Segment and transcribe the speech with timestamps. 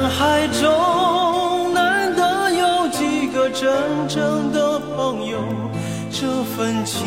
[0.00, 3.70] 人海中难得有几个真
[4.08, 5.38] 正的朋友，
[6.10, 7.06] 这份情，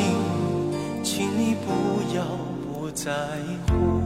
[1.04, 2.24] 请你不要
[2.72, 3.12] 不在
[3.68, 4.03] 乎。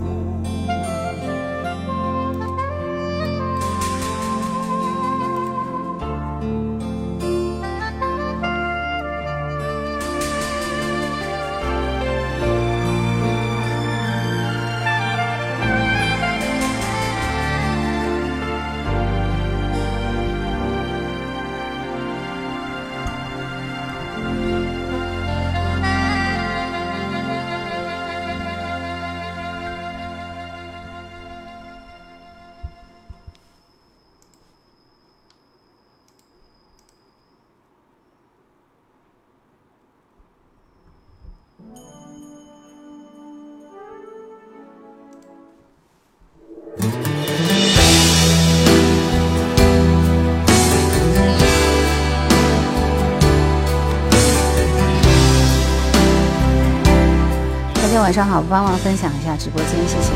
[58.07, 60.13] 晚上好，帮忙分享一下直播间，谢谢。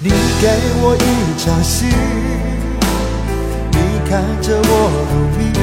[0.00, 0.48] 你给
[0.82, 1.86] 我一场戏，
[3.70, 3.78] 你
[4.10, 5.54] 看着我入迷，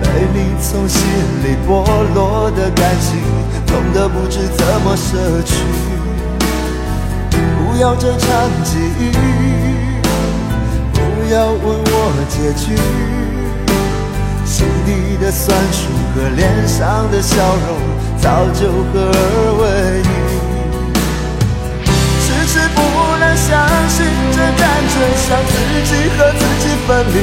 [0.00, 1.02] 被你从心
[1.42, 1.82] 里剥
[2.14, 3.18] 落的感情，
[3.66, 5.56] 痛得不知怎么舍去。
[7.32, 9.10] 不要这场记忆，
[10.92, 11.00] 不
[11.34, 12.78] 要问我结局，
[14.46, 17.34] 心底的酸楚和脸上的笑
[17.66, 18.13] 容。
[18.24, 19.28] 早就合二
[19.60, 20.08] 为一，
[22.24, 22.80] 迟迟不
[23.20, 23.52] 能相
[23.86, 24.00] 信，
[24.32, 24.96] 这感觉
[25.28, 25.52] 像自
[25.84, 27.20] 己和自己分离。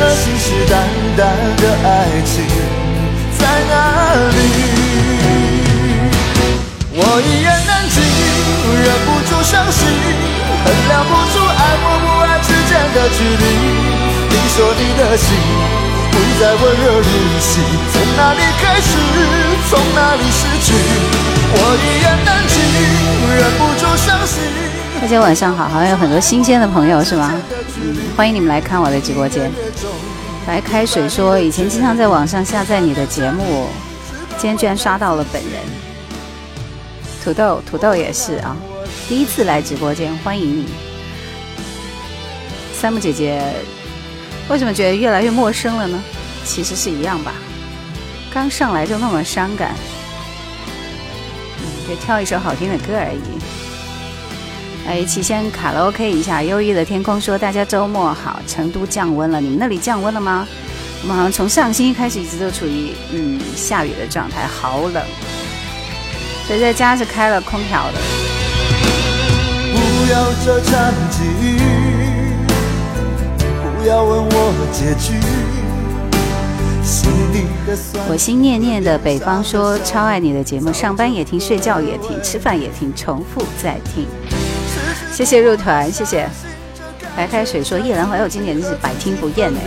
[0.00, 0.74] 那信誓旦
[1.14, 1.22] 旦
[1.62, 2.42] 的爱情
[3.38, 4.36] 在哪里？
[6.90, 8.02] 我一言难尽，
[8.82, 9.86] 忍不住伤心，
[10.64, 13.46] 衡量不出爱或不爱之间的距离。
[14.28, 15.87] 你说你的心。
[16.38, 17.02] 不再温热如
[17.40, 17.60] 昔，
[17.92, 18.96] 从哪里开始，
[19.68, 20.72] 从哪里失去，
[21.50, 22.62] 我一言难尽，
[23.34, 24.38] 忍不住伤心。
[25.00, 27.34] 大家晚上好，好像有很多新鲜的朋友是吗？
[27.82, 29.50] 嗯，欢迎你们来看我的直播间。
[30.46, 33.66] 白开水说，以前经常在网上下载你的节目，
[34.36, 35.60] 今天居然刷到了本人。
[37.24, 38.56] 土豆，土豆也是啊，
[39.08, 40.66] 第一次来直播间，欢迎你。
[42.80, 43.42] 三木姐姐。
[44.48, 46.00] 为什么觉得越来越陌生了呢？
[46.48, 47.32] 其实是一样吧，
[48.32, 49.74] 刚上来就那么伤感，
[51.58, 53.20] 嗯，就挑一首好听的歌而已。
[54.88, 60.48] 哎，起先卡拉 OK 一下，忧郁的天空说大家周末好，成都降温了，你们那里降温了吗？
[61.02, 65.04] 我们好像从上星期开始一直都处于嗯下雨的状态，好冷，
[66.46, 67.98] 所以在家是开了空调的。
[69.74, 71.58] 不要这场记忆。
[73.86, 75.47] 要问我结局。
[78.08, 84.06] 我心念念的北方说超爱你的节目，上班也听，睡觉也听，吃饭也听，重复再听。
[85.12, 86.26] 谢谢入团，谢谢
[87.14, 89.60] 白开水说夜兰怀有经典真是百听不厌哎。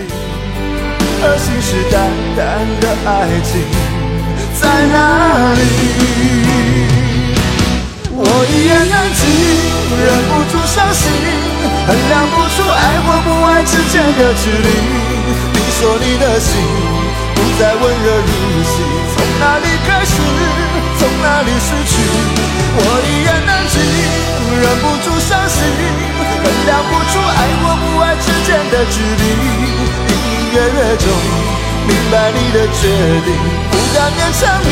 [1.38, 2.40] 信誓旦旦
[2.82, 3.62] 的爱情
[4.60, 5.62] 在哪里？
[8.14, 9.22] 我一言难尽，
[9.96, 11.02] 忍不住伤心。
[11.86, 14.70] 衡量不出爱或不爱之间的距离。
[15.54, 16.50] 你说你的心
[17.42, 18.30] 不再温热如
[18.70, 18.74] 昔，
[19.10, 20.14] 从哪里开始，
[21.00, 21.94] 从哪里失去？
[22.78, 25.58] 我一言难尽，忍不住伤心。
[26.44, 29.24] 衡量不出爱或不爱之间的距离。
[30.08, 31.06] 隐隐约约中
[31.88, 32.82] 明白你的决
[33.26, 33.28] 定，
[33.72, 34.70] 不敢勉强你，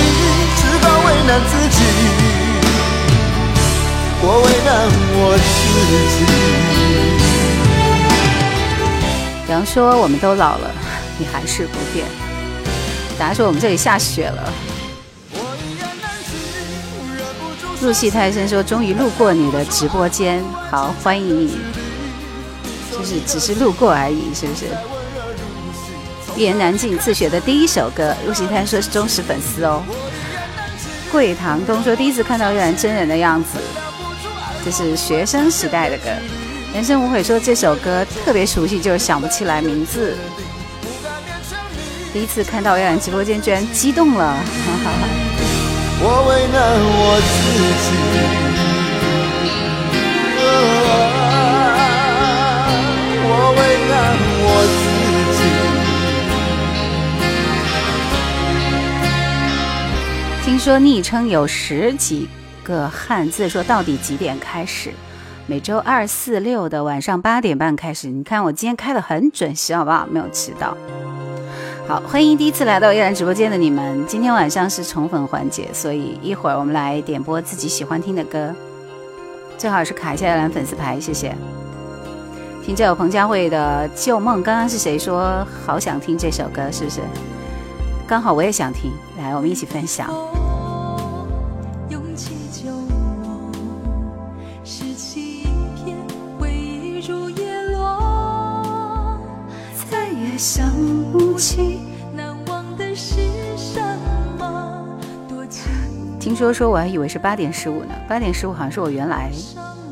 [0.56, 1.78] 只好为难自己。
[4.22, 4.70] 我为难
[5.18, 5.50] 我自
[6.14, 6.18] 己。
[9.50, 10.70] 杨说：“我们都老了，
[11.18, 12.06] 你还是不变。”
[13.20, 14.54] 答说：“我们这里下雪了。”
[17.82, 21.58] 入戏太深说：“终于路过你的直播间，好欢迎你。”
[22.98, 24.66] 就是只是路过而已，是不是？
[26.36, 28.16] 一言难尽，自学的第一首歌。
[28.26, 29.84] 入戏太深说是忠实粉丝哦。
[31.12, 33.58] 桂堂东说：“第一次看到月兰真人的样子，
[34.64, 36.10] 这是学生时代的歌。”
[36.74, 40.16] 人生无悔说这首歌特别熟悉，就是想不起来名字。
[42.12, 44.36] 第一次看到月亮直播间，居然激动了。
[46.02, 47.30] 我为难我自
[47.86, 47.88] 己，
[53.22, 53.60] 我为
[53.90, 53.94] 难
[54.42, 54.82] 我自
[55.38, 55.40] 己。
[60.46, 62.28] 听说昵称有十几
[62.64, 64.92] 个汉字，说到底几点开始？
[65.46, 68.08] 每周二、四、六的晚上八点半开始。
[68.08, 70.08] 你看我今天开的很准时，好不好？
[70.10, 70.76] 没有迟到。
[71.90, 74.06] 好，欢迎第一次来到叶兰直播间的你们。
[74.06, 78.54] 今天晚上是宠粉环节，所以一会儿我们来点播自己喜欢听的歌，
[79.58, 81.36] 最好是卡一下叶兰粉丝牌，谢谢。
[82.64, 86.72] 听这首彭佳慧的《旧梦》，刚刚是谁说好想听这首歌？
[86.72, 87.02] 是不是？
[88.08, 90.14] 刚好我也想听，来，我们一起分享。
[100.38, 100.72] 想
[101.12, 101.29] 不
[102.14, 103.16] 难忘的是
[103.56, 103.82] 什
[104.38, 105.00] 么。
[106.20, 107.94] 听说说，我还以为是八点十五呢。
[108.10, 109.32] 八点十五好像是我原来，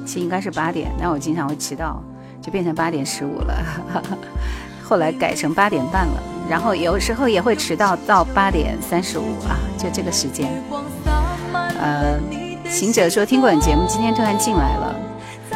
[0.05, 2.03] 其实应该是八点，但我经常会迟到，
[2.41, 3.55] 就变成八点十五了。
[4.83, 10.51] 后来改成八点半了，然后有时候也会迟到到八点三十五啊，就这个时间。
[11.79, 12.19] 呃，
[12.69, 14.94] 行者说听过你节目，今天突然进来了。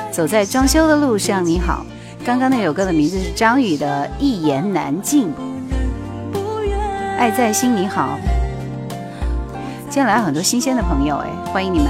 [0.10, 1.86] 走在装修的路上，你好。
[2.24, 5.28] 刚刚那首歌的名字是张宇的《一言难尽》，
[7.18, 8.20] 爱在心你好。
[9.90, 11.88] 今天来了很多新鲜的朋友，哎，欢迎你们。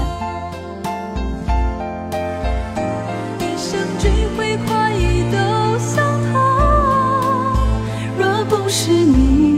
[8.18, 9.51] 若不是你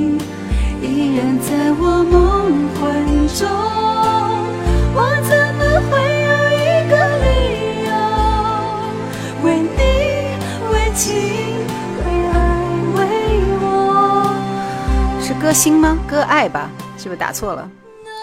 [15.45, 15.99] 歌星吗？
[16.09, 17.69] 歌爱吧，是不是打错了？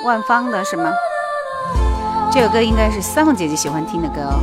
[0.04, 0.92] 万芳的是吗？
[2.32, 4.42] 这首歌应该是三凤姐姐喜欢听的歌哦。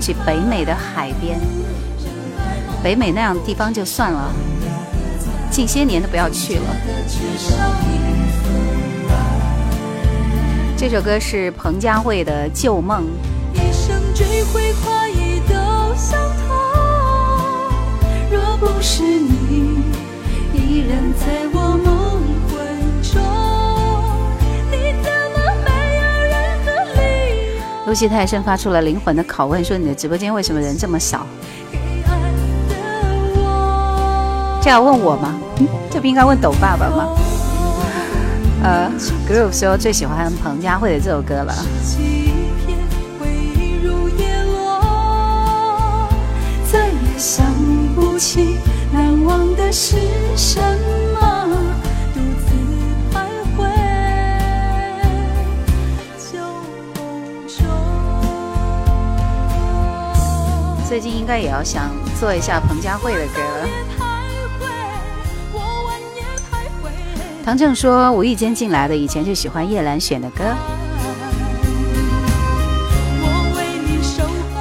[0.00, 1.38] 去北美的海边，
[2.82, 4.32] 北美那样的地方就算了，
[5.50, 6.76] 近些年都不要去了。
[10.76, 13.02] 这首歌是彭佳慧的《旧梦》。
[18.30, 19.82] 若不是你，
[20.54, 21.99] 依然在我梦
[27.86, 31.26] 陆西太深发出了灵魂的拷问，说：“你的直播间为什么人这么少？”
[34.62, 35.40] 这要问我吗？
[35.90, 37.08] 这不应该问抖爸爸吗？
[38.62, 38.92] 呃
[39.26, 41.54] ，Group 说最喜欢彭佳慧的这首歌了。
[46.70, 47.46] 再也想
[47.96, 48.58] 不起
[48.92, 49.96] 难忘的是
[50.36, 50.99] 什么。
[60.90, 61.88] 最近应该也要想
[62.18, 63.68] 做一下彭佳慧的歌了。
[67.44, 70.42] 唐正说无意间进来的，以前就喜欢叶兰选的歌。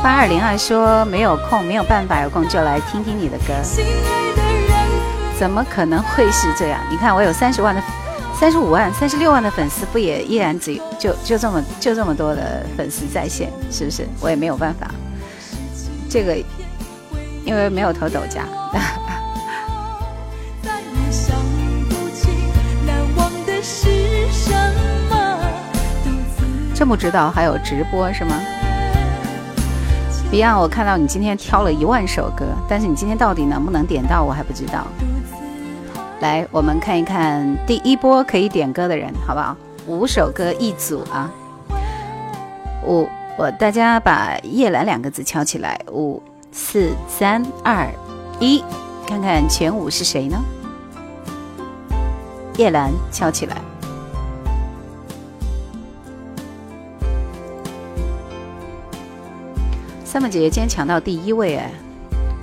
[0.03, 3.55] 八二零二说没有空，没有办法有空就来听听你的歌。
[5.39, 6.79] 怎么可能会是这样？
[6.91, 7.81] 你看我有三十万的、
[8.39, 14.07] 三十五万、三十六万的粉丝，不也依然只就就这么就这么多的粉丝在线，是不是？
[14.21, 14.91] 我也没有办法。
[16.09, 16.35] 这个
[17.45, 18.43] 因为没有投抖加，
[26.73, 28.33] 真不知道还有直播是吗
[30.31, 34.87] ？Beyond，我看到你今天挑了一万首歌，但是你今天到底能不能点到，我还不知道。
[36.21, 39.55] 来，我们看一看第一波可以点歌的人，好不好？
[39.85, 41.29] 五首歌一组啊，
[42.85, 43.07] 五。
[43.39, 47.89] 我大家把叶兰两个字敲起来，五四三二
[48.37, 48.61] 一，
[49.07, 50.37] 看看前五是谁呢？
[52.57, 53.55] 叶兰敲起来。
[60.03, 61.71] 三妹姐姐今天抢到第一位哎，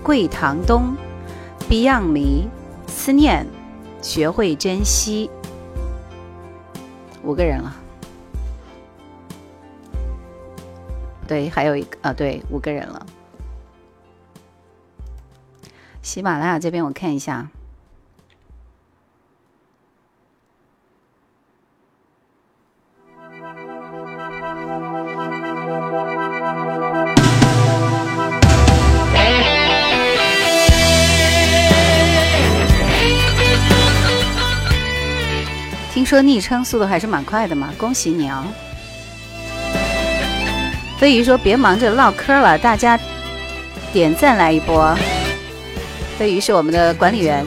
[0.03, 0.97] 桂堂东
[1.69, 2.49] ，Beyond 迷，
[2.87, 3.47] 思念，
[4.01, 5.31] 学会珍惜，
[7.23, 7.77] 五个人了。
[11.27, 13.07] 对，还有一个啊，对，五个人了。
[16.03, 17.49] 喜马拉雅这边我看一下。
[35.93, 38.45] 听说昵称速度还是蛮快的嘛，恭喜你哦！
[40.99, 42.99] 飞鱼说别忙着唠嗑了，大家
[43.93, 44.97] 点赞来一波。
[46.19, 47.45] 飞鱼是我们的管理员。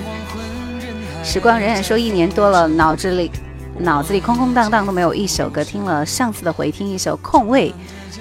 [1.23, 3.31] 时光荏苒说一年多了，脑子里
[3.79, 7.73] 脑子里空空荡荡都没有一首歌，听了上次的回听一首《空位》，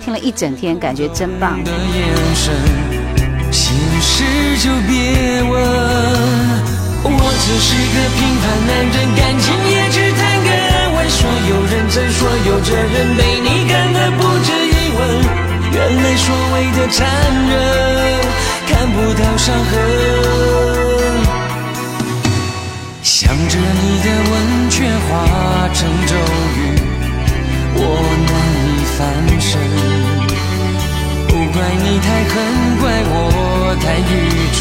[0.05, 1.59] 听了一整天，感觉真棒。
[7.11, 10.97] 我只是个平凡男人，感情也只谈个安稳。
[11.09, 14.68] 说有认真，说有责任，被你干的不止一
[14.99, 15.01] 吻。
[15.73, 16.99] 原来所谓的残
[17.49, 17.53] 忍，
[18.67, 19.73] 看不到伤痕。
[23.03, 24.35] 想着你的吻，
[24.71, 24.77] 却
[25.09, 25.11] 化
[25.73, 26.13] 成咒
[26.57, 26.59] 语，
[27.75, 27.81] 我
[28.27, 28.33] 难
[28.67, 28.99] 以翻
[29.41, 29.51] 身。
[31.29, 32.35] 不怪你太狠，
[32.81, 33.13] 怪我
[33.81, 34.13] 太愚
[34.57, 34.59] 蠢。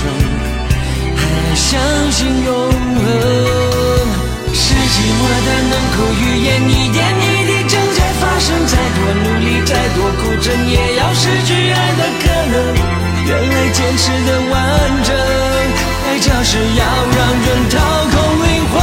[1.18, 1.22] 还
[1.56, 1.68] 相
[2.12, 2.50] 信永
[3.02, 3.06] 恒，
[4.54, 7.24] 是寂寞的能口语言，一点一
[8.40, 8.56] 生。
[8.68, 12.56] 再多努力，再多苦撑，也要失去爱的可能。
[13.28, 14.58] 原来坚持的完
[15.04, 15.16] 整，
[16.06, 17.76] 爱就是要让人掏
[18.12, 18.76] 空灵魂。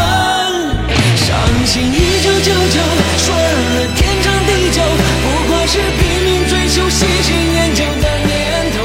[1.16, 1.26] 伤
[1.66, 2.76] 心一九九九，
[3.18, 4.82] 说了天长地久，
[5.22, 8.78] 不过是拼命追求喜新厌旧的念头。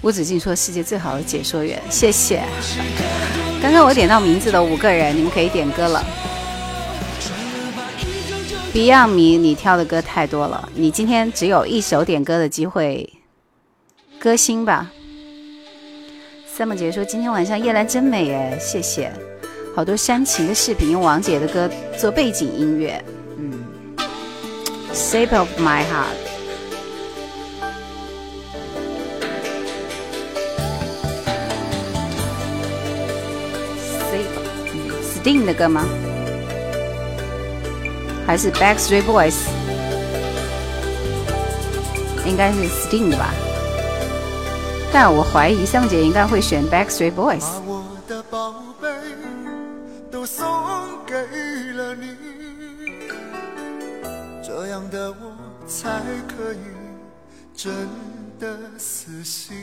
[0.00, 2.42] 吴子敬说：“世界最好的解说员，谢谢。
[3.60, 6.02] 刚刚我点到名字的五个人，你们可以点歌了。
[8.72, 13.12] Beyond 迷，你挑的歌太多了，你今天只有一首点歌的机会。
[14.20, 14.92] 歌星吧。
[16.46, 19.12] 三木姐说：今天晚上夜来真美哎，谢谢。
[19.74, 23.04] 好多煽情的视频，用王姐的歌做背景音乐。
[23.38, 23.52] 嗯
[24.94, 26.14] ，Shape of My Heart。”
[35.22, 35.84] Sting 的歌吗？
[38.30, 39.34] 还是 Backstreet Boys？
[42.24, 43.34] 应该是 Sting 的吧。
[44.92, 47.42] 但我怀疑香姐应该会选 Backstreet Boys。
[54.44, 55.16] 这样的我
[55.66, 55.88] 才
[56.28, 56.58] 可以
[57.52, 57.72] 真
[58.38, 59.56] 的死心。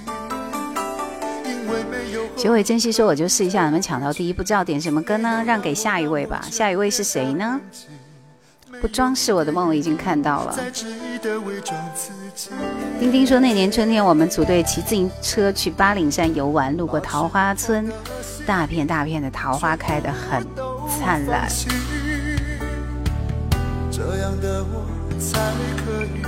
[2.36, 5.42] 学会珍惜，说我就试一下能不能抢到第一，不知道点什么歌呢？
[5.48, 6.46] 让给下一位吧。
[6.52, 7.62] 下一位是谁呢？
[8.82, 10.60] 不装饰我的梦，我已经看到了。
[13.00, 17.90] 丁丁说那年春天，我们组队骑自行车去八岭山游玩，路过桃花村，
[18.46, 20.46] 大片大片的桃花开得很
[20.88, 21.48] 灿烂。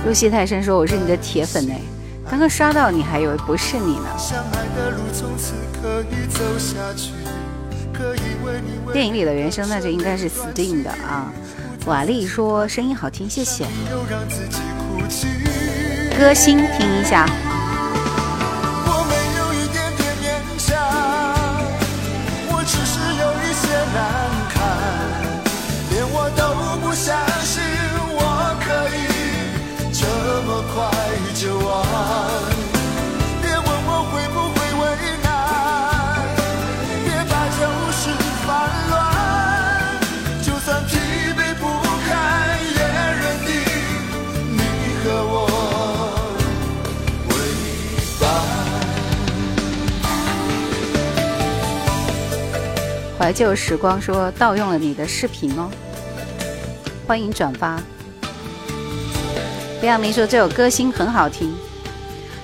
[0.04, 1.80] 入戏太深，说我是你的铁粉哎。
[2.28, 4.06] 刚刚刷到你，还以为不是你呢。
[8.92, 11.32] 电影里的原声，那就应该是 Sting 的啊。
[11.86, 13.64] 瓦力说声音好听，谢谢。
[16.18, 17.26] 歌星听一下。
[53.32, 55.70] 旧时光说盗用了你的视频哦，
[57.06, 57.80] 欢迎转发。
[59.82, 61.54] 梁明说这首歌星很好听，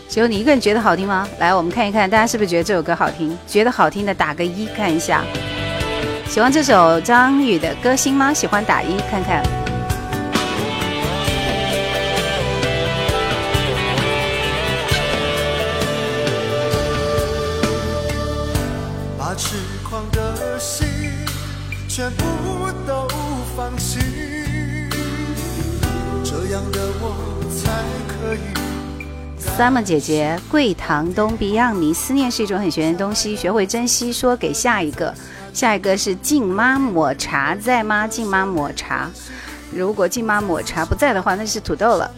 [0.09, 1.29] 只有你一个人觉得好听吗？
[1.39, 3.37] 来，我们看一看大家是不是觉得这首歌好听？
[3.47, 5.23] 觉得好听的打个一，看一下。
[6.29, 8.33] 喜欢这首张宇的歌星吗？
[8.33, 9.43] 喜欢打一看看。
[29.57, 34.13] Summer 姐姐，桂堂东 Beyond 你思念是一种很玄的东西，学会珍惜。
[34.13, 35.15] 说给下一个，
[35.55, 38.07] 下一个是静妈抹茶在吗？
[38.07, 39.09] 静妈抹茶，
[39.73, 42.11] 如果静妈抹茶不在的话，那是土豆了。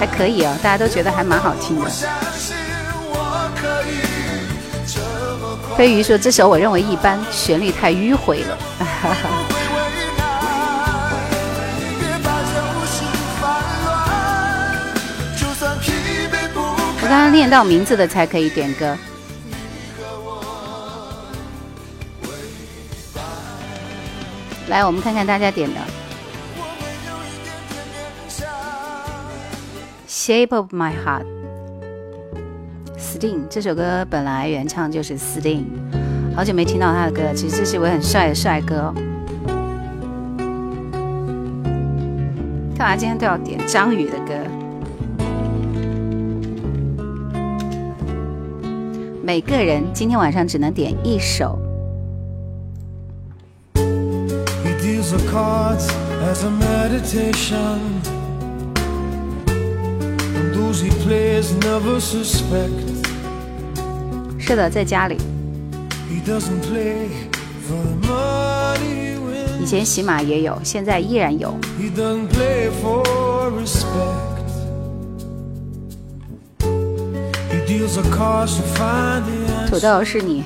[0.00, 1.90] 还可以哦，大家都觉得还蛮好听的。
[5.76, 8.58] 飞鱼说这首我认为一般，旋律太迂回了。
[17.00, 18.96] 我刚刚念到名字的才可以点歌。
[24.68, 25.80] 来，我们看看大家点的
[30.10, 31.24] 《Shape of My Heart》
[33.22, 35.66] ，Sting 这首歌本来原唱就是 Sting，
[36.34, 38.92] 好久没听到他的歌，其实这是位很帅的帅哥。
[42.76, 44.34] 干嘛今天都要点张宇的歌？
[49.22, 51.56] 每个人今天晚上只能点一首。
[64.44, 65.16] 是的，在家里。
[69.60, 71.56] 以前喜马也有，现在依然有。
[79.68, 80.42] 土豆是你。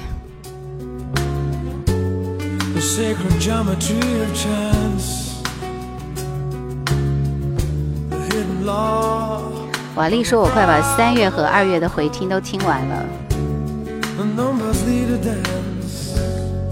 [9.94, 13.02] 瓦力说：“我快把三月和二月的回听都听完了。”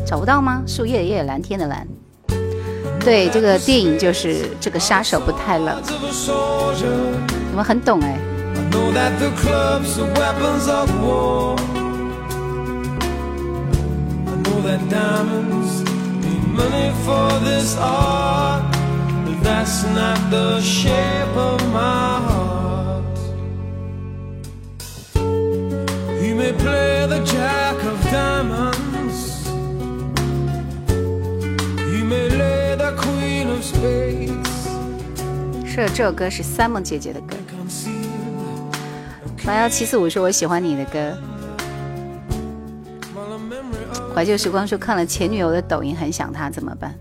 [0.07, 0.63] 找不到吗？
[0.67, 1.87] 树叶的叶，蓝天的蓝。
[3.01, 5.77] 对，这个电影就是这个杀手不太冷。
[7.51, 8.19] 你们很懂哎。
[26.53, 29.49] play the jack of diamonds.
[31.79, 34.33] You may lay the queen of space.
[35.67, 37.37] 是这首歌是三梦姐姐的歌。
[39.45, 41.17] 八幺七四五是我喜欢你的歌。
[44.15, 46.95] 怀旧时光说看了前女友的抖音很想她怎么办？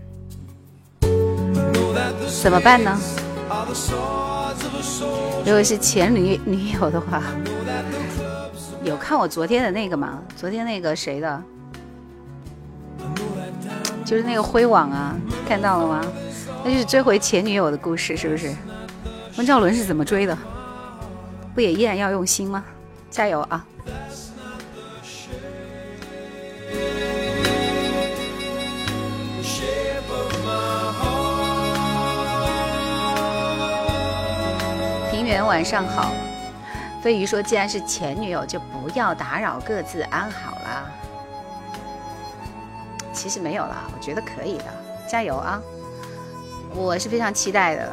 [2.42, 2.98] 怎么办呢？
[5.46, 7.22] 如果是前女女友的话
[8.84, 10.22] 有看我昨天的那个吗？
[10.36, 11.42] 昨天那个谁的？
[14.04, 15.16] 就是那个灰网啊，
[15.48, 16.04] 看到了吗？
[16.62, 18.54] 那就是追回前女友的故事，是不是？
[19.38, 20.36] 温兆伦是怎么追的？
[21.54, 22.62] 不也依然要用心吗？
[23.10, 23.64] 加油啊！
[35.10, 36.12] 平原晚上好，
[37.04, 40.90] 飞鱼说：“既然是前女友，就不要打扰，各自安好啦。”
[43.12, 44.64] 其实没有啦，我觉得可以的，
[45.06, 45.60] 加油啊！
[46.74, 47.92] 我是非常期待的。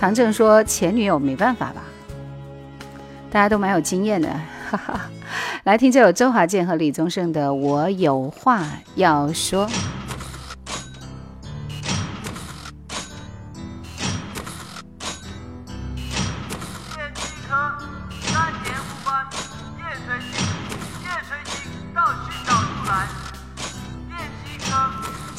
[0.00, 1.84] 唐正说：“前女友没办法吧？”
[3.30, 4.28] 大家都蛮有经验的，
[4.68, 5.00] 哈哈。
[5.62, 9.68] 来听这首周华健和李宗盛的《我有话要说》。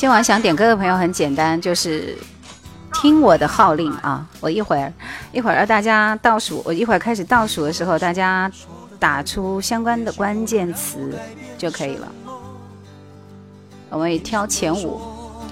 [0.01, 2.17] 今晚想点歌的朋友很简单，就是
[2.91, 4.25] 听我的号令啊！
[4.39, 4.91] 我一会儿
[5.31, 8.51] 一会儿让大家倒数，我一会儿开始倒数的时候，大家
[8.97, 11.15] 打出相关的关键词
[11.55, 12.11] 就可以了。
[13.91, 14.99] 我们挑前五，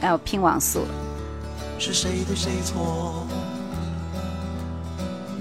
[0.02, 0.84] 还有拼网速。
[1.78, 3.28] 是谁对谁错？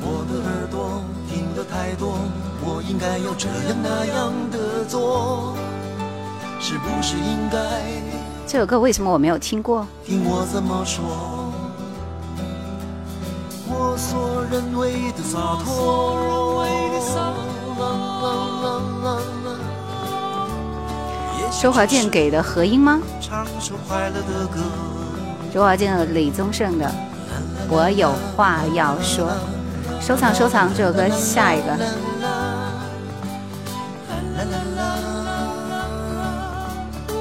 [0.02, 2.18] 我的耳朵听得太多，
[2.60, 5.56] 我应该要这样那样的做，
[6.60, 7.58] 是不是应该？
[8.50, 9.86] 这首歌为什么我没有听过？
[10.06, 11.04] 听我怎么说，
[13.68, 16.48] 我所认为的洒脱。
[21.60, 23.00] 周华健给的合音吗？
[25.52, 26.86] 周华健和李宗盛的
[27.68, 29.26] 《我有话要说》，
[30.00, 31.76] 收藏收藏这首歌，下一个。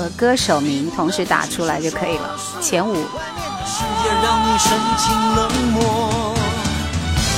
[0.00, 2.30] 和歌手名同时打出来就可以了。
[2.62, 2.94] 前五。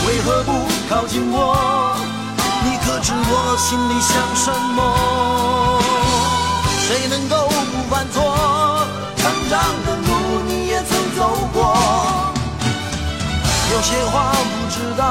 [0.07, 0.53] 为何不
[0.89, 1.97] 靠近我？
[2.63, 4.79] 你可知我心里想什么？
[6.87, 8.87] 谁能够不犯错？
[9.17, 11.75] 成长的路你也曾走过，
[13.73, 15.03] 有些话不知道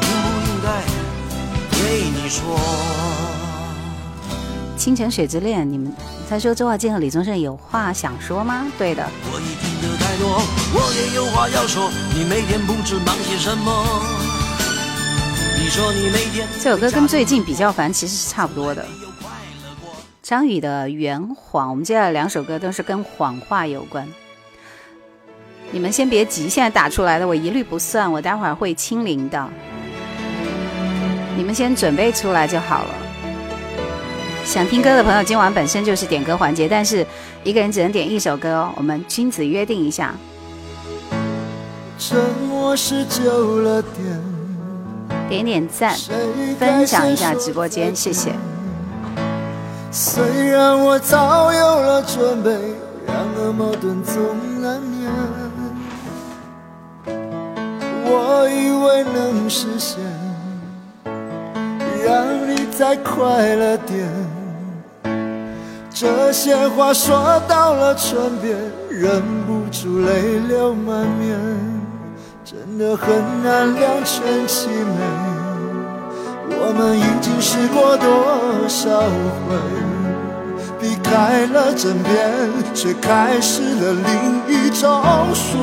[0.00, 0.66] 应不应该
[1.72, 2.40] 对你说。
[4.82, 5.94] 倾城水之恋，你们
[6.28, 8.66] 他说周华健和李宗盛有话想说吗？
[8.76, 9.08] 对的。
[9.26, 10.42] 我已听得太多，
[10.74, 11.88] 我也有话要说。
[12.16, 13.70] 你每天不知忙些什么？
[15.56, 18.84] 你说你每天这首歌跟最近比较烦，其实是差不多的。
[20.20, 24.04] 张宇的《圆谎》，我们接下来两首歌都是跟谎话有关。
[25.70, 29.48] 你们先别急，现在打出来的我一律不算，我待会儿会清零的。
[31.36, 32.94] 你们先准备出来就好了。
[34.44, 37.06] 想听歌的朋友，今晚本身就是点歌环节，但是
[37.42, 38.72] 一个人只能点一首歌哦。
[38.76, 40.14] 我们君子约定一下。
[41.98, 44.22] 沉默是久了点，
[45.28, 45.96] 点点赞，
[46.58, 48.32] 分享一下直播间，谢谢。
[49.90, 52.50] 虽然我早有了准备，
[53.06, 54.22] 然而矛盾总
[54.60, 55.10] 难免。
[58.04, 60.00] 我以为能实现，
[62.04, 64.08] 让你再快乐点。
[65.94, 68.56] 这些话说到了唇边，
[68.88, 71.38] 忍不住泪流满面，
[72.44, 73.08] 真的很
[73.44, 74.98] 难两全其美。
[76.54, 79.00] 我们已经试过多少
[79.44, 79.54] 回，
[80.80, 82.12] 避开了枕边，
[82.74, 84.10] 却开始了另
[84.48, 85.00] 一种
[85.34, 85.58] 疏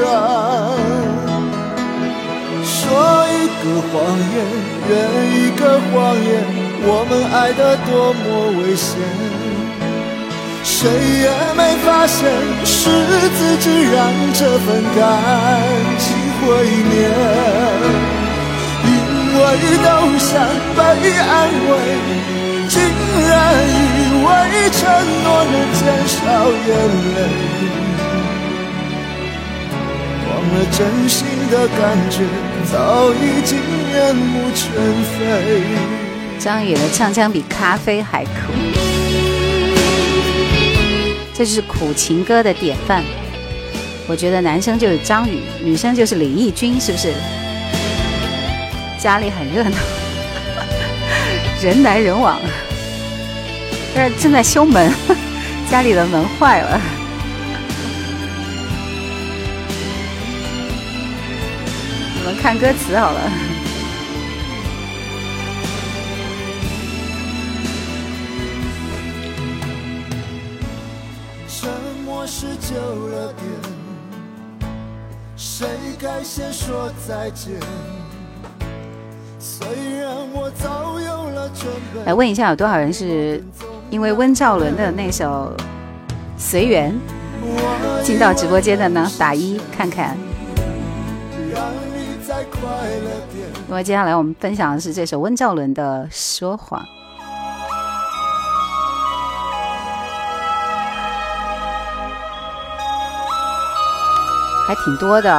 [0.00, 1.37] 远。
[2.88, 2.96] 说
[3.28, 3.92] 一个谎
[4.32, 4.34] 言，
[4.88, 4.90] 圆
[5.36, 5.60] 一个
[5.92, 5.92] 谎
[6.24, 6.26] 言，
[6.88, 8.24] 我们爱得多么
[8.58, 8.96] 危险。
[10.64, 10.88] 谁
[11.20, 12.16] 也没发现，
[12.64, 12.88] 是
[13.36, 13.96] 自己让
[14.32, 14.98] 这份感
[15.98, 16.46] 情毁
[16.88, 16.96] 灭。
[18.88, 18.90] 因
[19.36, 19.38] 为
[19.84, 19.86] 都
[20.18, 20.32] 想
[20.74, 20.80] 被
[21.12, 21.30] 安
[21.68, 21.70] 慰，
[22.68, 22.80] 竟
[23.28, 23.30] 然
[23.68, 24.26] 以为
[24.72, 24.80] 承
[25.24, 26.16] 诺能减少
[26.66, 26.68] 眼
[27.14, 27.16] 泪，
[30.54, 32.24] 了真心的感觉
[32.70, 33.58] 早已经
[33.92, 34.70] 面目全
[35.04, 35.62] 非。
[36.38, 38.30] 张宇的唱腔比咖啡还苦。
[41.34, 43.02] 这就是苦情歌的典范。
[44.06, 47.12] 我觉得男生就是张宇，女生就是李翊君，是不是？
[48.98, 49.76] 家里很热闹，
[51.62, 52.40] 人来人往。
[53.94, 54.92] 这儿正在修门，
[55.70, 56.80] 家里的门坏了。
[62.40, 63.20] 看歌词好了。
[72.60, 72.74] 久
[73.08, 73.46] 了点，
[75.38, 75.66] 谁
[75.98, 77.54] 该先说再见？
[79.38, 79.66] 虽
[79.98, 82.04] 然我早有了准备。
[82.04, 83.42] 来问一下，有多少人是
[83.88, 85.56] 因为温兆伦的那首
[86.36, 86.94] 《随缘》
[88.06, 89.10] 进到直播间的呢？
[89.18, 90.27] 打一看看。
[93.68, 96.80] 因为接下来我们分享的是这首温兆伦的《说谎》。
[104.66, 105.30] 还挺多的，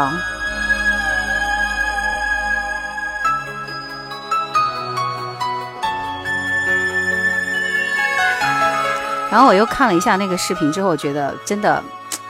[9.32, 11.84] 然后我又看了一下那个视频之后，我觉得真的，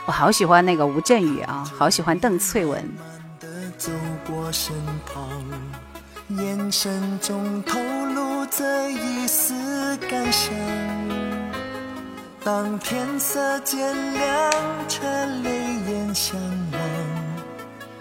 [0.04, 2.86] 我好喜欢那个吴镇宇啊，好喜欢邓萃雯。
[4.30, 4.72] 过身
[5.04, 5.28] 旁
[6.28, 7.80] 眼神中透
[8.14, 10.54] 露着一丝感伤。
[12.44, 13.78] 当天色渐
[14.14, 14.50] 亮，
[14.86, 15.00] 却
[15.42, 15.50] 泪
[15.88, 16.80] 眼相望。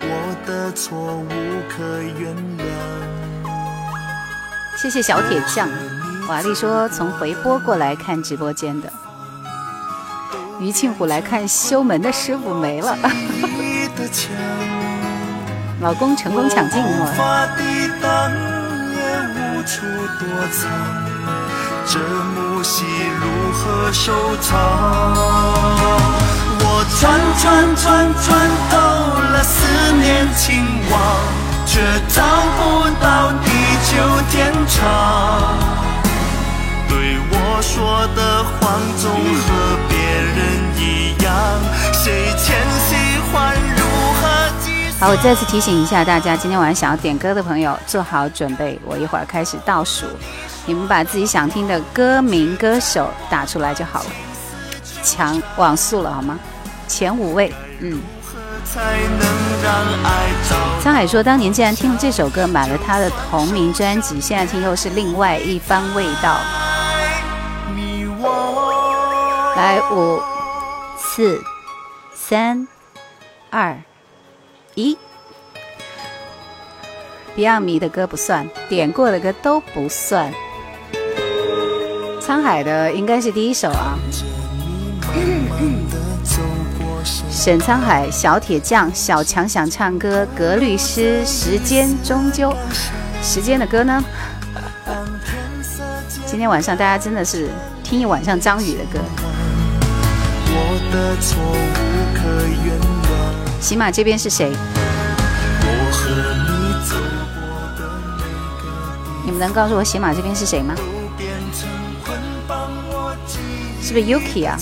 [0.02, 1.30] 我的错误
[1.68, 2.62] 可原谅。
[4.78, 5.68] 谢谢小铁匠，
[6.28, 8.94] 瓦力说从回播过来看直播间的。
[10.60, 12.96] 于庆虎来看修门的师傅没了。
[15.82, 17.14] 老公成功抢镜了。
[21.92, 22.86] 这幕戏
[23.20, 24.52] 如何收场？
[26.60, 26.64] 我
[27.00, 28.28] 穿穿穿穿
[28.70, 28.76] 透
[29.32, 29.58] 了思
[29.94, 30.48] 念情
[30.92, 30.94] 网，
[31.66, 32.22] 却找
[32.58, 32.60] 不
[33.02, 33.48] 到地
[33.90, 33.92] 久
[34.30, 34.78] 天长。
[36.90, 36.94] 对
[37.32, 38.60] 我说的谎
[38.98, 39.48] 总和
[39.88, 39.98] 别
[40.36, 40.38] 人
[40.78, 41.28] 一样，
[41.94, 42.06] 谁
[42.38, 42.46] 欠
[42.88, 42.92] 谁
[43.32, 43.59] 还？
[45.00, 50.06] 好，我再次提醒一下大家，今天晚上想要点歌的朋友做好准备，我一会儿开始倒数。
[50.66, 54.12] 你们把自己想听的歌名、歌手打出来就好了，
[55.02, 56.38] 抢网速了好吗？
[56.86, 58.02] 前五位，嗯。
[60.84, 66.38] 沧海说：“当年竟然听了这首歌，买了他的同名专辑，现在听又是另外一番味道。”
[69.56, 70.22] 来，五、
[70.98, 71.42] 四、
[72.14, 72.68] 三、
[73.50, 73.78] 二、
[74.80, 74.98] 一。
[77.36, 80.34] Beyond 迷的歌不算，点过的歌都不算。
[82.22, 83.98] 沧海的应该是第一首啊。
[87.30, 92.54] 沈沧海、小铁匠、小强想唱歌，格律诗，时间终究，
[93.22, 94.04] 时间的歌呢？
[96.26, 97.50] 今天晚上大家真的是
[97.84, 99.00] 听一晚上张宇的歌。
[103.62, 104.52] 喜马这边是谁？
[105.62, 106.10] 我和
[106.46, 106.50] 你
[106.88, 106.96] 走
[107.36, 107.40] 过
[107.78, 107.82] 的
[108.58, 108.66] 个
[109.26, 110.74] 你们能告诉我喜马这边是谁吗？
[113.82, 114.58] 是不是 Yuki 啊？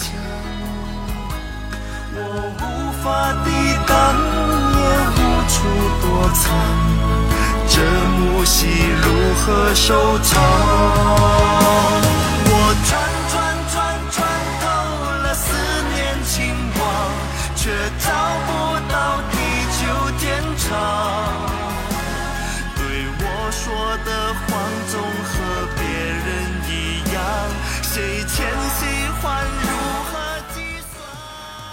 [3.03, 3.51] 法抵
[3.85, 4.15] 挡，
[4.73, 4.79] 也
[5.13, 5.55] 无处
[6.01, 6.45] 躲藏，
[7.69, 7.75] 这
[8.17, 8.67] 幕戏
[9.01, 9.05] 如
[9.35, 10.33] 何收场？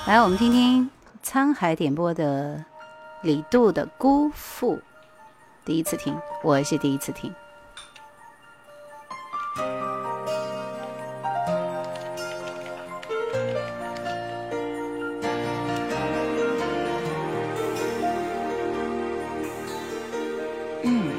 [0.07, 0.91] 来，我们听听。
[1.25, 2.63] 沧海点播的
[3.23, 4.77] 李杜的《辜负》，
[5.65, 7.33] 第一次听，我是第一次听。
[20.83, 21.15] 嗯，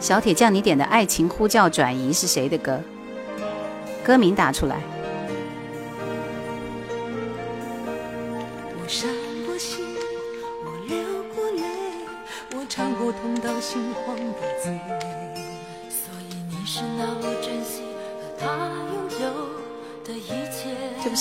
[0.00, 2.80] 小铁匠，你点的《爱情呼叫转移》是谁的歌？
[4.02, 4.95] 歌名打出来。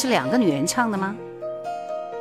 [0.05, 1.15] 是两个女人唱的吗？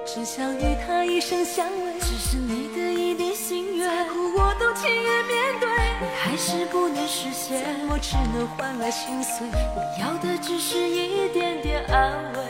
[0.06, 5.68] 只想与他一生相偎，只是你的一点心愿，再苦我都情愿面对。
[6.00, 9.46] 你还是不能实现，我只能换来心碎？
[9.46, 12.40] 你要的只是一点点安慰，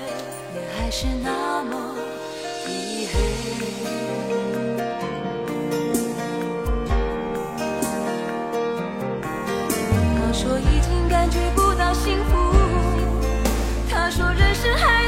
[0.53, 1.97] 你还是那么
[2.64, 3.18] 漆黑。
[10.33, 12.55] 说已经感觉不到幸福，
[13.88, 15.04] 他说人生还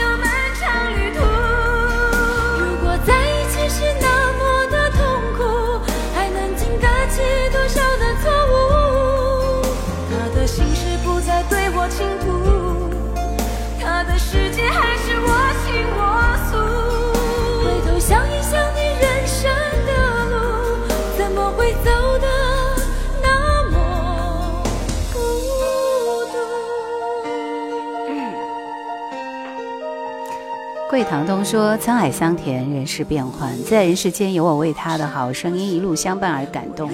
[30.97, 36.91] 桂堂东说：“沧海桑田，人世变幻，在人世间有我为他的好声音一路相伴而感动，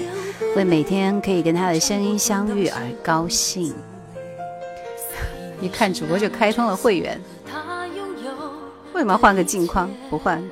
[0.57, 3.73] 为每天可以跟他的声音相遇而高兴。
[5.61, 7.17] 一看主播就开通了会员，
[8.91, 9.89] 为什么换个镜框？
[10.09, 10.43] 不换？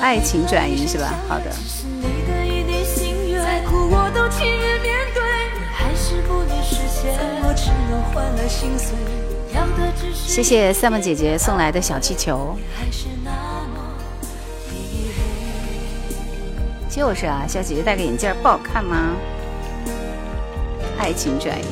[0.00, 1.12] 爱情转移是吧？
[1.28, 1.52] 好的。
[10.12, 12.56] 谢谢赛梦姐姐送来的小气球。
[16.88, 19.14] 就是啊，小姐姐戴个眼镜不好看吗？
[20.98, 21.64] 爱情转移。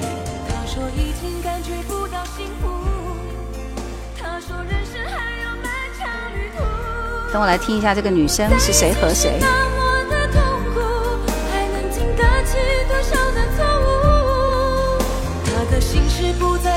[7.32, 9.38] 等我来听一下这个女生是谁和谁。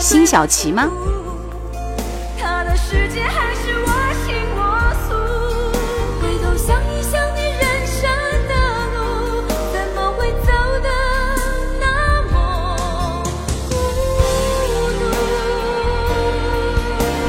[0.03, 0.91] 辛晓琪吗？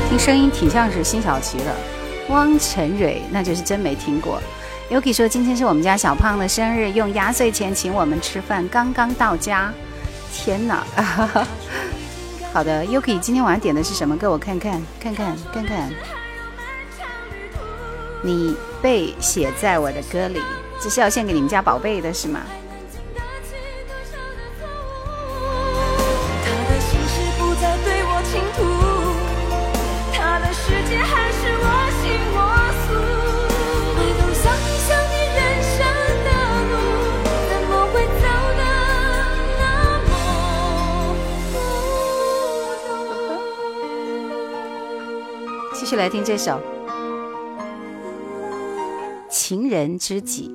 [0.09, 1.67] 听声音挺像是辛晓琪的，
[2.29, 4.43] 汪晨蕊那就是真没听过。
[4.91, 9.73] Yuki 说今天是我们家小胖的生日，用压岁钱请我们吃饭，刚刚到家。
[10.33, 10.85] 天哪！
[12.55, 14.31] 好的，Yuki 今天晚上点的是什么歌？
[14.31, 15.91] 我看看，看看，看看。
[18.23, 20.41] 你被写在我的歌里，
[20.81, 22.43] 这是要献给你们家宝贝的是吗？
[45.75, 46.53] 继续来听这首
[49.29, 50.55] 《情人知己》。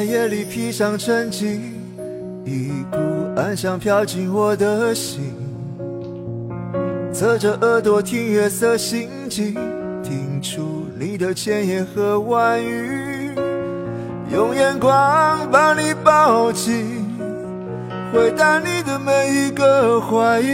[0.00, 1.60] 在夜里披上沉寂，
[2.46, 2.96] 一股
[3.36, 5.30] 暗香飘进我的心。
[7.12, 9.52] 侧着耳朵听月色心悸，
[10.02, 13.34] 听出你的千言和万语。
[14.32, 17.06] 用眼光把你抱紧，
[18.10, 20.46] 回答你的每一个怀疑。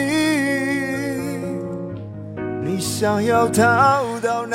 [2.65, 4.03] 你想要逃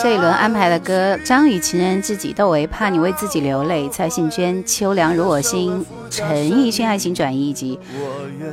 [0.01, 7.79] 这一轮安排的歌：张宇《情人知己》，窦唯《怕你为自己流泪》，蔡幸娟《秋凉如我心》，陈奕迅《爱情转移》，以及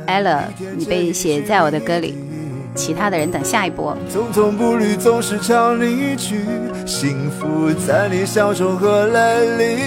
[0.07, 0.41] ella
[0.77, 2.17] 你被写在我的歌里。
[2.75, 3.97] 其他的人等下一波。
[4.09, 6.45] 匆匆步履总是唱离去，
[6.85, 9.81] 幸福在你笑中和泪里。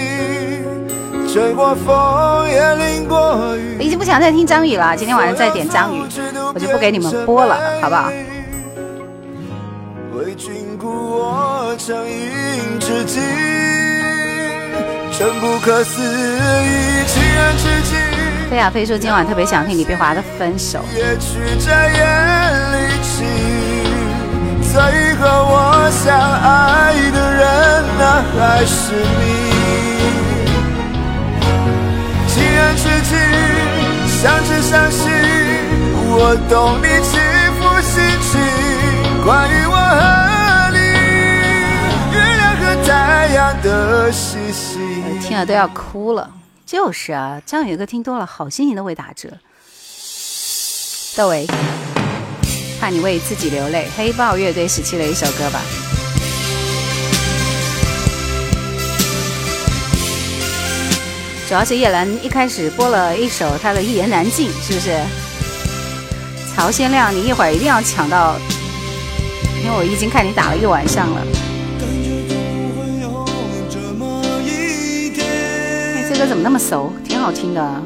[1.31, 3.79] 吹过风也淋过雨。
[3.79, 6.01] 已经不想再听张宇了，今天晚上再点张宇，
[6.53, 8.11] 我就不给你们播了，好不好？
[11.83, 13.19] 我成饮知己，
[15.11, 16.05] 真不可思议。
[18.49, 20.79] 飞亚飞说今晚特别想听李碧华的《分手》。
[20.95, 22.01] 也许在眼
[22.71, 23.25] 里起，
[24.71, 24.79] 最
[25.15, 29.53] 后我想爱的人那还是你。
[34.21, 35.09] 相知相惜，
[36.15, 37.19] 我懂你起
[37.59, 37.91] 伏心
[38.21, 38.39] 情，
[39.25, 39.63] 关于。
[45.19, 46.29] 听了都要哭了，
[46.67, 49.27] 就是啊，张宇歌听多了，好心情都会打折。
[51.15, 51.47] 窦唯，
[52.79, 55.59] 怕你为自己流泪，黑豹乐队时期的一首歌吧。
[61.47, 64.95] 主要是叶兰一开始播了一首他的《一言难尽》，是不是？
[66.55, 68.35] 曹先亮，你一会儿一定要抢到，
[69.63, 71.25] 因为我已经看你打了一晚上了。
[76.13, 76.93] 这歌怎么那么熟？
[77.03, 77.81] 挺好听的。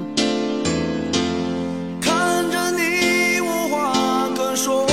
[2.02, 4.86] 看着你无话可说，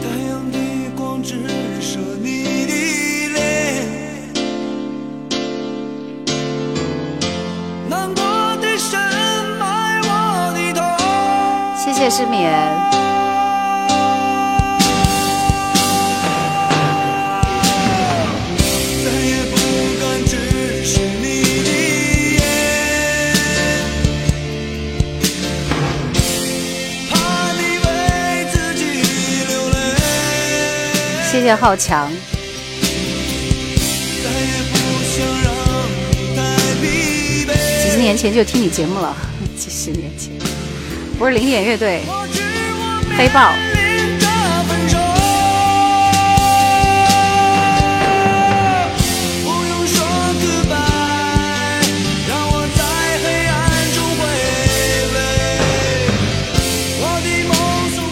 [0.00, 0.58] 太阳的
[0.96, 1.34] 光直
[1.80, 4.32] 射你的脸，
[7.88, 8.22] 难过
[8.62, 9.00] 的深
[9.58, 10.80] 埋我的头。
[11.76, 12.97] 谢谢失眠。
[31.48, 32.10] 谢浩强。
[37.82, 39.16] 几十年前就听你节目了，
[39.56, 40.30] 几十年前，
[41.18, 42.02] 不是零点乐队，
[43.16, 43.54] 黑豹。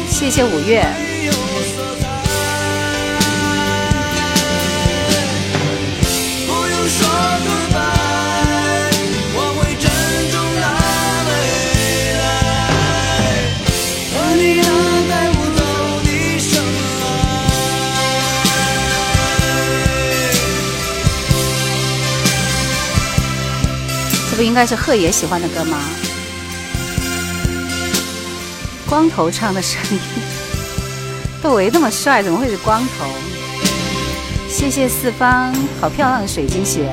[0.08, 1.05] 谢谢五月。
[24.36, 25.78] 不应该是贺爷喜欢的歌吗？
[28.86, 29.98] 光头唱的声音，
[31.42, 33.06] 窦唯那么帅，怎么会是光头？
[34.48, 36.86] 谢谢四方，好漂亮的水晶鞋。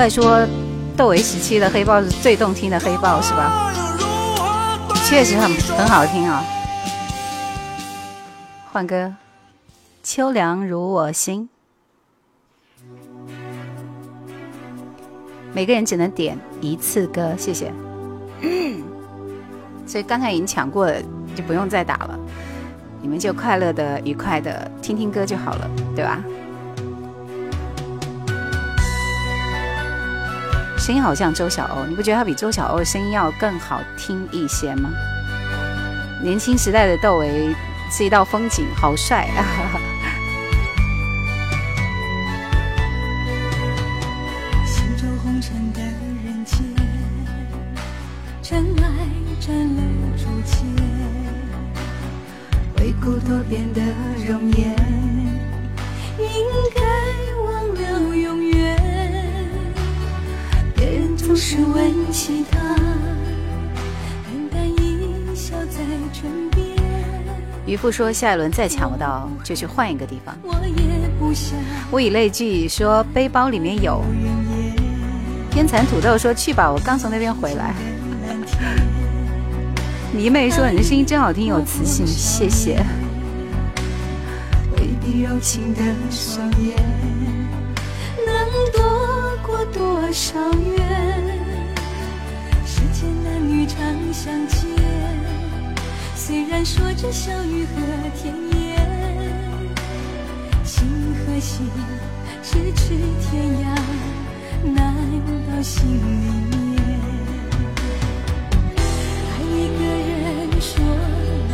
[0.00, 0.48] 再说
[0.96, 3.70] 窦唯时期的黑豹是最动听的黑豹，是吧？
[5.06, 6.42] 确实很很好听啊！
[8.72, 9.14] 换歌，
[10.02, 11.50] 秋凉如我心。
[15.52, 17.70] 每个人只能点一次歌，谢谢。
[19.86, 20.94] 所以刚才已经抢过了，
[21.36, 22.18] 就不用再打了。
[23.02, 26.24] 你们就快乐的、愉快的听听歌就好了，对吧？
[30.80, 34.88] 声音好像周晓鸥，你不觉得他比周晓鸥的声音要更好听一些吗？
[36.22, 37.54] 年轻时代的窦唯
[37.92, 39.44] 是一道风景，好帅啊！
[53.02, 53.80] 故多变的
[54.28, 54.76] 容颜，
[61.30, 62.84] 总是问起他，淡
[64.50, 65.78] 淡一笑在
[66.12, 66.66] 唇边。
[67.64, 70.36] 渔夫说：“下一轮再抢不到，就去换一个地方。”
[71.92, 74.02] 物以类聚说：“背包里面有。”
[75.52, 77.76] 天蚕土豆说：“去吧，我刚从那边回来。”
[80.12, 82.84] 迷妹说：“你的声音真好听，有磁性，谢谢。”
[89.72, 90.78] 多少缘？
[92.66, 93.78] 世间男女常
[94.12, 94.60] 相见，
[96.14, 97.70] 虽然说着笑语和
[98.20, 98.76] 甜言，
[100.64, 101.68] 心和心
[102.42, 103.30] 咫尺天
[103.62, 103.64] 涯，
[104.74, 104.94] 难
[105.46, 106.78] 到心里面。
[109.26, 110.70] 爱一个人说
[111.50, 111.52] 来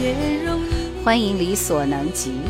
[0.00, 0.02] 也
[0.44, 2.40] 容易欢迎力所能及。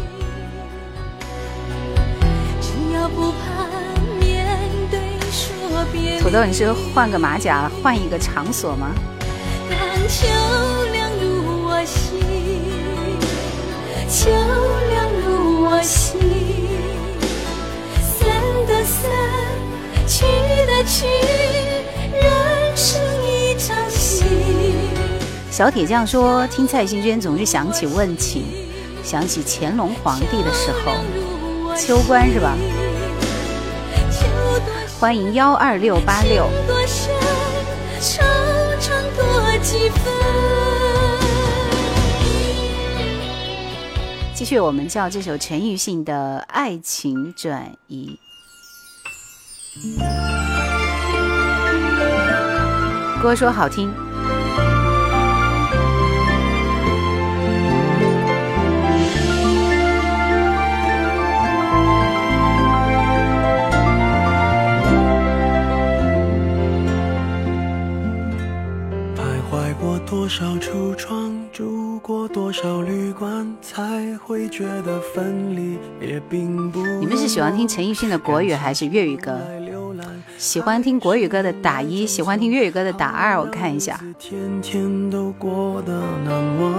[6.21, 8.91] 土豆，你是换个马甲，换一个场所吗？
[10.09, 10.27] 秋
[10.93, 12.21] 凉入我心，
[14.09, 14.31] 秋
[14.91, 16.21] 凉入我心，
[18.01, 18.29] 散
[18.67, 19.11] 的散，
[20.07, 20.25] 去
[20.67, 21.07] 的去，
[22.13, 24.25] 人生一场戏。
[25.51, 28.45] 小铁匠说：“听蔡幸娟，总是想起问情，
[29.03, 30.97] 想起乾隆皇帝的时候，
[31.77, 32.55] 秋官是吧？”
[35.05, 36.49] 欢迎幺二六八六。
[44.33, 48.19] 继续，我们叫这首陈奕迅的《爱情转移》，
[53.23, 53.93] 歌说好听。
[70.15, 76.87] 多少橱窗，住过多少旅馆，才会觉得分离也并不。
[77.01, 79.41] 你们是喜欢听陈奕迅的国语还是粤语歌？
[80.39, 84.01] 喜欢听国语歌的打一，喜欢听粤语歌的打二，我看一下。
[84.17, 85.93] 天天都过得
[86.25, 86.73] 难忘，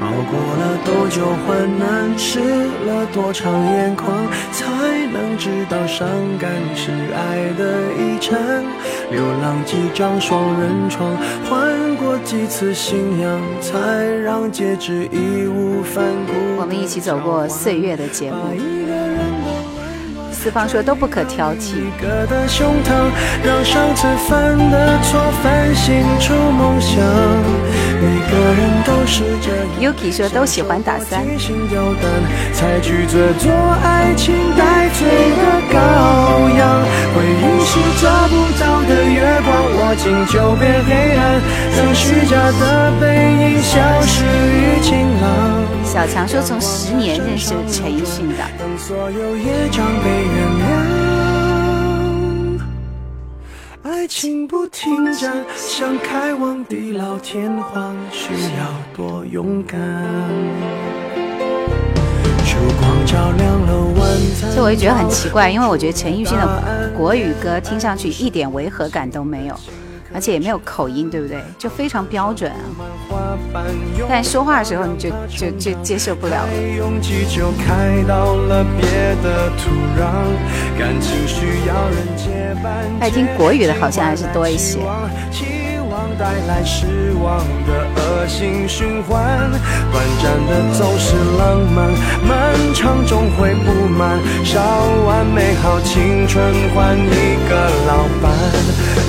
[0.00, 6.08] 熬过了多久患难，湿了多长眼眶，才能知道伤
[6.38, 8.64] 感是爱的遗产。
[9.10, 11.14] 流浪几张双人床，
[11.48, 13.78] 换过几次信仰，才
[14.24, 16.32] 让戒指义无反顾。
[16.58, 18.36] 我们一起走过岁月的节目。
[20.32, 21.74] 四方说都不可挑剔。
[29.80, 31.24] Yuki 说都喜欢打三。
[35.72, 35.76] 羔
[36.58, 36.60] 羊。
[37.14, 41.20] 回忆是找不到的月光，握紧就变黑暗，
[41.76, 42.62] 让虚假的
[43.00, 43.04] 背
[43.40, 45.24] 影消失于晴朗。
[45.84, 48.36] 小强说从十年认识陈奕迅的。
[49.42, 50.46] 原
[52.56, 52.60] 谅，
[53.82, 59.78] 爱情不停站，想开往地老天荒，需要多勇敢。
[62.46, 63.91] 烛光照亮了。
[64.52, 69.54] 所以我就觉得很奇怪，因为我觉得陈奕迅的国语歌听上去一点违和感都没有。
[70.14, 71.42] 而且也没有口音，对不对？
[71.58, 72.58] 就非常标准啊。
[74.06, 76.46] 但说话的时候你就就就接受不了。
[83.00, 84.80] 爱听国语的好像还是多一些。
[86.18, 89.50] 带来失望的恶性循环，
[89.92, 91.90] 短暂的总是浪漫，
[92.26, 94.18] 漫长终会不满。
[94.44, 94.60] 烧
[95.06, 98.32] 完美好青春换一个老伴，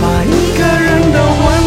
[0.02, 1.63] 把一个人的温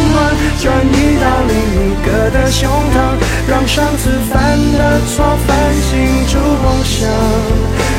[0.67, 3.15] 转移到另一个的胸膛，
[3.49, 7.09] 让上次犯的错反省出梦想。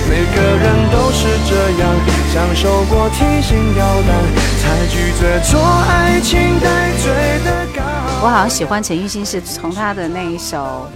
[0.10, 1.96] 每个人都是这样，
[2.34, 4.12] 享受过提心吊胆，
[4.60, 7.10] 才拒绝做爱情带罪。
[7.46, 7.82] 的高。
[8.22, 10.92] 我好像喜欢陈奕迅是从他的那一首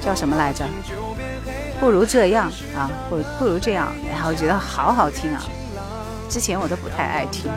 [0.00, 0.64] 叫什么来着？
[1.78, 5.42] 不如这样啊，不不如这样，然后觉得好好听啊。
[6.30, 7.50] 之前我都不太爱听。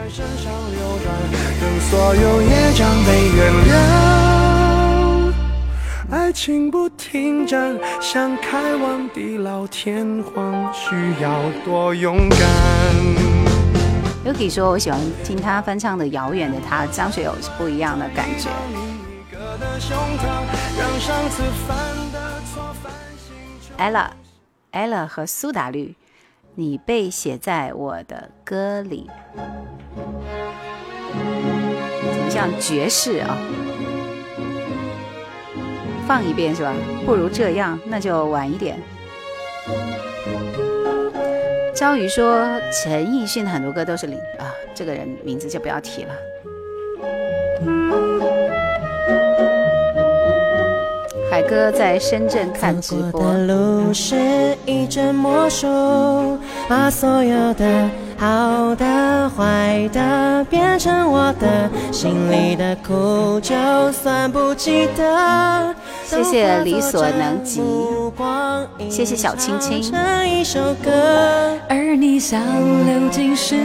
[1.60, 3.72] 等所有孽障被原谅
[6.10, 12.40] 爱情不停站，想开往地老天荒，需要多勇敢。
[14.26, 18.48] Yuki 说：“我喜欢听他翻唱的《遥远的他》，张学友是不一样的感觉。”
[23.78, 25.94] Ella，Ella 和苏打绿。
[26.56, 29.10] 你被写在我的歌里，
[32.12, 33.36] 怎么像爵士啊？
[36.06, 36.72] 放一遍是吧？
[37.04, 38.78] 不如这样，那就晚一点。
[41.74, 46.14] 章鱼说陈奕迅很多歌都是零啊，这个人名字就不要提了。
[51.34, 53.20] 海哥在深圳看直播。
[53.20, 55.66] 的路是一阵魔术，
[56.68, 63.52] 把所有的好的、坏的变成我的，心里的苦就
[63.90, 65.74] 算不记得。
[66.04, 67.60] 谢谢理所能及，
[68.88, 69.92] 谢谢小青青。
[70.24, 72.40] 一首歌而你像
[72.86, 73.56] 流进诗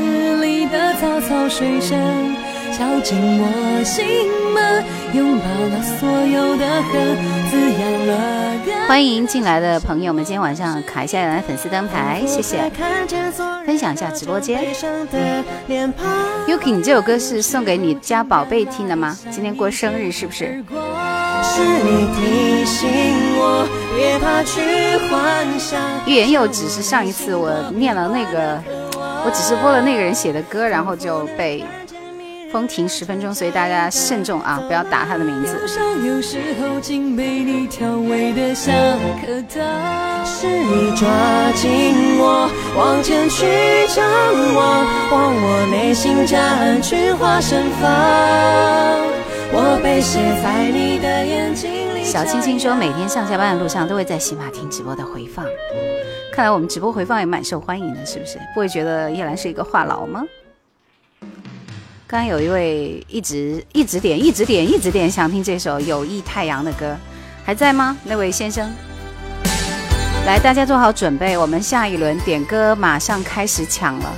[0.42, 1.96] 里的草草水声。
[2.72, 7.18] 敲进我心门，拥抱了所有的恨，
[7.50, 8.88] 滋养了。
[8.88, 12.70] 欢迎进来的朋友们，今天晚上卡一下来粉丝灯牌，谢谢。
[13.66, 14.64] 分享一下直播间。
[16.48, 19.18] Yuki，你这首歌是送给你家宝贝听的吗？
[19.32, 20.64] 今天过生日是不是？
[21.42, 22.90] 是你提醒
[23.38, 24.62] 我，别怕去
[25.08, 25.80] 幻想。
[26.06, 28.62] 欲言又止是上一次我念了那个，
[29.26, 31.66] 我只是播了那个人写的歌，然后就被。
[32.52, 35.68] 封停十分钟，所以大家慎重啊，不要打他的名字。
[35.68, 35.80] 是
[40.48, 41.08] 你抓
[41.54, 43.46] 紧我，往前去
[43.94, 44.06] 张
[44.56, 47.90] 望，望我内心占据化身房。
[49.52, 52.04] 我被写在你的眼睛里。
[52.04, 55.46] 小青青说，每天上下班的路上都会在喜马听直播的回放，
[56.32, 58.40] 看来我们直播回放也蛮受欢迎的，是不是？
[58.54, 60.24] 不会觉得叶兰是一个话痨吗？
[62.12, 66.98] 刚有一位一直一直点一直点一直点想听这首《友谊太阳》的歌，
[67.46, 67.96] 还在吗？
[68.04, 68.68] 那位先生，
[70.26, 74.12] 来，大家做好准备，我们下一轮点歌马上开始抢了。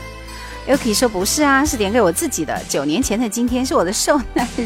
[0.70, 2.58] Yuki 说不是啊，是点给我自己的。
[2.70, 4.66] 九年前的今天是我的受难日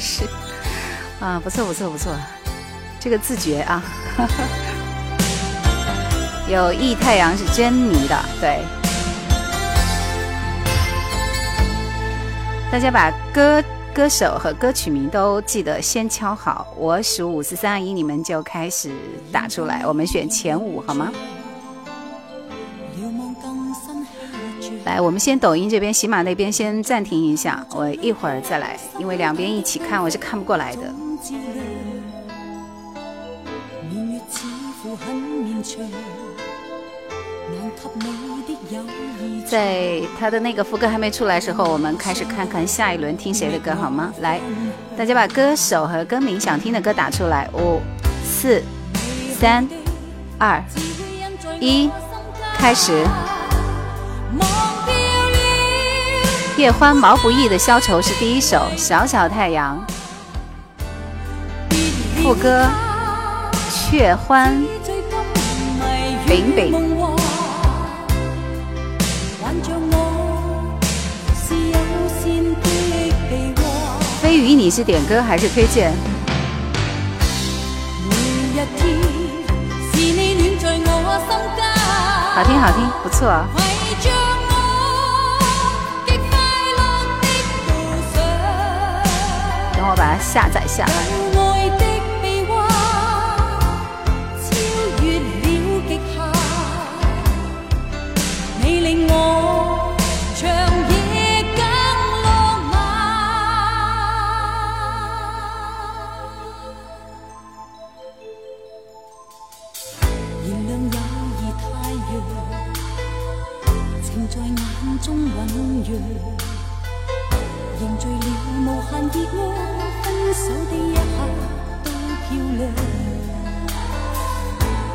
[1.19, 2.11] 啊，不错不错不错，
[2.99, 3.84] 这个自觉啊。
[6.47, 8.59] 友谊太阳是珍妮的，对。
[12.76, 13.63] 大家把歌
[13.93, 18.91] 歌手和歌曲名都记得先敲好，我数五四三二一，你们就开始
[19.32, 19.84] 打出来。
[19.88, 21.09] 我们选前五好吗？
[24.84, 30.93] 来，我们先抖音这边、喜马那边先暂停一下，我一会儿再来，因为两边一起看我是看不过来的。
[39.48, 44.12] 在他的那个副歌还没出来时候，我们开始看看下一轮听谁的歌好吗？
[44.20, 44.39] 来，
[44.98, 47.48] 大家把歌手和歌名想听的歌打出来。
[47.54, 47.80] 五、
[48.24, 48.64] 四、
[49.39, 49.68] 三、
[50.39, 50.64] 二、
[51.60, 51.89] 一，
[52.58, 53.06] 开始。
[56.58, 59.86] 叶欢毛不易的《消愁》是第一首，《小小太阳》。
[62.24, 62.66] 副歌，
[63.70, 64.56] 雀欢，
[66.26, 66.95] 饼饼。
[74.36, 75.94] 飞鱼，你是点歌还是推荐？
[82.34, 83.30] 好听好听，不错。
[89.74, 90.92] 等我把它下载下来。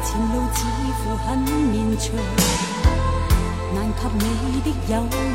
[0.02, 0.58] 前路似
[0.96, 2.04] 乎很绵长，
[3.74, 4.00] 难及
[4.46, 4.92] 你的友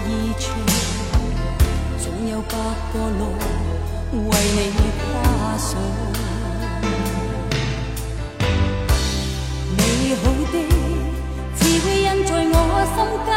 [0.07, 0.09] 谊
[0.39, 0.43] 长，
[1.99, 2.53] 总有百
[2.93, 3.21] 个路
[4.11, 4.57] 为你
[5.01, 5.03] 跨
[5.57, 5.69] 上。
[9.77, 9.79] 美
[10.15, 10.21] 好
[10.51, 10.55] 的
[11.59, 12.53] 只会印在我
[12.95, 13.29] 心间。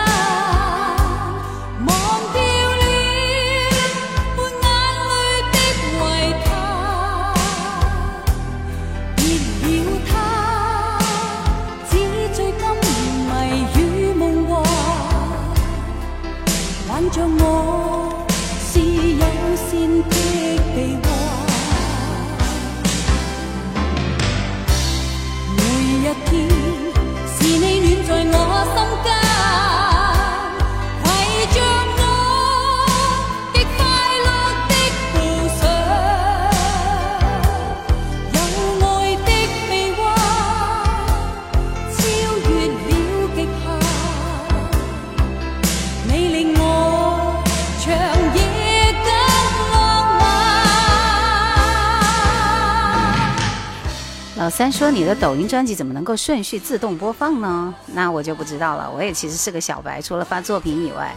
[54.59, 57.72] 三说你的抖音专辑怎么能够顺序自动播放呢？
[57.94, 58.90] 那我就不知道了。
[58.90, 61.14] 我也其实是个小白，除了发作品以外，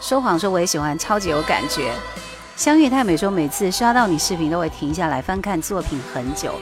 [0.00, 1.92] 说谎说我也喜欢，超级有感觉。
[2.56, 6.54] 相遇太美说每次刷到你视频都会停下来翻看作品很久，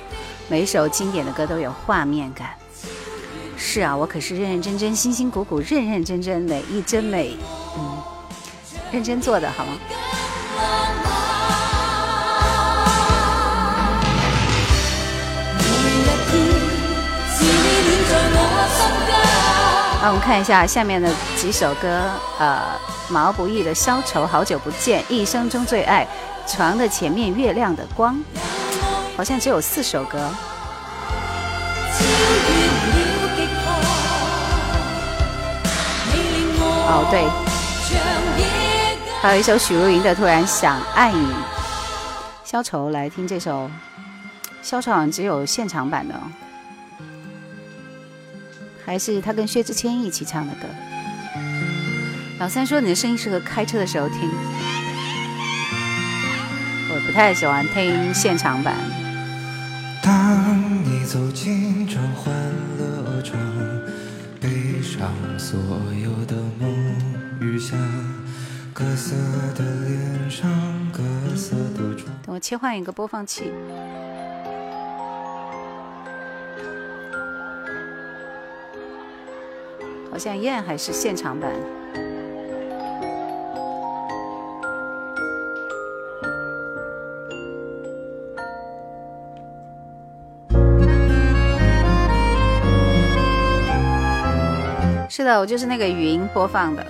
[0.49, 2.49] 每一首经典的歌都有画面感。
[3.57, 7.37] 是啊，我可是认认真真、辛辛苦苦、认认真真、每一帧每
[7.79, 8.03] 嗯
[8.91, 9.75] 认真做的，好吗？
[20.07, 22.01] 那我们看一下下面的几首歌，
[22.39, 22.63] 呃，
[23.09, 26.07] 毛不易的《消愁》，好久不见，一生中最爱，
[26.47, 28.17] 床的前面月亮的光，
[29.17, 30.31] 好像只有四首歌。
[36.87, 37.25] 哦，对，
[39.21, 41.19] 还有一首许茹芸的《突然想爱你》，
[42.45, 43.69] 消愁，来听这首，
[44.63, 46.15] 消愁好像只有现场版的。
[48.87, 50.69] 还是他跟薛之谦一起唱的歌。
[52.39, 54.31] 老三说你的声音适合开车的时候听，
[56.89, 58.77] 我不太喜欢听现场版。
[60.03, 62.33] 当你走进这欢
[62.79, 63.37] 乐场，
[64.41, 65.59] 背上所
[66.01, 66.71] 有的梦
[67.41, 67.77] 与想，
[68.73, 69.17] 各色
[69.57, 70.49] 的脸上，
[70.93, 71.03] 各
[71.35, 72.07] 色的妆。
[72.23, 73.51] 等我切换一个播放器。
[80.17, 81.53] 好像依然还是现场版。
[95.11, 96.87] 是的，我就是那个语音播放的。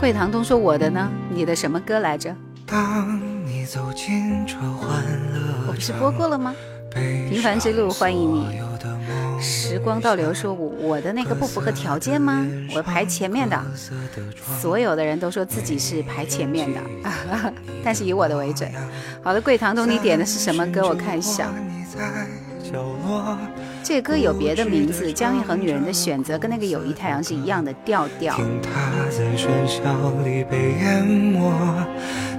[0.00, 1.08] 桂堂东说：“我的呢？
[1.30, 2.34] 你的什么歌来着？”
[2.66, 3.16] 当
[3.46, 6.52] 你走进这欢乐我不是播过了吗？
[6.92, 8.65] 平凡之路，欢迎你。
[9.40, 12.46] 时光倒流说：“我我的那个不符合条件吗？
[12.74, 13.60] 我排前面的，
[14.60, 16.80] 所有的人都说自己是排前面的，
[17.84, 18.70] 但是以我的为准。
[19.22, 20.86] 好的，桂堂东，你点的是什么歌？
[20.88, 21.52] 我看一下。
[23.82, 28.36] 这歌有别的名字，《江一和女人的选择》跟那个《友谊太阳》是一样的调调。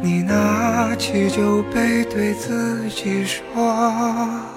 [0.01, 4.56] 你拿起酒杯，对自己说。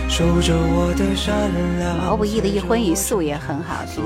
[0.11, 1.33] 守着我的善
[1.79, 1.97] 良。
[1.99, 4.03] 毛不易的一荤一素也很好听。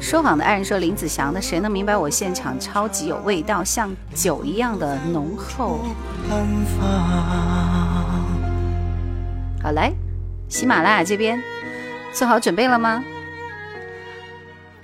[0.00, 5.80] 说谎的爱人说林子祥的谁能明白我现场超级有味道，像酒一样的浓厚。
[9.60, 9.92] 好来，
[10.48, 11.42] 喜马拉雅这边
[12.12, 13.02] 做好准备了吗？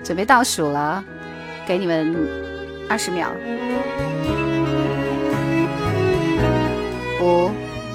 [0.03, 1.05] 准备倒数了，
[1.69, 2.17] 给你们
[2.91, 3.31] 二十秒。
[7.23, 7.53] 五、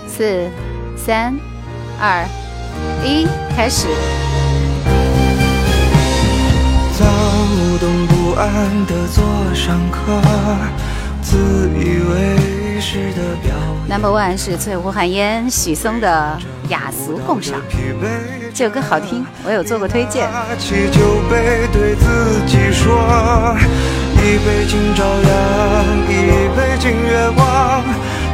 [0.08, 0.48] 四、
[0.96, 1.38] 三、
[2.00, 2.26] 二。
[3.04, 3.88] 一开始。
[6.98, 7.06] 躁
[7.80, 10.22] 动不安的座上客，
[11.22, 13.54] 自以为是的表。
[13.90, 16.38] Number one 是翠湖寒烟许嵩的
[16.70, 17.60] 雅俗共赏，
[18.54, 20.30] 这首歌好听，我有做过推荐。
[20.32, 21.00] 拿起酒
[21.30, 23.58] 杯对自己说，
[24.16, 25.34] 一杯敬朝阳，
[26.08, 26.12] 一
[26.56, 27.84] 杯敬月光，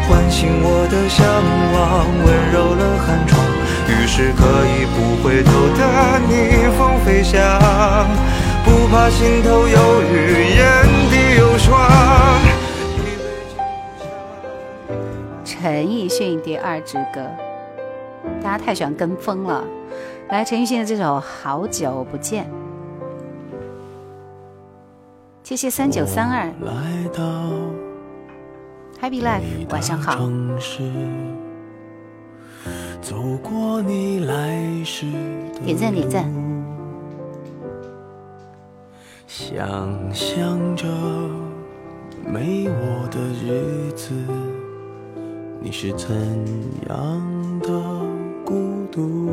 [0.07, 1.25] 唤醒我的向
[1.73, 3.41] 往，温柔了寒窗。
[3.89, 7.41] 于是可以不回头的逆风飞翔，
[8.63, 11.75] 不怕心头有雨，眼底有霜。
[15.43, 17.25] 陈奕迅第二支歌，
[18.43, 19.63] 大家太喜欢跟风了。
[20.29, 22.45] 来，陈奕迅的这首《好久不见》，
[25.43, 26.45] 谢谢三九三二
[29.01, 30.29] ，Happy Life，晚上好。
[33.01, 35.05] 走过你来时
[35.63, 36.25] 点赞点赞。
[39.25, 40.85] 想象着
[42.25, 44.13] 没我的日子，
[45.61, 46.09] 你是怎
[46.89, 47.69] 样的
[48.45, 49.29] 孤独？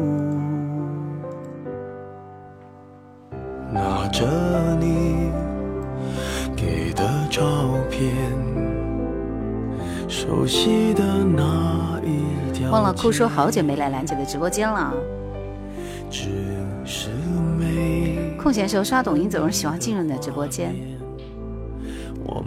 [3.73, 4.25] 拿着
[4.81, 5.31] 你
[6.57, 7.43] 给的照
[7.91, 8.11] 片，
[10.17, 14.91] 熟悉的那一条忘了哭说好久没来兰姐的直播间了。
[16.11, 16.31] 只
[16.87, 17.11] 是
[17.59, 20.75] 没空闲时候刷抖音，总是喜欢进入你的直播间，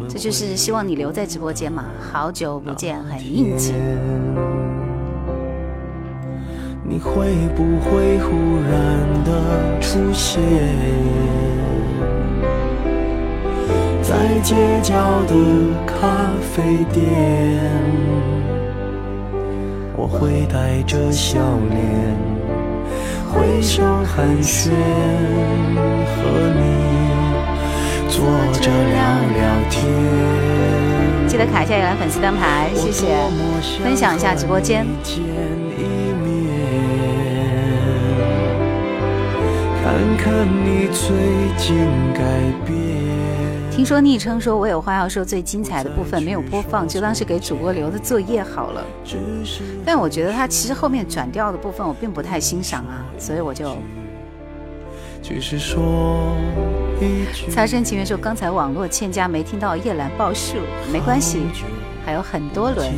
[0.08, 1.86] 这就是希望你留在直播间嘛。
[2.12, 3.76] 好久不见，很应景。
[6.84, 8.32] 你会不会忽
[8.64, 10.42] 然的出现
[14.10, 14.96] 在街角
[15.28, 15.36] 的
[15.86, 17.06] 咖啡店？
[19.96, 21.40] 我会带着笑
[21.70, 22.18] 脸
[23.32, 24.72] 挥手寒暄，
[26.10, 26.26] 和
[26.58, 26.60] 你
[28.10, 28.26] 坐
[28.60, 28.98] 着聊
[29.38, 29.78] 聊天。
[31.28, 33.06] 记得卡一下原来粉丝灯牌，谢谢。
[33.84, 34.88] 分享一下直播间。
[35.04, 35.22] 见
[35.78, 35.84] 一
[36.24, 36.50] 面，
[39.84, 41.16] 看看你最
[41.60, 41.86] 近
[42.16, 42.24] 改
[42.66, 42.89] 变。
[43.80, 48.86] 听说昵称说我有话要说，最精彩的部分没有播放，就当是给主播留的作业好了。
[49.86, 53.78] 但我觉得他其实后面转调的部分我并不太欣赏啊，所以我就
[55.24, 56.36] 只是说
[57.00, 60.58] 一句，擦身情缘说刚才网络欠佳没听到叶兰报数，
[60.92, 61.44] 没关系，
[62.06, 62.92] 还有很多轮。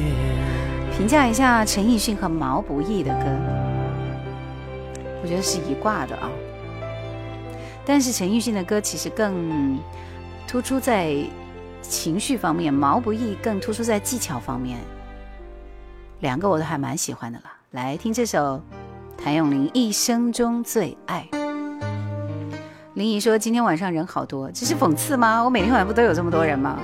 [0.98, 3.26] 评价一下陈奕迅和毛不易的歌，
[5.22, 6.28] 我觉得是一挂的啊。
[7.86, 9.78] 但是陈奕迅的歌其实更
[10.52, 11.16] 突出在
[11.82, 14.78] 情绪方面，毛不易更突出在技巧方面。
[16.20, 17.58] 两个我都还蛮喜欢的啦。
[17.70, 18.62] 来听这首
[19.18, 21.26] 谭咏麟《一生中最爱》。
[22.96, 25.42] 林怡说今天晚上人好多，这是讽刺吗？
[25.42, 26.78] 我每天晚上不都有这么多人吗？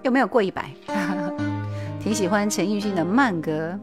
[0.00, 0.70] 又没有过一百。
[2.00, 3.78] 挺喜欢陈奕迅的慢歌。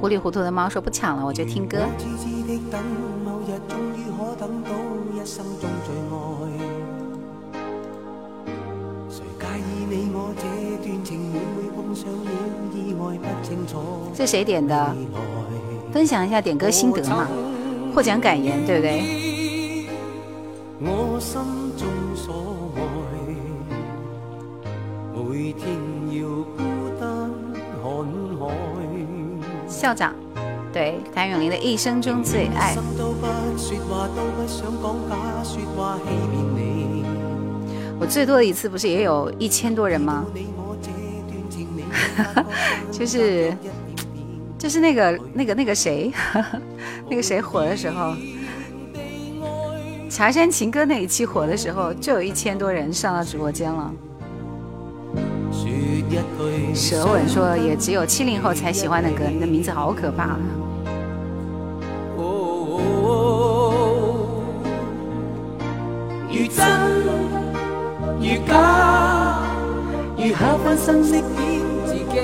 [0.00, 1.78] 糊里糊涂的猫说不抢了，我就听歌。
[1.98, 2.80] 痴痴的等，
[3.24, 4.70] 某日終於可等到
[5.12, 6.16] 一生中最愛。
[9.10, 10.42] 誰介意你我這
[10.86, 12.30] 段情會唔會碰上了
[12.72, 13.74] 意外不清楚？
[14.14, 14.94] 这谁點的？
[15.92, 17.26] 分享一下點歌心得嘛，
[17.92, 19.02] 获獎感言，對不對？
[20.80, 21.40] 我心
[21.76, 22.80] 中所愛，
[25.12, 25.66] 每天
[29.78, 30.12] 校长，
[30.72, 32.74] 对谭咏麟的一生中最爱。
[38.00, 40.26] 我最多的一次不是也有一千多人吗？
[42.90, 43.56] 就是
[44.58, 46.12] 就是那个那个那个谁，
[47.08, 48.16] 那个谁火的时候，
[50.10, 53.92] 茶山情歌那一期火的时候，就有一千多人上到直播间了。
[56.74, 60.36] 舌吻說也只有七零後才喜歡的歌，你的名字好可怕。
[66.30, 66.66] 如真
[68.20, 69.40] 如假，
[70.16, 71.22] 如下分身飾演
[71.84, 72.16] 自己，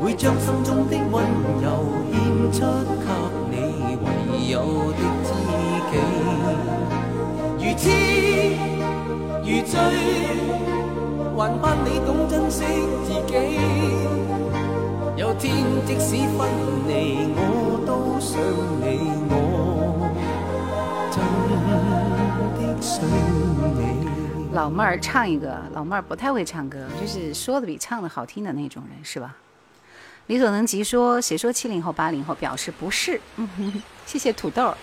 [0.00, 1.22] 會將心中的溫
[1.62, 1.66] 柔
[2.10, 2.14] 獻
[2.52, 2.58] 出
[3.00, 3.06] 給
[3.50, 3.54] 你
[3.96, 4.06] 唯
[4.50, 4.56] 有
[4.92, 5.28] 的知
[5.90, 5.92] 己。
[7.58, 7.84] 如痴
[9.42, 9.72] 如醉，
[11.40, 12.64] 還盼你懂珍惜
[13.02, 13.34] 自己。
[15.16, 16.46] 有天即使分
[16.86, 18.38] 离，我都想
[18.82, 18.84] 你，
[19.30, 20.04] 我
[21.10, 21.16] 真
[22.60, 23.02] 的想
[23.74, 24.52] 你。
[24.52, 29.34] 老妹儿唱一个，老妹儿不太会唱歌，就是说的比唱的好听的那种人，是吧？
[30.26, 33.18] 理所能及说，谁说七零后八零后表示不是？
[33.36, 34.74] 嗯哼哼，謝謝土豆。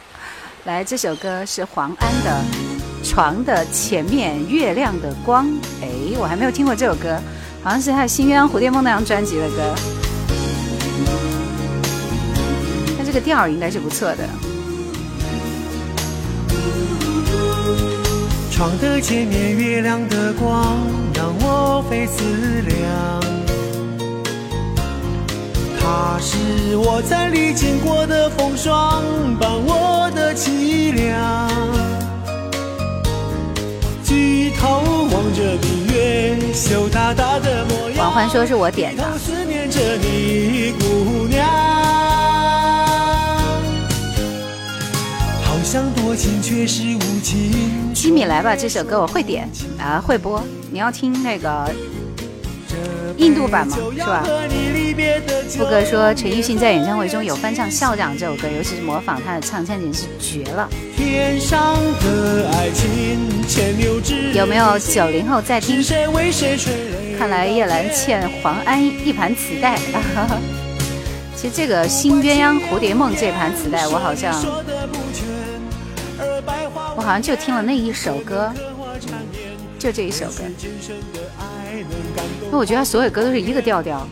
[0.63, 2.43] 来，这首歌是黄安的
[3.03, 5.47] 《床的前面月亮的光》。
[5.81, 5.87] 哎，
[6.19, 7.19] 我还没有听过这首歌，
[7.63, 9.75] 好像是他的新鸳鸯蝴蝶梦那张专辑的歌。
[12.97, 14.27] 但這個調兒應該是不错的。
[18.51, 20.77] 床的前面，月亮的光
[21.13, 22.23] 让我费思
[22.67, 23.21] 量。
[25.79, 29.03] 它是我在历经过的风霜，
[29.39, 31.86] 伴我的凄凉。
[34.57, 37.97] 舉頭望着明月，羞答答的模樣。
[37.97, 39.03] 黃歡說是我点的。
[39.19, 41.47] 思念着你，姑娘。
[45.43, 47.93] 好想多情，却是无情。
[47.93, 49.47] 吉米来吧，这首歌我会点
[49.79, 50.43] 啊，会播。
[50.71, 51.71] 你要听那个
[53.15, 53.77] 印度版吗？
[53.95, 54.23] 是吧？
[55.49, 60.67] 富哥说陈奕迅在演唱会中有翻唱《校长》这首歌，尤其是模仿他的唱腔，简直是絕了。
[61.07, 65.81] 聽天上的爱情，牵牛枝有没有九零后在听？
[67.17, 69.79] 看来叶兰欠黄安一盘磁带。
[71.33, 74.35] 其实这个《新鸳鸯蝴蝶梦》这盘磁带，我好像
[76.97, 78.51] 我好像就听了那一首歌，
[79.79, 80.43] 就这一首歌。
[82.51, 84.05] 那我觉得他所有歌都是一个调调。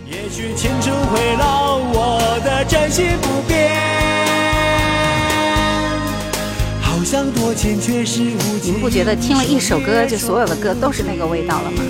[8.64, 11.84] 你们不觉得听了一首歌，就所有的歌都是那个味道了吗？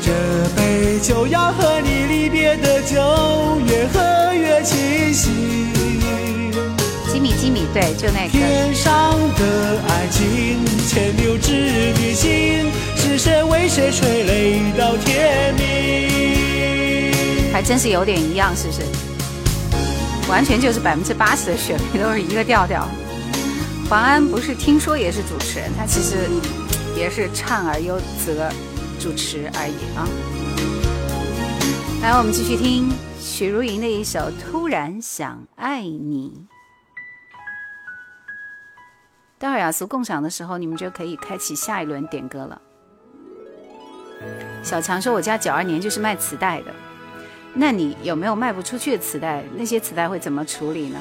[0.00, 0.12] 这
[0.56, 5.32] 杯酒要和你离别的酒，越喝越清醒。
[7.12, 8.30] 吉米吉米，对，就那个。
[8.30, 17.12] 天上的爱情，牵牛织女星，是谁为谁垂泪到天明？
[17.52, 18.82] 还真是有点一样，是不是？
[20.32, 22.88] 完全就是百分之八十的旋律都是一个调调。
[23.86, 26.16] 黄安不是听说也是主持人，他其实
[26.96, 28.50] 也是唱而优则
[28.98, 30.08] 主持而已啊。
[32.00, 36.46] 来，我们继续听许茹芸的一首《突然想爱你》。
[39.38, 42.58] 待会儿雅俗共享的时候，你们就可以开启下一轮点歌了。
[44.62, 46.72] 小强说：“我家九二年就是卖磁带的。”
[47.54, 49.44] 那你有没有卖不出去的磁带？
[49.56, 50.98] 那些磁带会怎么处理呢？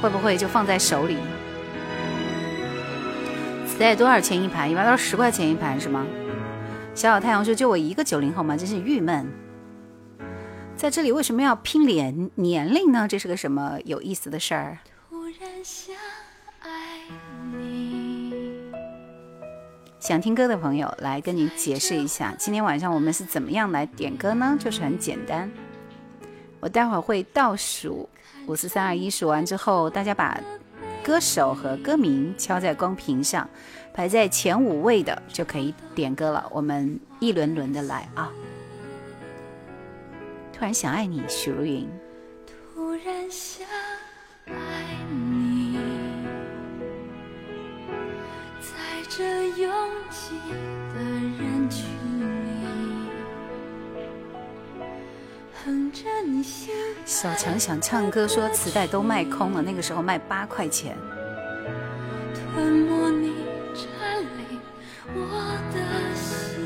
[0.00, 1.16] 会不会就放在手里？
[3.66, 4.70] 磁带多少钱一盘？
[4.70, 6.06] 一般都是十块钱一盘，是吗？
[6.94, 9.26] 小小太阳说：“就我一个九零后嘛，真是郁闷。”
[10.76, 13.08] 在这里为什么要拼年年龄呢？
[13.08, 14.78] 这是个什么有意思的事儿？
[15.08, 15.94] 突然想
[20.20, 24.56] 听歌的朋友，来跟你解释一下，今天晚上我们是怎么样来点歌呢？
[24.58, 25.48] 就是很简单，
[26.58, 28.08] 我待会儿会倒数
[28.48, 30.40] 五四三二一，数完之后，大家把
[31.04, 33.48] 歌手和歌名敲在公屏上，
[33.94, 36.48] 排在前五位的就可以点歌了。
[36.50, 38.28] 我们一轮轮的来啊！
[40.52, 41.88] 突然想爱你，许茹芸。
[42.74, 43.64] 突然想
[44.46, 44.81] 爱
[49.14, 49.22] 这
[49.60, 49.70] 拥
[50.08, 50.38] 挤
[50.94, 51.00] 的
[51.38, 51.84] 人群
[52.46, 52.48] 里，
[55.62, 56.42] 哼着你
[57.04, 60.96] 小强想唱歌，说磁带都卖空了，那个时候卖八块钱。
[62.54, 63.34] 吞没你，
[63.74, 64.58] 占领
[65.14, 65.20] 我
[65.74, 65.76] 的
[66.14, 66.62] 心，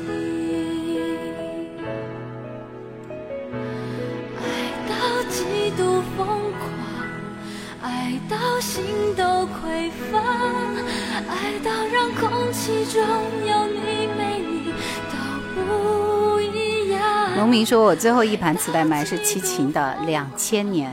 [4.39, 4.41] 爱
[4.87, 4.93] 到
[5.29, 6.17] 极度疯
[8.29, 8.83] 到心
[9.15, 10.19] 都匮乏，
[11.29, 12.47] 爱到让空。
[17.35, 20.91] 农民说：“我最后一盘磁带买是齐秦的《两千年》。”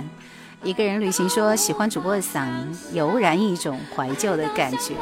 [0.63, 4.95] 一个人旅行说：“喜欢主播的嗓音，油然一种怀旧的感觉。”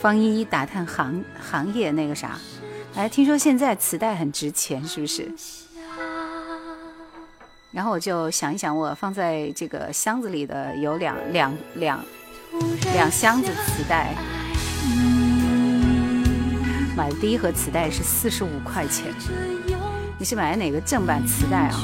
[0.00, 2.38] 方依依打探行行业那个啥，
[2.94, 5.32] 哎，听说现在磁带很值钱，是不是？
[7.72, 12.04] 然后我就想一想，我放在这个箱子里的有两两两。
[12.94, 14.12] 两箱子磁带，
[16.96, 19.06] 买的第一盒磁带是四十五块钱。
[20.18, 21.80] 你是买的哪个正版磁带啊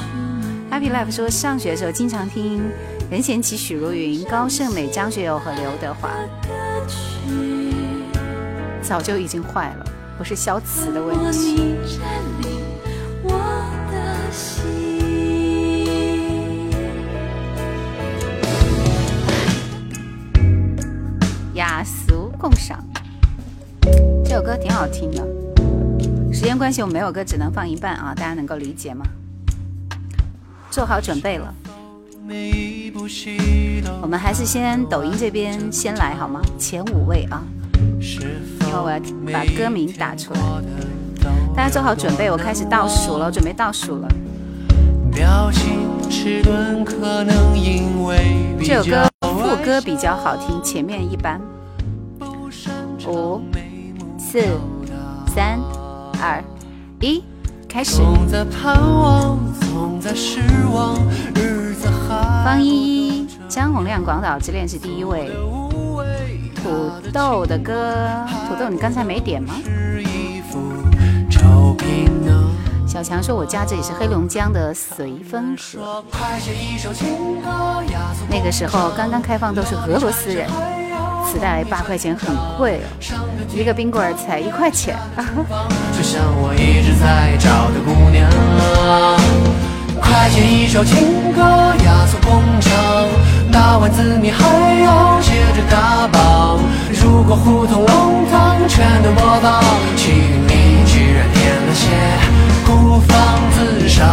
[0.69, 2.69] ？Happy Life 说上学的时候经常听
[3.09, 6.09] 任贤齐、许茹芸、高胜美、张学友和刘德华。
[8.81, 9.85] 早就已经坏了，
[10.17, 11.77] 不是消磁的问题。
[22.37, 22.77] 共赏，
[24.23, 25.25] 这首歌挺好听的。
[26.31, 29.03] 时间关系，我没有歌，只能放一半啊，大家能够理解吗？
[30.69, 31.51] 做好准备了，
[34.01, 36.39] 我们还是先抖音这边先来好吗？
[36.59, 37.41] 前五位啊，
[37.99, 38.99] 因为我要
[39.33, 40.39] 把歌名打出来。
[41.55, 44.07] 大家做好准备，我开始倒数了，我准备倒数了。
[48.61, 49.07] 这首歌。
[49.21, 51.41] 副歌比较好听，前面一般。
[53.07, 53.41] 五、
[54.19, 54.43] 四、
[55.33, 55.59] 三、
[56.21, 56.43] 二、
[56.99, 57.23] 一，
[57.67, 58.01] 开始。
[62.43, 65.31] 方依依、张洪亮，《广岛之恋》是第一位。
[66.55, 69.53] 土豆的歌，土豆，你刚才没点吗？
[72.85, 76.03] 小强说：“我家这里是黑龙江的绥芬河，
[78.29, 80.49] 那个时候刚刚开放，都是俄罗斯人，
[81.29, 82.79] 磁带八块钱很贵，
[83.53, 84.95] 一个冰棍才一块钱。
[85.91, 88.29] ”就像我一直在找的姑娘，
[89.99, 91.41] 块钱一首情歌，
[91.83, 92.71] 压缩工厂。
[93.51, 94.45] 那碗紫米还
[94.81, 96.59] 要接着打榜。
[97.03, 99.61] 如果胡同弄堂全都播放，
[99.97, 100.13] 心
[100.47, 101.87] 里居然添了些
[102.65, 103.17] 孤芳
[103.53, 104.05] 自赏。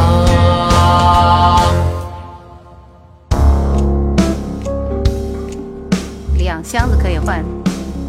[6.64, 7.44] 箱子可以换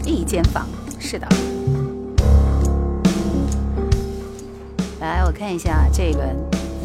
[0.05, 0.65] 一间房，
[0.97, 1.27] 是的。
[5.01, 6.33] 来，我看一下这个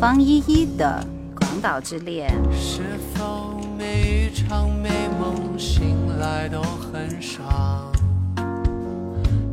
[0.00, 1.00] 方依依的
[1.38, 2.28] 《广岛之恋》。
[2.52, 2.82] 是
[3.14, 4.90] 否每一场美
[5.20, 7.92] 梦醒来都很爽？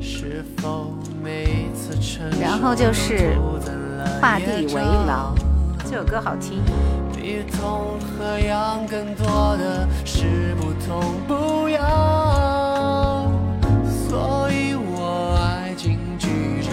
[0.01, 0.91] 是否
[1.23, 1.95] 每一次
[2.41, 3.37] 然后就是
[4.19, 5.35] 画地为牢，
[5.85, 6.63] 这首歌好听。
[7.27, 13.29] 比痛和痒更多的是不痛不痒，
[14.07, 16.29] 所以我爱进剧
[16.63, 16.71] 场。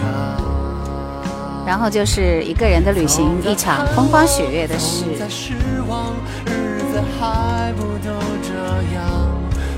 [1.67, 5.03] 然后就是一个人的旅行，一场风花雪月的事。
[5.19, 5.55] 在失
[5.89, 6.13] 望，
[6.45, 8.53] 日子还不都这
[8.95, 9.03] 样？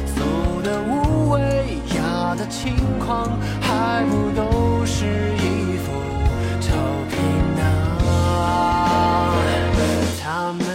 [0.06, 1.40] 俗的无味，
[1.96, 3.28] 雅的轻狂，
[3.60, 5.06] 还不都是
[5.38, 5.92] 一副
[6.62, 6.70] 臭
[7.10, 7.18] 皮
[7.58, 7.66] 囊？
[10.22, 10.67] 他们，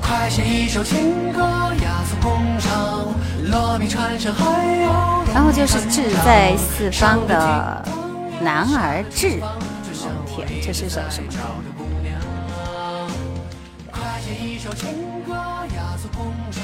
[0.00, 3.14] 快写一首情歌，压缩工厂，
[3.50, 4.44] 落笔传神，还
[4.82, 7.84] 要然后就是志在四方的
[8.40, 9.40] 男儿志。
[9.40, 9.58] 哦
[10.26, 11.36] 天，这是首什么歌？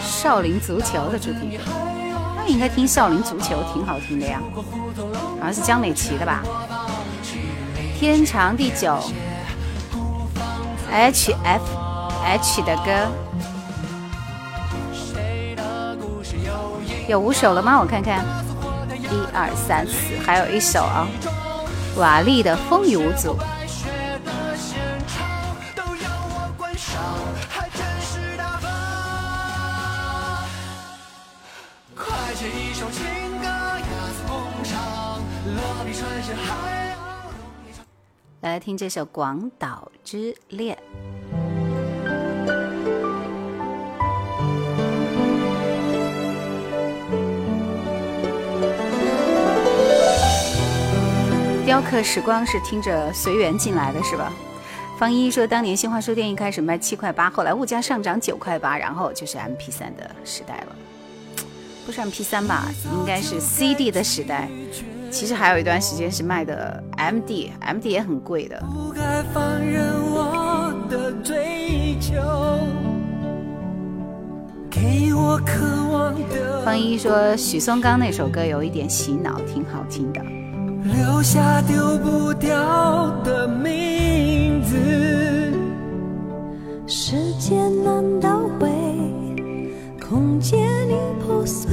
[0.03, 1.63] 少林足球的主题歌，
[2.37, 4.39] 那应该听少林足球挺好听的呀，
[5.39, 6.43] 好像是江美琪的吧？
[7.99, 8.99] 天长地久
[10.91, 11.63] ，H F
[12.23, 13.11] H 的歌，
[17.09, 17.81] 有五首了吗？
[17.81, 18.25] 我看看，
[18.89, 21.09] 一二三四，还有一首啊，
[21.97, 23.37] 瓦力的《风雨无阻》。
[38.41, 40.79] 来听这首《广岛之恋》。
[51.71, 54.33] 雕刻时光是听着随缘进来的是吧？
[54.99, 60.77] 方一说，当年新华书店一开始卖七块八，后来物价上涨九块八，然后就是 M P 三的时代了。
[61.87, 62.65] 不是 M P 三吧？
[62.93, 64.49] 应该是 C D 的时代。
[65.13, 68.61] 其实还有一段时间是卖的 M D，M D 也很贵的。
[68.63, 72.15] 不该放任我的追求，
[74.69, 75.55] 给我渴
[75.93, 80.21] 望的方一说，许嵩刚那首歌有一点洗脑，挺好听的。
[80.85, 84.77] 留下丢不掉的名字。
[86.87, 88.69] 时间难倒回，
[90.01, 90.59] 空间
[90.89, 91.71] 已破碎。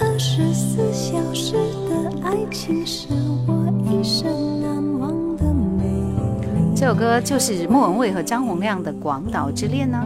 [0.00, 1.52] 二十四小时
[1.88, 3.08] 的爱情是
[3.46, 6.74] 我一生难忘的美丽。
[6.74, 10.02] 这首歌就是莫文蔚和张洪量的《广岛之恋》呢。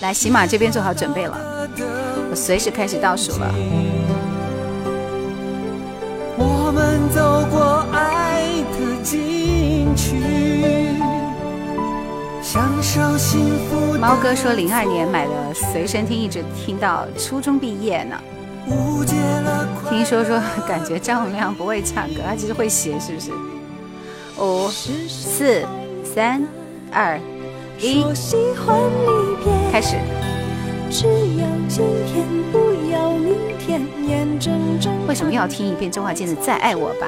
[0.00, 1.38] 来，喜马这边做好准备了，
[2.30, 3.54] 我随时开始倒数了。
[6.74, 10.16] 我们走过爱的禁区，
[12.40, 18.18] 享受幸福猫哥说，零二年买的随身听，一直听到初中毕业呢。
[19.90, 23.30] 听说说，感觉张洪量不会唱歌，他其实会写，是不是？
[24.40, 25.62] 五、四、
[26.02, 26.42] 三、
[26.90, 27.20] 二、
[27.78, 28.02] 一，
[29.70, 29.96] 开始。
[30.90, 32.61] 只要今天，不要
[33.18, 37.06] 明天，眼睁睁为什么要听一遍周华健的《再爱我吧》？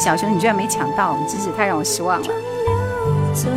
[0.00, 2.28] 小熊，你居然没抢到，你真是太让我失望了。
[3.32, 3.48] 走，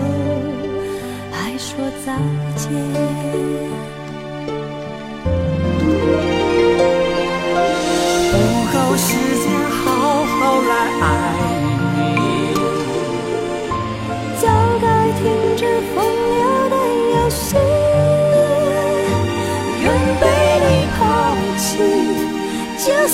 [1.31, 2.13] 还说再
[2.55, 2.69] 见。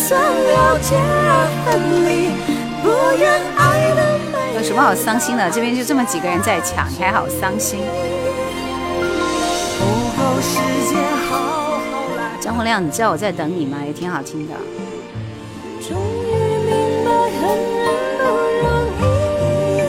[0.08, 2.30] 算了解而分离，
[2.84, 2.88] 不
[3.18, 4.00] 愿爱的
[4.32, 5.50] 美有什么好伤心的？
[5.50, 7.80] 这边就这么几个人在抢，你还好伤心？
[9.80, 9.84] 不
[10.16, 11.36] 够时间好
[11.90, 12.06] 好。
[12.40, 13.80] 张洪亮，你知道我在等你吗？
[13.84, 14.54] 也挺好听的。
[15.82, 16.30] 终于
[16.70, 17.10] 明白
[17.42, 17.90] 恨人
[18.20, 18.24] 不
[18.62, 18.64] 容
[19.02, 19.82] 易，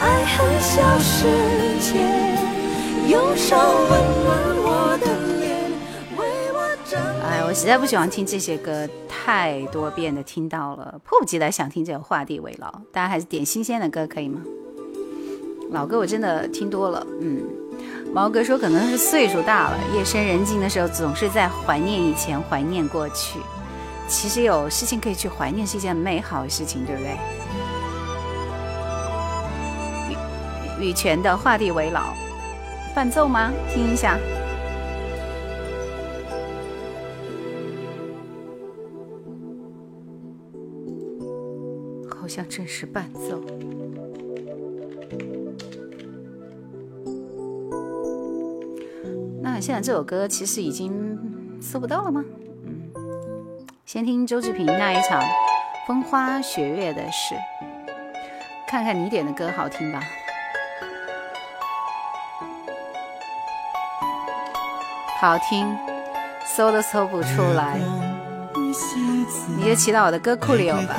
[0.00, 1.26] 爱恨消失
[1.80, 1.98] 前，
[3.08, 3.56] 用手
[3.90, 3.90] 温
[4.24, 4.57] 暖，
[7.48, 12.68] 我实在不喜欢听这些歌，太多遍的听到了，迫不及待想听这个《画地为牢》。
[12.92, 14.42] 大家还是点新鲜的歌可以吗？
[15.70, 17.42] 老歌我真的听多了，嗯。
[18.12, 23.38] 毛哥说可能是岁数大了，夜深人静的时候总是在怀念以前，怀念过去。
[24.06, 27.16] 其实有事情可以去怀念是一件美好的事情，对不对？
[30.80, 32.12] 羽羽泉的画地为牢，
[32.94, 33.50] 伴奏吗？
[33.72, 34.18] 听一下。
[42.38, 43.42] 像真是伴奏。
[49.42, 51.18] 那现在这首歌其实已经
[51.60, 52.24] 搜不到了吗？
[52.64, 52.92] 嗯，
[53.84, 55.20] 先听周志平那一场
[55.84, 57.34] 风花雪月的事，
[58.68, 60.00] 看看你点的歌好听吧。
[65.20, 65.76] 好听，
[66.46, 68.07] 搜都搜不出来。
[69.56, 70.96] 你就骑到我的歌库里有吧。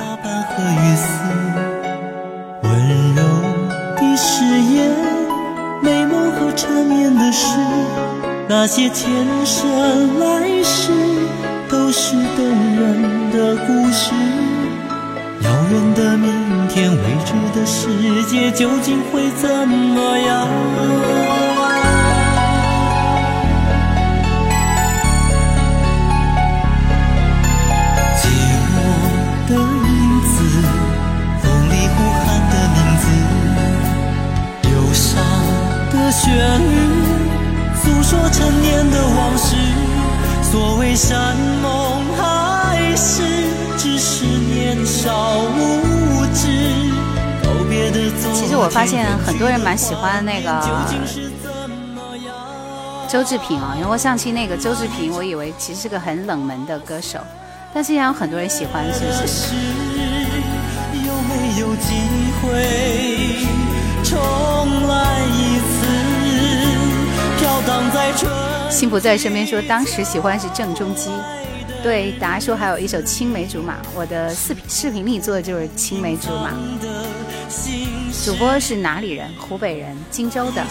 [2.62, 3.22] 温柔
[3.96, 4.90] 的誓言，
[5.82, 7.56] 美梦和缠绵的事，
[8.48, 9.08] 那些前
[9.46, 10.92] 生来世，
[11.68, 14.12] 都是动人的故事。
[15.42, 17.88] 遥远的明天，未知的世
[18.24, 20.46] 界，究竟会怎么样？
[38.32, 39.56] 陈年的往事，
[40.50, 43.22] 所谓山盟海誓，
[43.76, 46.70] 只是年少无知。
[48.34, 50.50] 其实我发现很多人蛮喜欢那个
[53.08, 57.18] 周志平啊，因为我上期那个周志平，我以为其实是个很冷门的歌手，
[57.72, 59.54] 但是也有很多人喜欢，是不是？
[60.94, 61.94] 有没有机
[62.42, 63.46] 会
[64.04, 64.18] 重
[64.88, 64.94] 来
[65.26, 65.69] 一次？
[68.70, 71.10] 心不在身边说，当时喜欢是郑中基。
[71.82, 76.50] 对，达叔还有一首《青梅竹马》，我的视频视频里做的就是《青梅竹马》。
[78.24, 79.28] 主播是哪里人？
[79.38, 80.62] 湖北人，荆州的。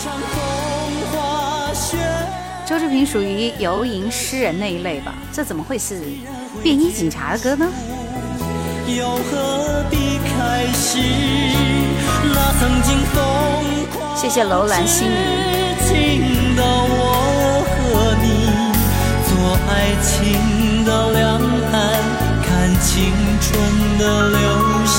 [2.66, 5.16] 周志平属于游吟诗人那一类吧？
[5.34, 6.00] 这怎么会是
[6.62, 7.68] 便衣警察的歌呢？
[14.16, 16.49] 谢谢楼兰星语。
[16.60, 18.28] 到我和你
[19.30, 19.32] 做
[19.69, 19.72] 爱
[20.03, 21.40] 情的两
[21.72, 21.73] 岸，
[22.44, 22.49] 看
[22.81, 23.48] 青春
[23.98, 24.38] 的流
[24.86, 24.94] 星。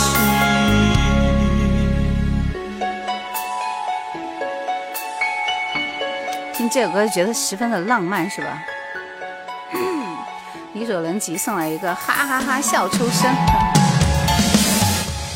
[6.55, 8.63] 听这首歌觉得十分的浪漫，是吧？
[10.73, 13.31] 李所能吉送来一个哈哈哈笑出声。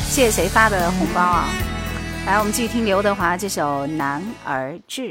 [0.09, 1.45] 谢谢谁发的红包啊？
[2.25, 5.01] 来，我们继续听刘德华这首《男儿志》。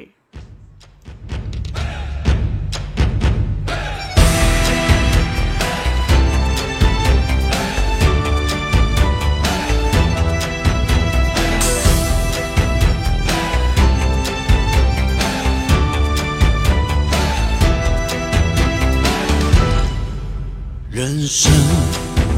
[21.37, 21.53] 生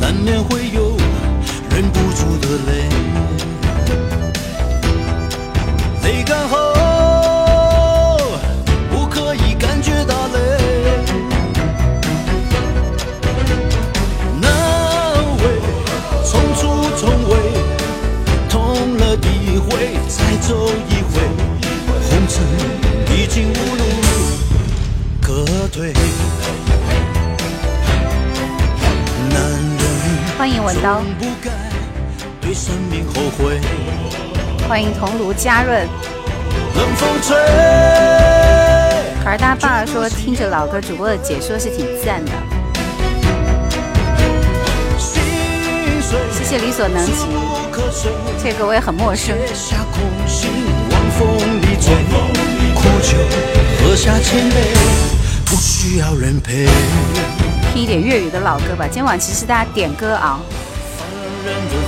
[0.01, 0.86] 难免会有
[30.97, 31.29] 欢迎文
[33.13, 35.87] 刀，欢迎桐庐嘉润。
[39.23, 42.33] 可儿他爸说听着老歌主播的解说是挺赞的。
[46.33, 47.27] 谢谢理所能及，
[48.43, 49.37] 这个我也很陌生。
[57.75, 58.89] 听一点粤语的老歌吧。
[58.91, 60.41] 今晚其实大家点歌啊。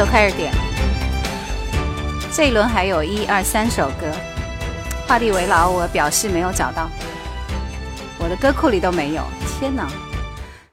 [0.00, 0.52] 候开始点？
[2.32, 4.06] 这一轮还有一二三首歌，
[5.06, 6.88] 画地为牢，我表示没有找到，
[8.18, 9.22] 我的歌库里都没有。
[9.58, 9.88] 天哪！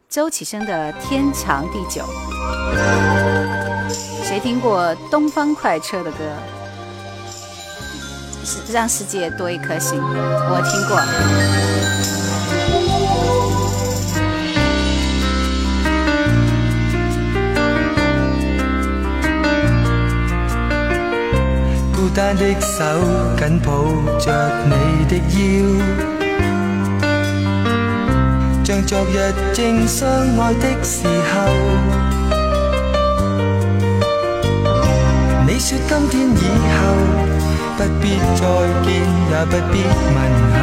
[0.08, 2.04] 周启生的《天长地久》，
[4.24, 6.18] 谁听过东方快车的歌？
[8.44, 12.15] 是让世界多一颗心，我听过。
[22.16, 22.82] 单的手
[23.38, 23.68] 紧抱
[24.18, 24.32] 着
[24.70, 24.72] 你
[25.10, 25.38] 的腰，
[28.64, 30.10] 像昨日正相
[30.40, 31.36] 爱的时候。
[35.46, 36.78] 你说今天以后
[37.76, 38.42] 不必再
[38.86, 38.88] 见，
[39.30, 39.76] 也不必
[40.16, 40.18] 问
[40.56, 40.58] 候。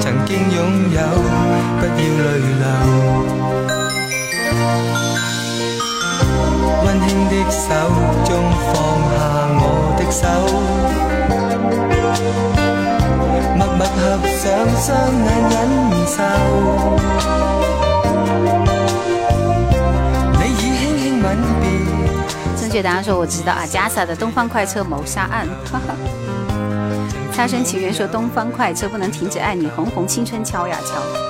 [0.00, 0.58] 曾经拥
[0.94, 0.98] 有，
[1.78, 1.92] 不要
[2.24, 2.26] 泪
[2.58, 2.64] 流。
[6.84, 7.64] 温馨的手
[8.24, 8.28] 中
[8.66, 8.72] 放
[9.10, 9.14] 下
[9.62, 9.64] 我
[9.98, 10.22] 的手，
[13.56, 13.98] 默默合
[14.38, 14.42] 上
[14.80, 14.88] 双
[15.24, 15.54] 眼忍
[16.06, 16.16] 受。
[20.38, 21.26] 你已轻轻吻
[21.60, 21.62] 别。
[22.60, 25.46] 正确答案说我知道啊，加萨的《东方快车谋杀案》。
[25.72, 25.94] 哈哈。
[27.32, 31.29] 擦身情缘说《东方快车》不能停止爱你，红红青春敲呀敲。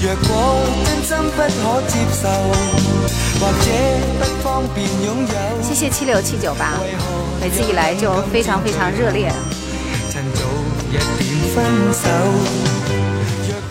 [0.00, 2.28] 若果真心不可接受。
[3.40, 3.70] 或者
[4.18, 6.72] 不方便擁有谢谢七六七九八，
[7.40, 9.32] 每次一来就非常非常热烈。
[10.10, 10.40] 趁早
[10.90, 11.00] 一點
[11.54, 12.08] 分手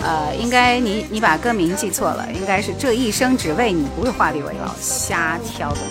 [0.02, 5.82] 呃，应该你你把歌名记错了，应该是这一生只为你，不是画地为牢，瞎挑的。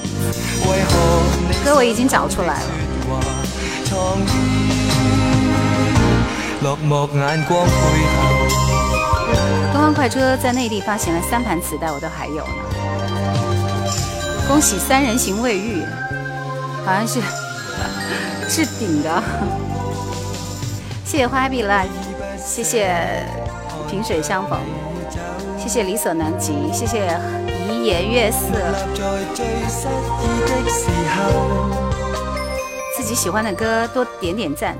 [1.62, 2.70] 歌我已经找出来了。
[9.76, 12.44] 东方快车在内地发行了三盘磁带，我都还有呢。
[14.48, 15.84] 恭喜三人行未遇，
[16.82, 17.20] 好像是
[18.48, 19.22] 置顶的。
[21.04, 21.88] 谢谢花 happy life，
[22.42, 23.22] 谢谢
[23.86, 24.58] 萍水相逢，
[25.58, 27.14] 谢谢力所能及，谢谢
[27.68, 28.46] 一颜悦色。
[32.96, 34.74] 自己喜欢的歌多点点赞。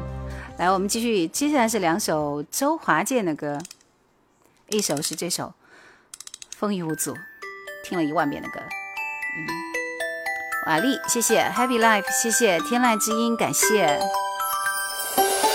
[0.56, 3.59] 来，我们继续，接下来是两首周华健的歌，
[4.69, 5.45] 一首是这首
[6.57, 7.15] 《风雨无阻》，
[7.85, 8.59] 听了一万遍的歌。
[8.59, 9.47] 嗯
[10.67, 11.45] 瓦力，谢谢。
[11.57, 12.59] Happy Life，谢谢。
[12.63, 13.97] 天籁之音，感谢。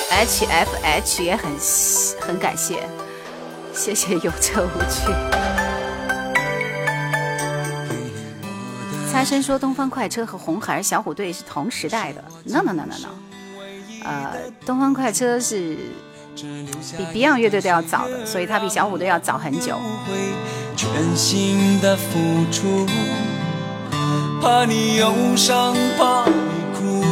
[0.10, 1.52] H F H 也很
[2.22, 2.88] 很感谢，
[3.74, 5.12] 谢谢有车无趣。
[9.12, 13.10] 猜生说东方快车和红孩儿小虎队是同时代的，no no no no no，
[14.06, 15.78] 呃，东方快车是
[16.98, 19.80] 比 Beyond 乐队都要早的，所以它比小虎队要早很久。
[20.76, 22.20] 全心的付
[22.52, 22.88] 出
[24.42, 26.34] 怕你忧伤，怕你
[26.74, 27.04] 哭，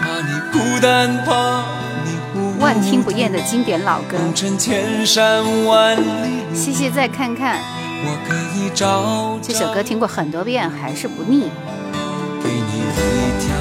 [0.00, 1.64] 怕你孤单，怕
[2.04, 4.16] 你无万听不厌的经典老歌。
[4.58, 7.58] 千山万里，谢谢再看看。
[8.06, 11.50] 我可以找这首歌听过很多遍，还是不腻。
[12.42, 13.53] 给你一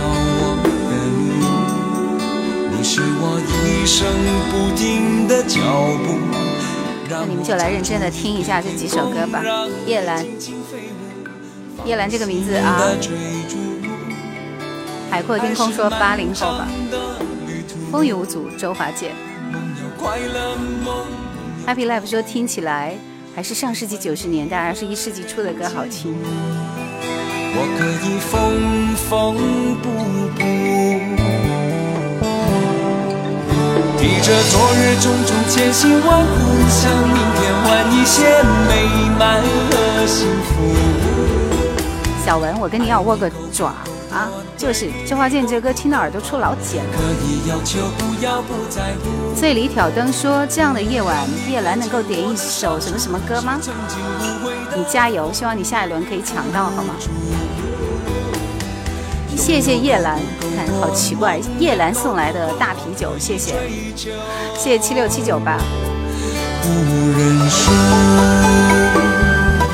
[2.95, 4.06] 是我一生
[4.52, 5.60] 不停的脚
[6.06, 6.14] 步。
[7.10, 9.41] 那你们就来认真的听一下这几首歌吧，
[9.88, 10.24] 叶兰。
[11.86, 12.80] 叶兰这个名字啊，
[15.10, 16.68] 海阔天空说八零后吧，
[17.91, 19.11] 风雨无阻，周华健
[21.65, 22.95] ，Happy Life 说听起来
[23.34, 26.15] 还是上世纪九十年代，二十一世纪初的歌好听。
[27.56, 29.34] 我可以缝缝
[29.82, 29.90] 补
[30.38, 30.44] 补，
[34.03, 36.34] 提着昨日种种千辛万苦，
[36.67, 38.84] 向明天换一些美
[39.17, 40.75] 满和幸福。
[42.25, 43.67] 小文，我跟你要握个爪
[44.11, 44.27] 啊！
[44.57, 46.91] 就是周华健这歌听到耳朵出老茧了。
[49.39, 53.57] 醉里挑灯说这样的夜晚，叶兰能够点一首什么什么歌吗？
[54.75, 56.93] 你加油，希望你下一轮可以抢到，好吗？
[59.35, 60.19] 谢谢叶兰，
[60.55, 63.53] 看好奇怪，叶兰送来的大啤酒，谢谢，
[64.55, 65.57] 谢谢七六七九八。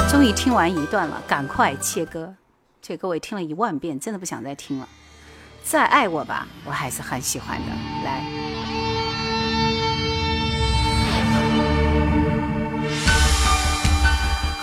[0.09, 2.33] 终于听完一段了，赶快切歌。
[2.81, 4.87] 这歌我听了一万遍，真的不想再听了。
[5.63, 7.65] 再爱我吧，我还是很喜欢的。
[8.03, 8.23] 来，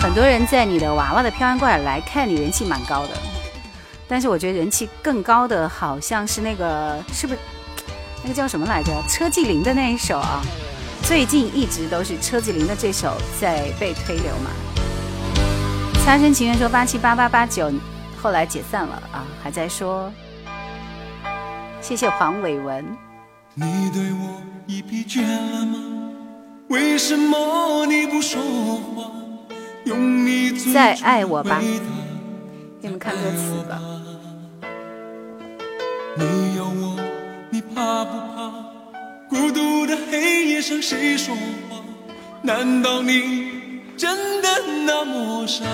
[0.00, 3.35] 很多人在你的娃娃的飘安怪来看你，人气蛮高的。
[4.08, 7.38] 但是我觉得人气更高的好像是那个，是不是
[8.22, 8.92] 那个叫什么来着？
[9.08, 10.42] 车继林的那一首啊。
[11.02, 14.50] 最近一直都是车继林的这首在被推流嘛。
[16.04, 17.72] 擦身情缘说八七八八八九。
[18.20, 20.12] 后来解散了啊，还在说。
[21.80, 22.84] 谢谢黄伟文。
[23.54, 25.78] 你对我已疲倦了吗？
[26.68, 29.04] 为什么你不说话？
[29.84, 31.62] 用你再爱我吧。
[32.86, 33.82] 给你们看歌词吧。
[36.14, 36.96] 你有我，
[37.50, 38.52] 你怕不怕？
[39.28, 41.34] 孤独的黑夜上谁说
[41.68, 41.82] 话？
[42.42, 44.48] 难道你真的
[44.86, 45.64] 那么傻？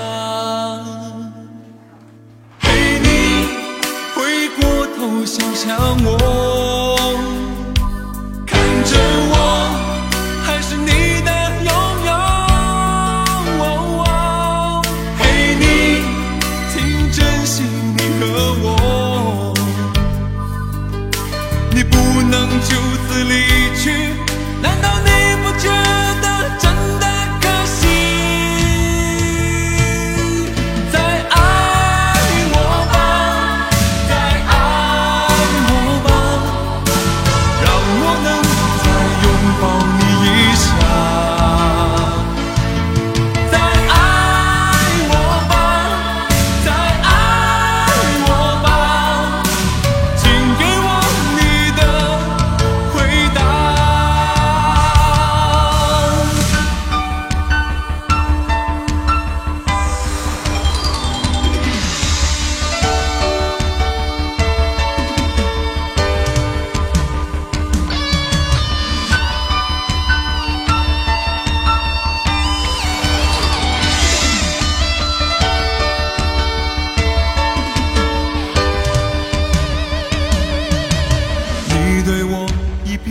[2.60, 3.47] 陪你
[4.14, 5.76] 回过头想想
[6.06, 6.16] 我，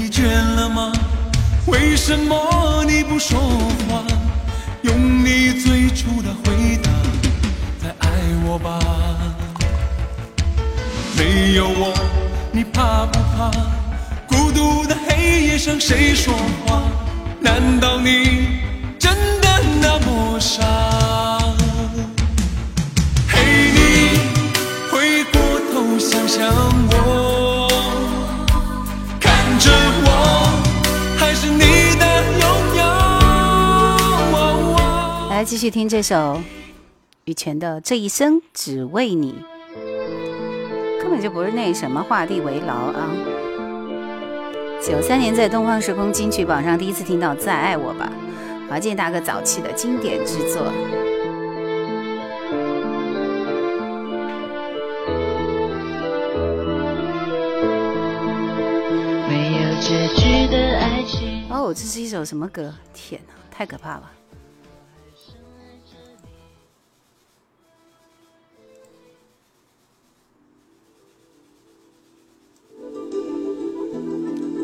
[0.02, 0.24] 疲倦
[0.56, 0.92] 了吗？
[1.68, 3.40] 为什么你不说
[3.88, 4.04] 话？
[4.82, 6.90] 用你最初的回答，
[7.80, 8.10] 再爱
[8.44, 8.80] 我吧。
[11.16, 11.94] 没有我，
[12.52, 13.52] 你怕不怕？
[14.28, 16.34] 孤独的黑夜上谁说
[16.66, 16.82] 话？
[17.40, 18.60] 难道你
[18.98, 19.48] 真的
[19.80, 20.64] 那么傻？
[23.28, 24.18] 陪你
[24.90, 25.40] 回过
[25.72, 26.48] 头想想
[26.90, 27.21] 我，
[35.42, 36.40] 来继续听这首
[37.26, 39.44] 羽泉的《这一生只为你》，
[41.02, 43.10] 根本就不是那什么画地为牢啊！
[44.80, 48.14] 九三年在东方时空金曲榜上第一次听到《再爱我吧》，
[48.70, 50.72] 华健大哥早期的经典之作。
[59.28, 61.46] 没有结局的爱情。
[61.50, 62.72] 哦，这是一首什么歌？
[62.94, 64.12] 天哪，太可怕了！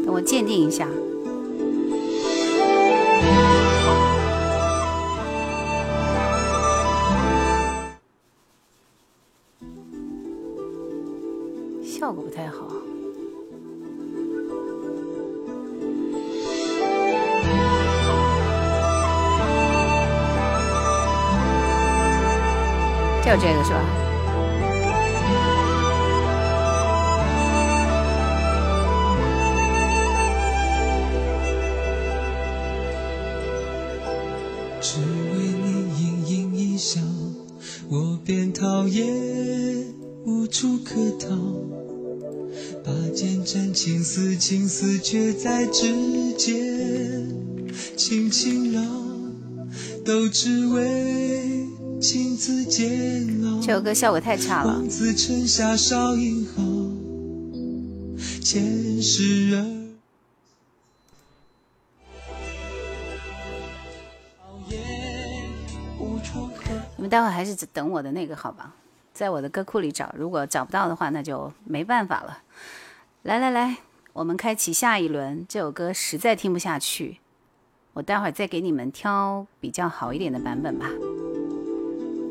[0.08, 0.88] 我鉴定一下。
[11.84, 12.68] 效果不太好。
[23.24, 24.07] 就这个是吧？
[38.58, 39.94] 我便讨厌
[40.26, 41.30] 无处可逃。
[42.84, 45.94] 把剑斩情丝，情丝却在指
[46.38, 47.28] 尖
[47.96, 48.82] 轻轻绕，
[50.04, 51.68] 都只为
[52.02, 53.62] 情字煎熬。
[53.62, 54.90] 这首歌效果太差了王。
[54.90, 56.64] 子城下少英豪，
[58.42, 59.77] 前世儿。
[67.08, 68.74] 待会儿还是等我的那个好吧，
[69.14, 72.40] 在我的歌库里找，如果找不到的话，那就没办法了。
[73.24, 73.78] 来来来，
[74.14, 75.46] 我们开启下一轮。
[75.50, 77.20] 这首歌实在听不下去，
[77.94, 80.88] 我待会儿再给你们挑比较好一点的版本吧。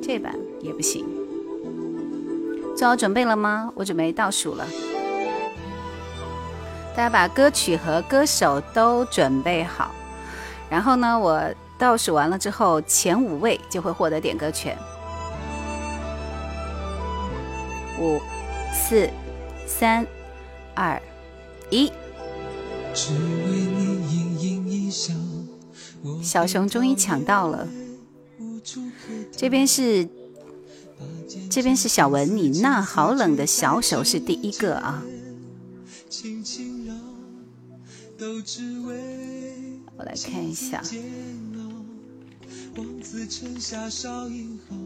[0.02, 1.04] 这版也不行。
[2.76, 3.72] 做好准备了吗？
[3.74, 4.66] 我准备倒数了。
[6.94, 9.90] 大家把歌曲和歌手都准备好，
[10.70, 11.42] 然后呢，我
[11.78, 14.76] 倒数完了之后，前五位就会获得点歌权。
[17.98, 18.20] 五、
[18.72, 19.08] 四、
[19.66, 20.06] 三、
[20.74, 21.00] 二、
[21.70, 21.92] 一。
[22.94, 23.18] 只为
[23.50, 25.12] 你盈盈一笑，
[26.22, 27.68] 小熊终于抢到了，
[29.30, 30.08] 这边是
[31.50, 35.02] 这边是小文，你那好冷的小手是第一个啊。
[39.98, 40.82] 我来看一下，
[42.76, 44.76] 王子城下少饮后，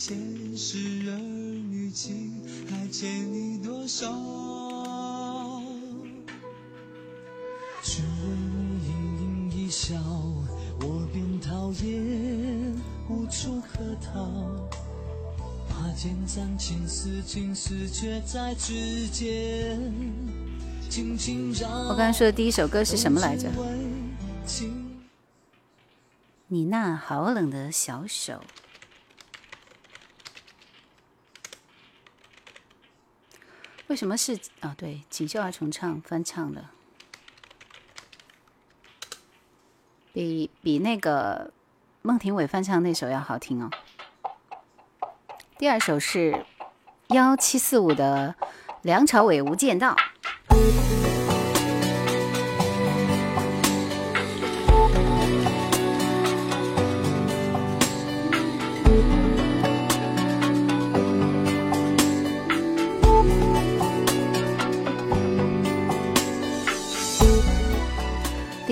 [0.00, 0.16] 前
[0.56, 0.78] 世
[1.08, 4.12] 儿女情还欠你多少？
[7.84, 8.08] 只为
[8.80, 9.94] 你盈盈一笑，
[10.80, 12.74] 我便讨厌，
[13.08, 14.28] 无处可逃。
[15.68, 19.80] 拔剑斩情丝，情丝却在指尖，
[20.90, 21.68] 轻轻绕。
[21.88, 23.48] 我刚才说的第一首歌是什么来着？
[26.50, 28.42] 你那好冷的小手。
[33.88, 34.74] 为什么是啊？
[34.76, 36.64] 对，锦绣二重唱翻唱的，
[40.14, 41.52] 比比那个
[42.00, 43.70] 孟庭苇翻唱那首要好听哦。
[45.58, 46.46] 第二首是
[47.08, 48.34] 幺七四五的
[48.82, 49.94] 梁朝伟《无间道》。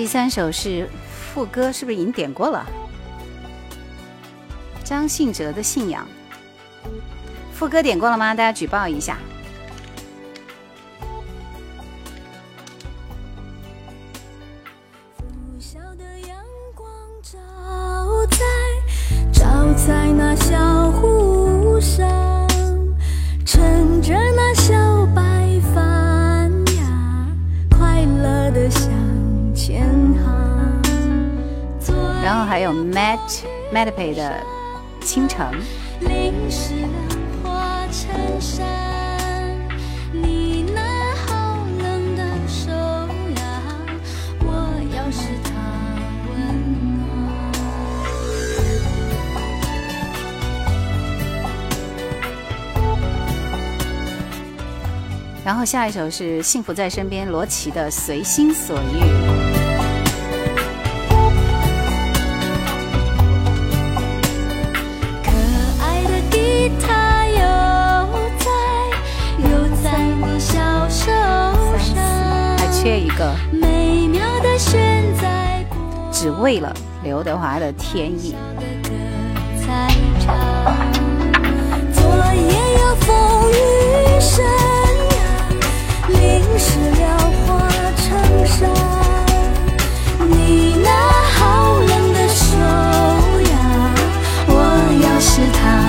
[0.07, 0.87] 第三首是
[1.33, 2.65] 副歌，是不是已经点过了？
[4.81, 6.07] 张信哲的信仰，
[7.53, 8.33] 副歌点过了吗？
[8.33, 9.17] 大家举报一下。
[33.97, 34.39] 配的
[35.03, 35.51] 《倾城》，
[55.43, 59.43] 然后下一首是《幸福在身边》，罗琦的《随心所欲》。
[76.39, 76.73] 为了
[77.03, 78.33] 刘德华的《天意》。
[95.27, 95.86] 的歌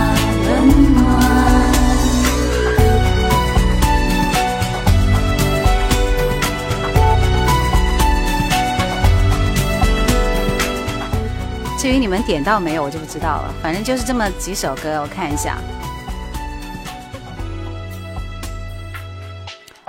[12.08, 13.54] 你们点到没有，我就不知道了。
[13.62, 15.58] 反正就是这么几首歌，我看一下。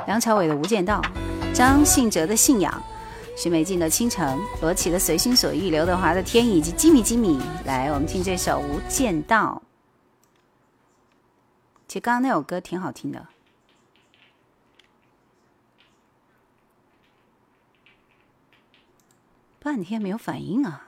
[0.06, 1.02] 梁朝伟的《无间道》，
[1.54, 2.84] 张信哲的《信仰》，
[3.42, 7.42] 许美静的《倾城》，罗琦的《随心所欲》，刘德华的《天》以及吉米吉米。
[7.64, 9.62] 来，我们听这首《无间道》。
[11.88, 13.28] 其实刚刚那首歌挺好听的。
[19.62, 20.88] 半天没有反应啊！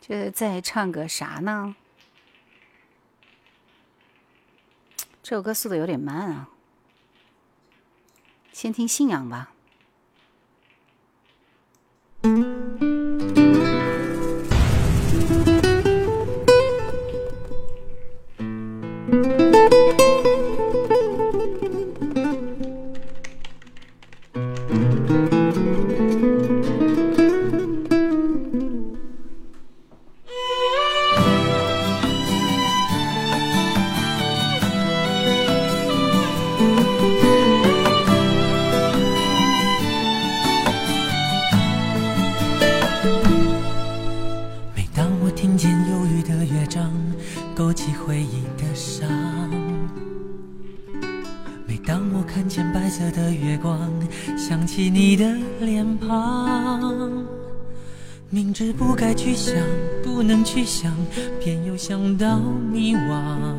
[0.00, 1.76] 这在唱个啥呢？
[5.22, 6.48] 这首歌速度有点慢啊，
[8.52, 9.52] 先听《信仰》吧。
[12.22, 13.07] Thank you.
[54.78, 55.24] 起你的
[55.58, 57.26] 脸庞。
[58.30, 59.52] 明知不该去想，
[60.04, 60.94] 不能去想，
[61.40, 62.38] 偏又想到
[62.70, 63.56] 迷惘。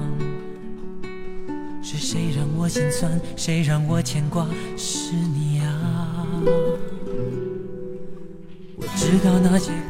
[1.83, 3.19] 是谁让我心酸？
[3.35, 4.47] 谁让我牵挂？
[4.77, 6.25] 是你啊！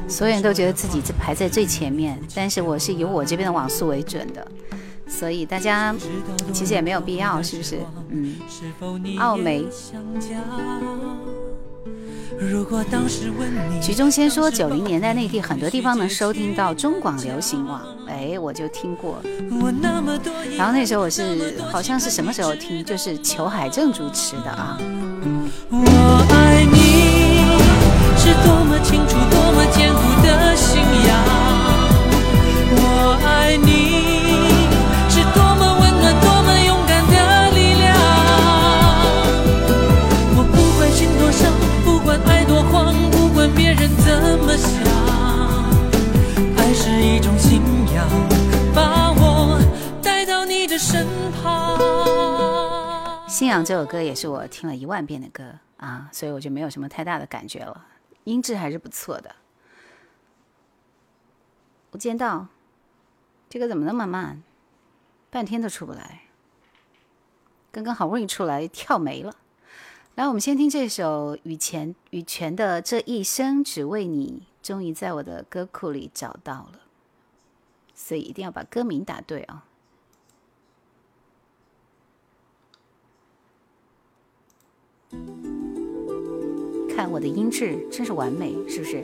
[0.08, 4.52] 所有人都觉得自己排在最前面，但是我是以我这边的网速为准的，
[5.10, 5.94] 所以大家
[6.54, 7.80] 其实也没有必要，是不是？
[8.10, 8.36] 嗯，
[9.18, 9.66] 奥梅。
[12.40, 19.22] 如果当时问你，徐忠先说，九零年代内地很多地方能收听到中广流行网，哎，我就听过。
[20.56, 24.78] 然后那时候我是好像是什么时候听，就是裘海正主持的啊。
[25.70, 27.44] 我爱你
[28.16, 31.10] 是多么清楚，多么坚固的信仰。
[32.72, 33.89] 我爱你
[53.40, 57.86] 信仰》这首歌也是我听了一万遍的歌啊，所以我就没有什么太大的感觉了，
[58.26, 59.34] 音质还是不错的。
[61.94, 62.48] 无间道，
[63.50, 64.44] 这个怎么那么慢？
[65.30, 66.24] 半天都出不来。
[67.72, 69.34] 刚刚好不容易出来，跳没了。
[70.16, 76.82] 来，我们先听这首羽泉羽泉的《这一生只为你》，终于在我的歌库里找到了，
[77.96, 79.64] 所以一定要把歌名打对啊、
[86.96, 89.04] 看我的音质真是完美，是不是？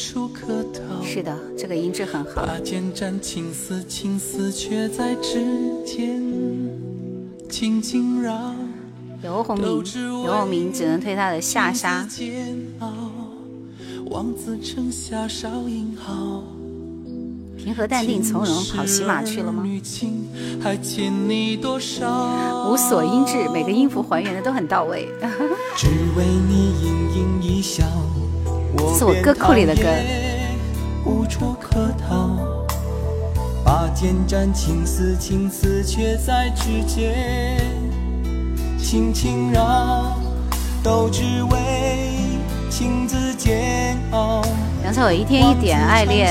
[0.00, 1.04] 处可逃。
[1.04, 2.46] 是的，这个音质很好。
[2.46, 5.44] 拔剑斩情丝，情丝却在指
[5.84, 6.22] 尖
[7.50, 8.54] 轻轻绕。
[9.20, 9.84] 刘鸿明，
[10.24, 12.02] 刘鸿明只能推他的《下沙》。
[12.08, 12.88] 煎熬，
[14.06, 16.42] 望子成霞少英豪。
[17.58, 19.62] 平和淡定从容，跑喜马去了吗？
[22.66, 25.06] 无锁音质，每个音符还原的都很到位。
[25.76, 28.29] 只为你盈盈一笑，我
[28.96, 29.82] 是我歌库里的歌
[31.04, 32.36] 无处可逃。
[33.64, 37.60] 拔剑斩情丝，情丝却在指尖
[38.78, 40.18] 轻轻绕，
[40.82, 42.38] 都只为
[42.68, 44.42] 情字煎熬。
[44.82, 46.28] 梁朝伟一天一点爱恋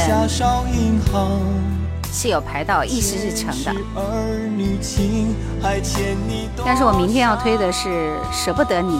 [2.12, 3.72] 是有排到一时日程的，
[6.66, 7.88] 但是我明天要推的是
[8.34, 9.00] 《舍不得你》。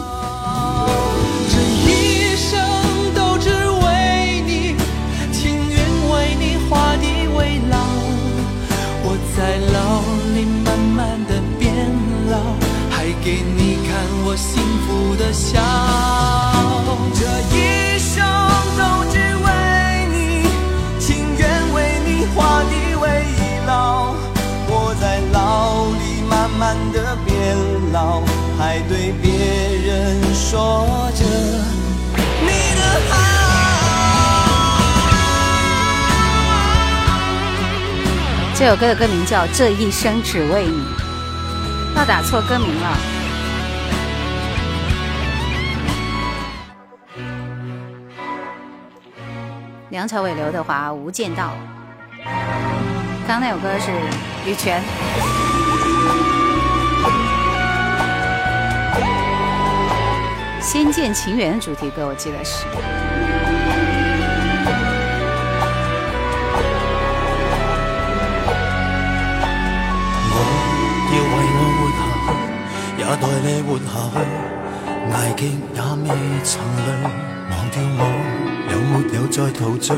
[14.40, 15.60] 幸福的笑。
[17.14, 17.20] 这
[17.54, 18.24] 一生
[18.78, 18.80] 都
[19.12, 19.14] 只
[19.44, 19.46] 为
[20.10, 20.48] 你，
[20.98, 21.42] 情愿
[21.74, 23.04] 为你画地为
[23.66, 24.14] 牢。
[24.66, 27.30] 我在牢里慢慢的变
[27.92, 28.22] 老，
[28.58, 29.28] 还对别
[29.86, 31.24] 人说着
[32.40, 32.80] 你的
[33.10, 33.12] 好。
[38.54, 40.72] 这首歌的歌名叫《这一生只为你》，
[41.94, 43.19] 那打错歌名了。
[49.90, 51.50] 梁朝伟、刘德华，《无间道》。
[53.26, 53.90] 刚刚那首歌是
[54.48, 54.80] 羽泉。
[60.62, 62.64] 《仙剑情缘》的主题歌，我记得是。
[70.32, 70.36] 我
[71.10, 72.30] 要為我活下去，
[72.96, 74.22] 也代你活下去，
[75.10, 75.42] 捱極
[75.74, 76.14] 也未
[76.44, 76.88] 曾累。
[77.50, 78.00] 忘掉我
[78.90, 79.96] 没有再陶醉？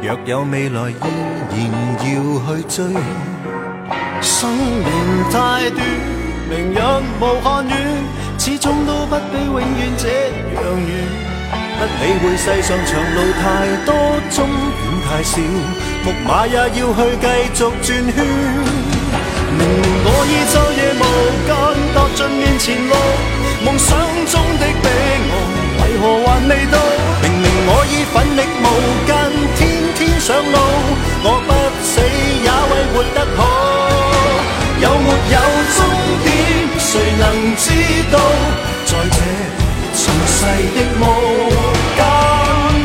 [0.00, 2.06] 若有未來，依然要
[2.46, 2.84] 去追。
[4.20, 4.86] 生命
[5.32, 5.82] 太短，
[6.48, 6.78] 明日
[7.20, 7.74] 無限遠，
[8.38, 10.88] 始終都不比永遠這樣遠。
[11.76, 13.44] 不理会世上長路太
[13.84, 13.90] 多，
[14.30, 14.46] 終
[14.78, 15.32] 點太少，
[16.04, 18.16] 木馬也要去繼續轉圈。
[19.56, 21.02] 明明我已昼夜無
[21.48, 21.50] 間
[21.92, 22.94] 踏盡面前路，
[23.64, 23.90] 夢想
[24.30, 24.86] 中的彼
[25.30, 25.32] 岸
[25.80, 26.78] 為何還未到？
[31.26, 31.48] 我不
[31.82, 33.40] 死也為活得好。
[34.78, 35.36] 有没有
[35.74, 35.78] 终
[36.22, 36.28] 点？
[36.78, 37.22] 谁能
[37.56, 37.64] 知
[38.12, 38.16] 道？
[38.84, 39.16] 在这
[39.96, 40.36] 尘世
[40.74, 41.02] 的无
[41.96, 41.98] 间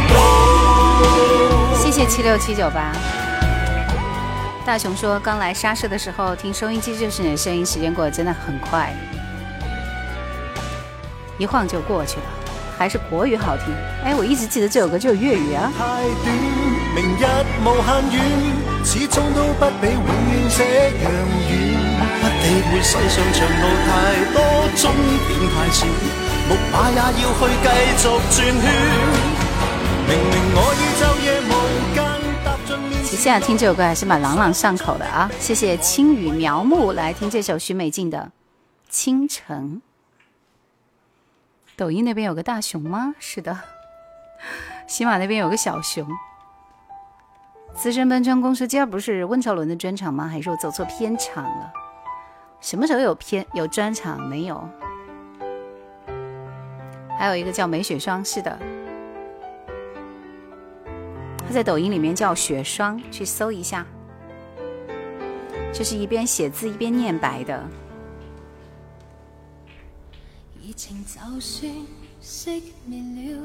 [0.08, 0.16] 道。
[1.76, 2.94] 谢谢七六七九八。
[4.66, 8.94] 大雄说，刚来沙市的时候听收音机就是你的声音，时间过得真的很快，
[11.38, 12.24] 一晃就过去了。
[12.78, 13.66] 还是国语好听。
[14.06, 15.70] 哎，我一直记得这首歌就是粤语啊。
[15.78, 15.84] 太
[16.24, 16.34] 短，
[16.96, 17.26] 明日
[17.64, 18.16] 无限远，
[18.86, 19.66] 始终都不。
[19.70, 19.84] 不
[22.42, 23.90] 理会世上长路太
[24.34, 24.38] 多，
[24.76, 24.82] 终
[25.28, 25.86] 点太少，
[26.48, 27.18] 木马也要去
[27.62, 27.66] 继
[27.98, 28.38] 续转圈。
[30.08, 31.52] 明明我已昼夜无
[31.94, 31.98] 间
[32.44, 35.30] 踏进面其实现在听这首歌还是蛮朗朗上口的啊！
[35.40, 38.18] 谢谢青雨苗木来听这首许美静的
[38.90, 39.76] 《倾城》。
[41.76, 43.14] 抖音那边有个大熊吗？
[43.20, 43.58] 是的。
[44.88, 46.08] 喜马那边有个小熊。
[47.82, 50.28] 资深搬砖公司今儿不是温兆伦的专场吗？
[50.28, 51.72] 还是我走错片场了？
[52.60, 54.22] 什么时候有片有专场？
[54.28, 54.68] 没有。
[57.18, 58.60] 还有一个叫梅雪霜，是的。
[61.38, 63.88] 他在抖音里面叫雪霜，去搜一下。
[65.72, 67.66] 这是一边写字一边念白的。
[70.62, 71.72] 热情就算
[72.22, 73.42] 熄灭了，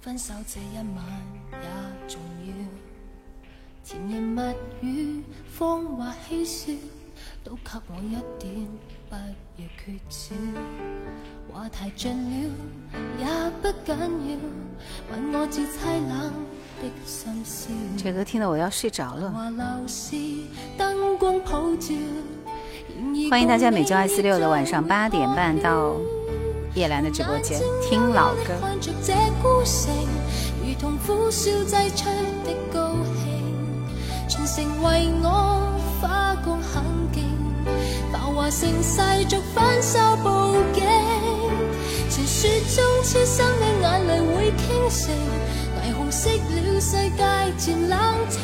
[0.00, 1.04] 分手这一晚
[1.50, 1.68] 也
[2.06, 2.77] 重要。
[3.90, 4.42] 甜言蜜
[4.82, 5.24] 语，
[5.58, 6.72] 谎话嬉笑，
[7.42, 8.68] 都给我一点，
[9.08, 9.16] 不
[9.56, 10.34] 要缺少。
[11.50, 12.50] 话题尽了
[13.18, 13.24] 也
[13.62, 14.36] 不紧要，
[15.10, 16.30] 问我至凄冷
[16.82, 17.70] 的深宵。
[17.96, 19.30] 这歌听得我要睡着了。
[23.30, 25.96] 欢迎大家每周二、四、六的晚上八点半到
[26.74, 27.58] 叶兰的直播间
[27.88, 28.52] 听老歌。
[30.62, 32.04] 如同苦笑挤出
[32.44, 33.27] 的高兴，
[34.28, 35.72] 全城为我
[36.02, 37.24] 花光狠劲，
[38.12, 40.84] 浮华盛世俗反手报警。
[42.10, 45.16] 传说中痴心的眼泪会倾城，
[45.80, 47.24] 霓虹熄了，世界
[47.56, 47.98] 渐冷
[48.28, 48.38] 清。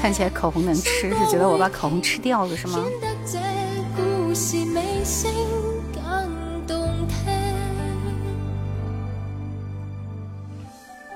[0.00, 2.84] 看起来口红能吃，是觉得我把口红吃掉了是吗？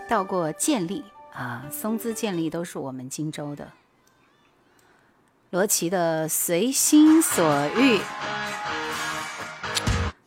[0.08, 1.04] 到过建立
[1.40, 3.66] 啊，松滋建立都是我们荆州的。
[5.48, 7.42] 罗琦的随心所
[7.78, 7.98] 欲，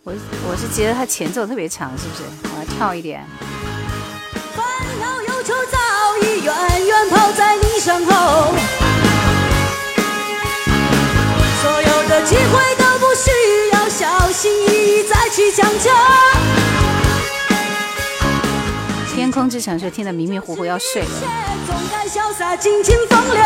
[0.02, 2.23] 我我是觉得他前奏特别长，是不是？
[2.56, 3.23] 我要跳一点。
[4.56, 4.65] 烦
[4.99, 5.77] 恼忧愁早
[6.23, 8.52] 已远远抛在你身后，
[11.61, 13.30] 所有的机会都不需
[13.73, 15.91] 要小心翼翼再去强求。
[19.23, 21.09] 天空之城是听得迷迷糊糊要睡了。
[21.65, 23.41] 总该潇洒尽情风流。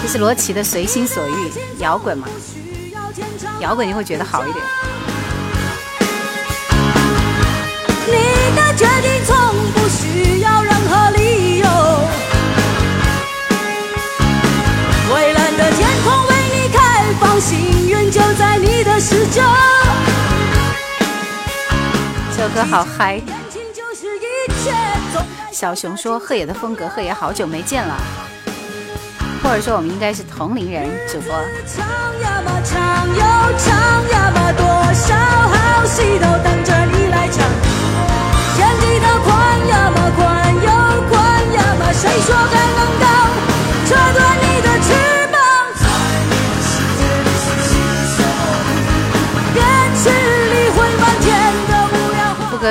[0.00, 2.26] 这是罗琦的随心所欲，摇滚嘛，
[3.60, 4.64] 摇滚你会觉得好一点。
[8.06, 9.36] 你的决定从
[9.74, 10.11] 不需
[22.42, 23.22] 首歌好嗨。
[25.52, 27.96] 小熊说：“贺野的风格，贺野好久没见了。”
[29.40, 31.32] 或者说我们应该是同龄人主播。
[31.68, 31.86] 唱
[32.20, 34.32] 呀嘛唱又唱呀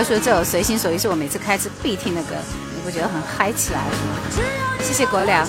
[0.01, 0.03] 鸦花。
[0.03, 2.35] 富哥说这首《随心所欲》是我每次开车必听的歌，
[2.75, 4.17] 你不觉得很嗨起来了吗？
[4.81, 5.47] 谢谢国良。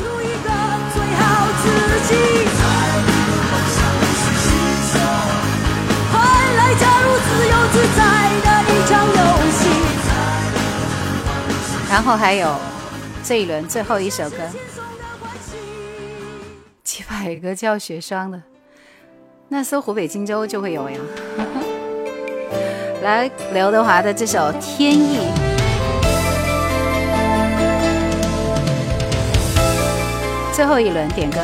[11.91, 12.55] 然后还有
[13.23, 14.37] 这一轮最后一首歌，
[16.85, 18.43] 几百个叫雪霜的，
[19.49, 20.99] 那搜湖北荆州就会有呀。
[23.03, 25.19] 来，刘德华的这首《天意》。
[30.55, 31.41] 最后一轮点歌，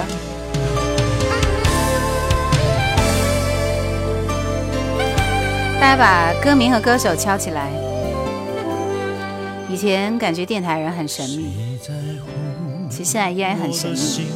[5.81, 7.69] 大家把歌名和歌手敲起来。
[9.69, 11.79] 以前感觉电台人很神秘，
[12.89, 14.29] 其实现在依然很神秘。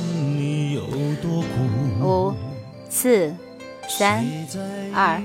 [2.03, 2.35] 五、
[2.91, 3.33] 四、
[3.89, 4.25] 三、
[4.93, 5.23] 二、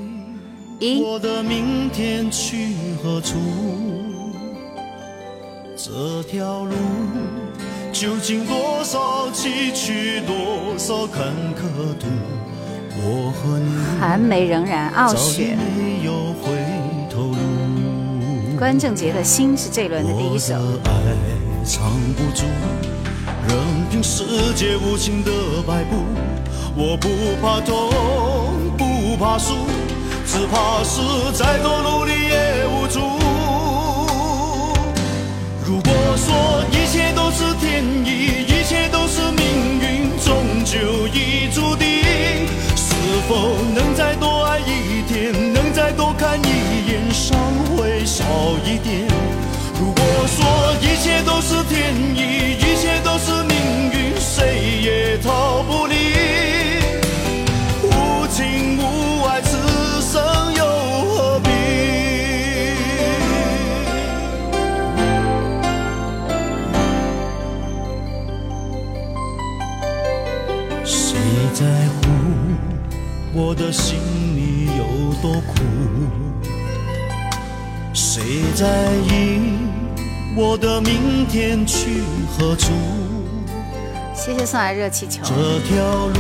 [0.80, 1.02] 一。
[1.02, 3.36] 我的明天去何处？
[5.76, 6.76] 这条路
[7.92, 11.62] 究竟多少崎岖，多少坎坷
[12.00, 12.08] 途？
[13.00, 15.56] 我和你寒梅仍然傲雪。
[15.56, 16.58] 没有回
[17.10, 18.58] 头路。
[18.58, 20.56] 关正杰的心是这一轮的第一首。
[20.56, 21.16] 我的爱
[21.64, 22.44] 藏不住，
[23.48, 23.58] 任
[23.90, 24.24] 凭世
[24.56, 25.32] 界无情的
[25.66, 25.98] 摆布。
[26.76, 27.08] 我不
[27.42, 27.90] 怕痛，
[28.78, 29.54] 不怕输，
[30.28, 31.00] 只怕是
[31.32, 33.00] 再多努力也无助。
[35.66, 41.88] 如果说一切都是天意，一切都是命运，终究已注定。
[42.76, 42.94] 是
[43.30, 47.40] 否能再多爱一天，能再多看一眼，伤
[47.78, 48.26] 会少
[48.66, 49.08] 一点？
[49.80, 50.46] 如果说
[50.82, 53.56] 一切都是天意，一切都是命
[53.94, 56.57] 运，谁也逃不离。
[73.58, 73.98] 的心
[74.36, 75.56] 里有多苦？
[77.92, 78.22] 谁
[78.56, 79.40] 在意
[80.36, 82.04] 我的明天去
[82.38, 82.72] 何处？
[84.14, 85.24] 谢谢送来热气球。
[85.24, 85.34] 这
[85.68, 86.20] 条路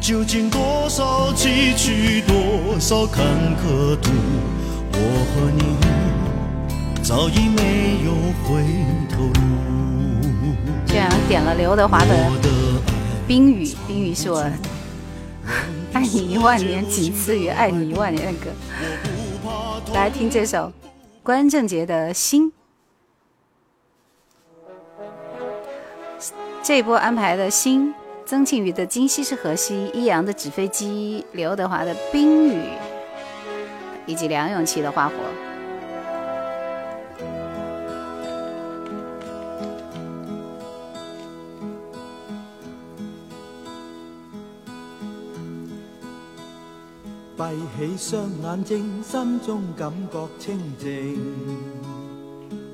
[0.00, 3.24] 究竟多少崎岖，多少坎
[3.56, 4.10] 坷途？
[4.92, 4.98] 我
[5.30, 5.62] 和你
[7.02, 8.10] 早已没有
[8.42, 8.64] 回
[9.08, 9.40] 头路。
[10.86, 12.30] 居然点了刘德华的
[13.26, 14.44] 冰雨》，冰雨是我
[15.98, 18.46] 爱你一万年仅次于爱你一万年的歌。
[19.92, 20.72] 来听这首
[21.24, 22.52] 关正杰的心。
[26.62, 27.92] 这一波安排的心，
[28.24, 32.52] 曾庆瑜的《今夕是何夕》，易阳的《纸飞机》，刘德华的《冰雨》，
[34.06, 35.14] 以及梁咏琪的《花火》。
[47.38, 51.16] 閉起雙眼睛，心中感覺清靜。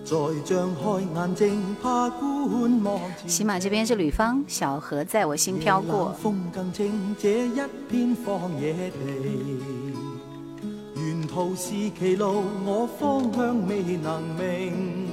[0.02, 6.16] 再張開眼睛，怕觀望前喜馬這邊是呂方，小河在我心飄過。
[6.22, 7.60] 風更清，這一
[7.90, 9.60] 片荒野地。
[10.96, 15.08] 沿途是歧路，我方向未能明。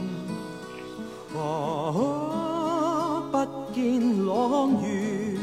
[1.36, 3.38] 啊，不
[3.74, 5.38] 見朗月，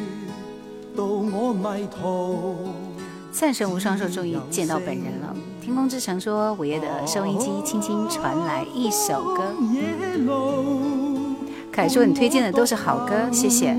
[0.97, 2.88] 到我迷途。
[3.39, 5.32] 战神無雙說終於見到本人了。
[5.62, 9.44] 天空之城說午夜的收音機輕輕傳來一首歌。
[11.73, 13.77] 凱說你推薦的都是好歌，謝謝。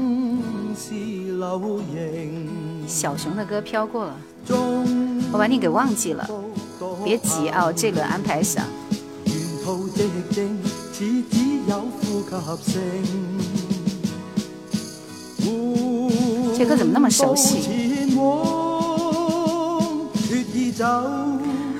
[2.87, 4.15] 小熊的歌飄過了，
[5.33, 6.25] 我把你給忘記了，
[7.03, 8.65] 別急啊，這輪安排上。
[16.57, 18.68] 这，歌怎麼那麼熟悉？
[20.79, 20.85] 走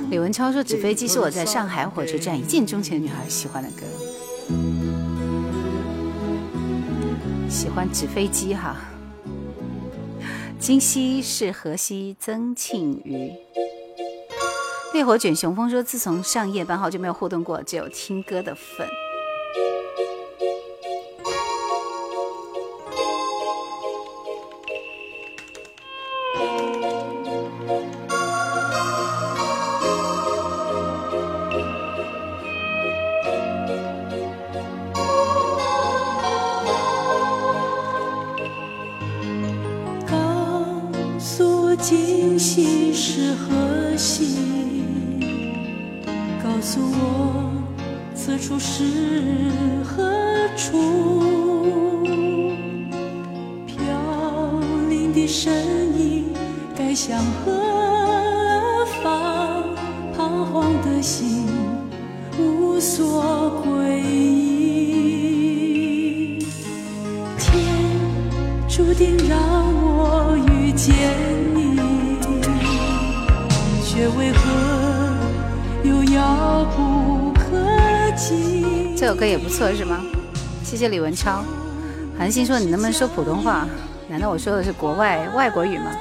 [0.09, 3.85] 李文超说：“纸飞机是我在上海火车站一见钟情的女孩喜欢的歌，
[7.49, 8.75] 喜欢纸飞机哈。
[10.59, 12.17] 今夕是何夕？
[12.19, 13.31] 曾庆瑜。
[14.91, 18.85] 烈火卷雄风说：自从上夜班后就没有互动过，只有听歌的份。
[80.79, 81.43] 谢李文超
[82.17, 83.67] 韩信说：你能不能说普通话？
[84.07, 85.91] 难道我说的是国外外国语吗？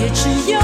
[0.00, 0.59] 也只有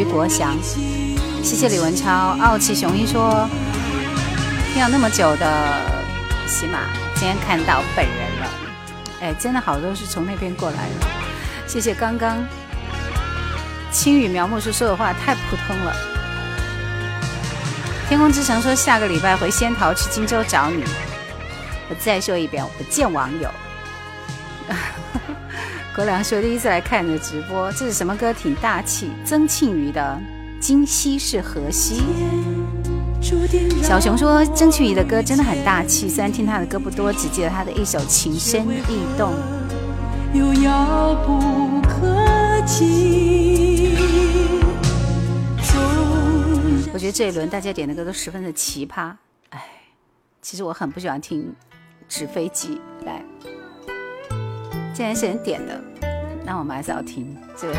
[0.00, 0.56] 于国祥，
[1.42, 2.34] 谢谢李文超。
[2.40, 3.46] 傲气雄鹰说，
[4.72, 5.78] 听了那么久的
[6.46, 6.78] 喜马，
[7.14, 8.46] 今天看到本人了。
[9.20, 11.06] 哎，真的好多是从那边过来的。
[11.66, 12.38] 谢谢刚刚
[13.92, 15.94] 青雨苗木说说的话太普通了。
[18.08, 20.82] 天空之城说下个礼拜回仙桃去荆州找你。
[21.90, 23.50] 我再说一遍，我不见网友。
[26.00, 28.32] 国良说第一次来看你的直播，这是什么歌？
[28.32, 29.10] 挺大气。
[29.22, 30.18] 曾庆瑜的
[30.58, 32.00] 《今夕是何夕》。
[33.82, 39.34] 小熊说曾庆瑜的歌真的很大气，虽然听他的歌不多，只记得他的一首《情深意动》。
[40.32, 42.16] 又遥不可
[42.64, 43.94] 及。
[46.94, 49.12] 我觉得这一轮大家点的歌都十分的奇葩，
[49.50, 49.62] 哎，
[50.40, 51.54] 其实我很不喜欢听。
[52.08, 53.22] 纸飞机来，
[54.94, 55.80] 既然是人点的，
[56.44, 57.74] 那我们还是要听这个。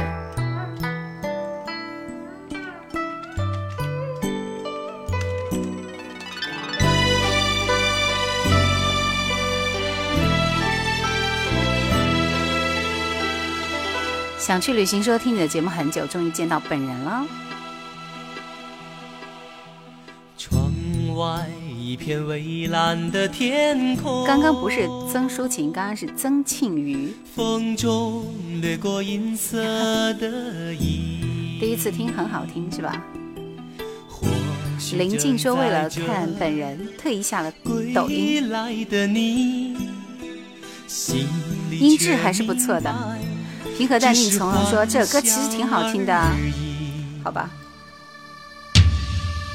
[14.38, 17.25] 想去旅行，说听你的节目很久，终于见到本人了。
[22.02, 24.26] 片蔚蓝的天空。
[24.26, 27.14] 刚刚不是曾淑琴，刚刚是曾庆瑜。
[27.36, 28.26] 风中
[28.60, 29.61] 掠过银色
[30.15, 31.60] 的衣。
[31.60, 32.99] 第一次听很好听是吧？
[34.94, 37.53] 林静说为了看本人，特意下了
[37.94, 38.49] 抖音。
[41.69, 42.91] 音质还是不错的。
[43.78, 46.19] 平和淡定从容说这歌其实挺好听的，
[47.23, 47.48] 好吧。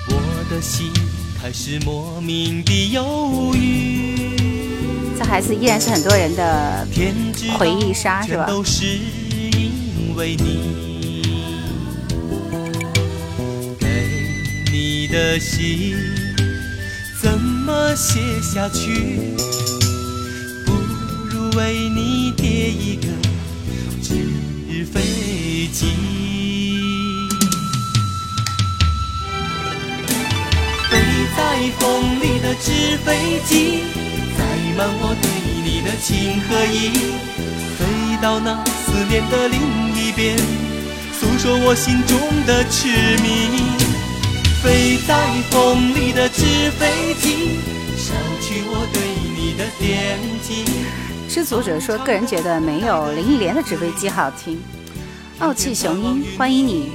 [0.09, 0.14] 我
[0.48, 0.93] 的心。
[1.40, 4.36] 还是莫名的忧郁。
[5.18, 6.86] 这还是依然是很多人的
[7.58, 8.46] 回忆杀，是吧？
[8.46, 11.22] 都是因为你，
[13.78, 13.86] 给
[14.72, 15.96] 你的信
[17.22, 19.36] 怎么写下去？
[20.64, 20.72] 不
[21.30, 23.06] 如为你叠一个
[24.02, 25.00] 纸飞
[25.72, 26.05] 机。
[32.47, 33.82] 的纸飞机，
[34.39, 34.44] 载
[34.77, 35.28] 满我对
[35.64, 36.93] 你的情和意，
[37.74, 39.59] 飞到那思念的另
[39.97, 40.39] 一边，
[41.12, 42.16] 诉说我心中
[42.47, 42.86] 的痴
[43.20, 43.59] 迷。
[44.62, 47.59] 飞在风里的纸飞机，
[47.98, 49.02] 捎去我对
[49.35, 50.64] 你的惦记。
[51.28, 54.62] 知足者说，个人觉得没有林忆莲的纸飞机好听。
[55.40, 56.93] 傲气雄鹰，欢迎你。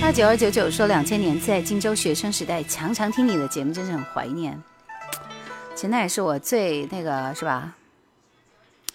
[0.00, 4.58] 那九二九九说，两千年在荆州学生时代，常常听你的节目，真是很怀念。
[5.74, 7.74] 其实那也是我最那个是吧？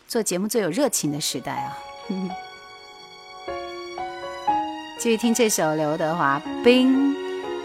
[0.08, 1.78] 做节目最有热情的时代啊！
[4.98, 7.14] 继续听这首刘德华《冰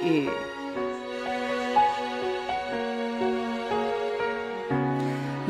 [0.02, 0.28] 雨》。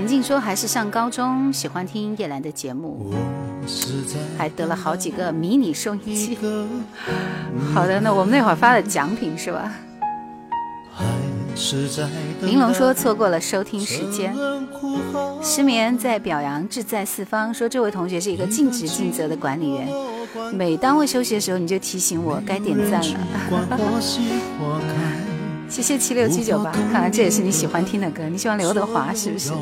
[0.09, 3.13] 静说，还是上高中喜欢听叶兰的节目。
[4.39, 6.39] 还得了好几个迷你收音机。
[7.75, 9.71] 好的，那我们那会儿发的奖品是吧？
[12.41, 14.35] 玲珑说错过了收听时间。
[15.43, 19.89] 失眠在表扬志在四方说这位同学是一个尽职尽责的管理员，
[20.55, 23.21] 每当我休息的时候你就提醒我该点赞了。
[25.69, 28.29] 谢谢七六七九八，看来这也是你喜欢听的歌。
[28.29, 29.53] 你喜欢刘德华是不是？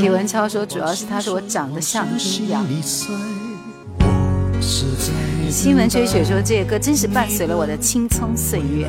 [0.00, 2.64] 李文超说：“主要是他说我长得像一样。”
[5.50, 8.88] 新闻吹雪说：“这个歌真是伴随了我的青葱岁月。”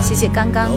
[0.00, 0.70] 谢谢刚刚。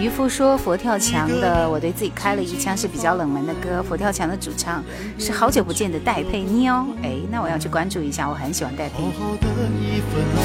[0.00, 3.82] 渔夫说：“佛跳墙的，我对自己开了一枪，是比较冷门的歌。
[3.82, 4.82] 佛跳墙的主唱
[5.18, 9.46] 是好久不见的戴佩妮哦，哎，那我要去关注一下，我很喜欢戴佩妮。”好好的
[9.78, 10.40] 一份爱，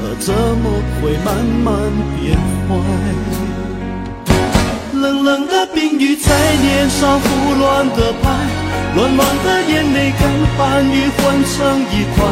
[0.00, 1.68] 而怎么会慢慢
[2.16, 2.34] 变
[2.66, 2.72] 坏？
[4.98, 8.32] 冷冷的冰雨在脸上胡乱的拍，
[8.96, 10.22] 乱乱的眼泪跟
[10.56, 12.24] 寒雨混成一块，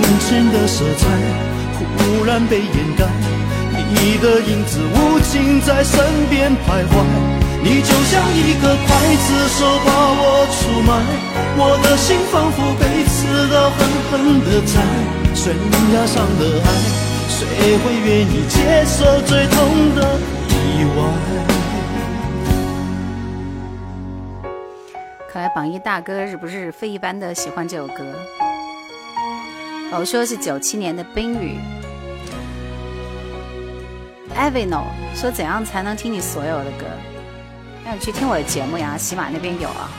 [0.00, 1.06] 眼前的色彩
[1.98, 3.04] 忽然被掩盖，
[3.88, 7.04] 你的影子无情在身边徘徊，
[7.62, 9.88] 你就像一个刽子手把
[10.18, 10.90] 我出卖，
[11.56, 13.78] 我的心仿佛被刺刀狠
[14.10, 14.12] 狠
[14.44, 14.74] 的宰。
[15.34, 15.54] 悬
[15.94, 16.68] 崖上的爱，
[17.28, 20.18] 谁会愿意接受最痛的
[20.48, 20.52] 意
[20.96, 20.98] 外？
[25.30, 28.04] 看来榜一大哥是不是非一般的喜欢这首歌？
[29.92, 31.58] 我说是九七年的《冰雨》。
[34.38, 34.84] Avino
[35.14, 36.84] 说怎样才能听你所有的歌？
[37.84, 39.90] 那你去听我的节目呀，喜马那边有啊。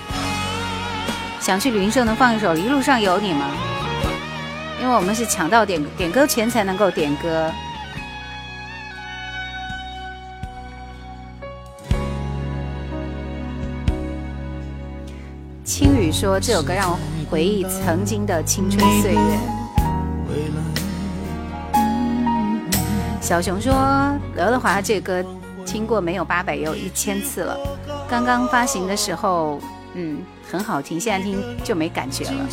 [1.39, 3.47] 想去旅行社能放一首《一路上有你》吗？
[4.79, 7.51] 因为我们是抢到点点歌前才能够点歌。
[15.63, 16.97] 青雨说这首歌让我
[17.29, 20.76] 回忆曾经的青春岁月。
[23.27, 23.73] 小熊说
[24.37, 25.21] 刘德华这歌
[25.65, 27.59] 听过没有八百也有一千次了，
[28.07, 29.59] 刚刚发行的时候，
[29.95, 32.47] 嗯，很好听，现在听就没感觉了。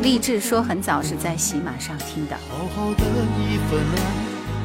[0.00, 2.36] 励志说很早是在喜马上听的。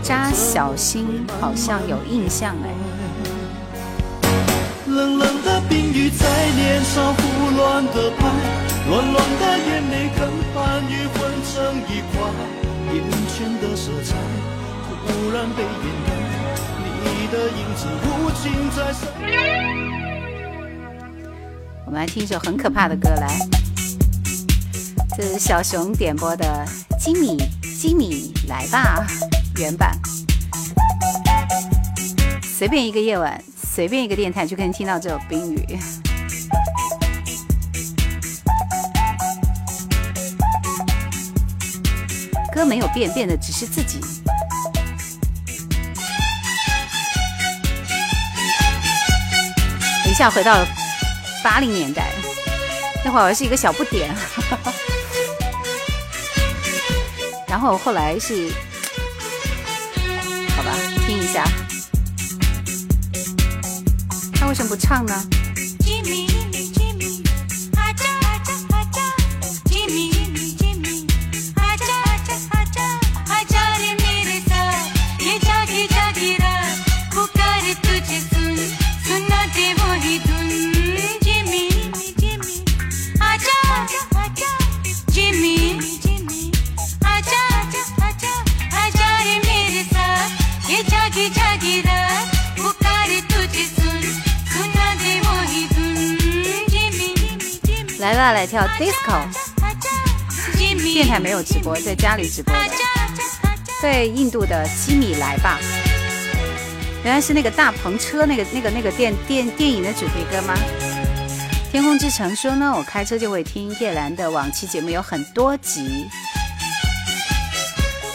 [0.01, 2.69] 扎小新好像有印象哎。
[4.95, 7.21] 冷冷的冰雨在脸上胡
[7.57, 8.25] 乱的拍，
[8.87, 11.53] 暖暖的眼泪跟寒雨混成
[11.89, 12.15] 一块，
[12.93, 14.15] 眼前的色彩
[15.05, 16.07] 突然被掩盖，
[17.03, 19.09] 你的影子无情在深。
[21.85, 23.37] 我们来听一首很可怕的歌，来，
[25.17, 26.65] 这是小熊点播的
[27.03, 27.37] 《吉米
[27.77, 29.05] 吉米来吧》
[29.59, 29.99] 原版，
[32.41, 33.43] 随便一个夜晚。
[33.75, 35.57] 随便一个电台就可以听到这首《冰雨》，
[42.53, 43.99] 歌没有变，变的只是自己。
[50.05, 50.65] 一下回到了
[51.43, 52.13] 八零年代，
[53.03, 54.15] 那会儿我是一个小不点，
[57.45, 58.49] 然后后来是，
[60.55, 60.71] 好吧，
[61.05, 61.43] 听一下。
[64.47, 65.13] 为什么不唱呢？
[98.25, 99.21] 来啦，来跳 disco。
[100.57, 102.71] 电台没有直播，在家里直播的。
[103.79, 105.59] 在，印度的西米来吧。
[107.03, 110.55] 原来是那个大篷车，那个、那个、那个电电电影的主题歌吗？
[111.71, 116.07] 天空之城说呢，我开车就会听叶兰的往期节目，有很多集。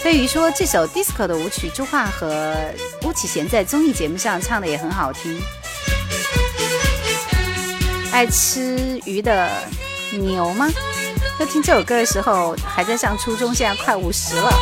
[0.02, 2.56] 飞鱼说这首 disco 的舞曲，朱桦和
[3.04, 5.40] 巫启贤在综艺节目上唱的也很好听。
[8.10, 9.48] 爱吃鱼的。
[10.18, 10.68] 牛吗？
[11.38, 14.52] 在听这首歌的时候还在上初中，现在快五十了。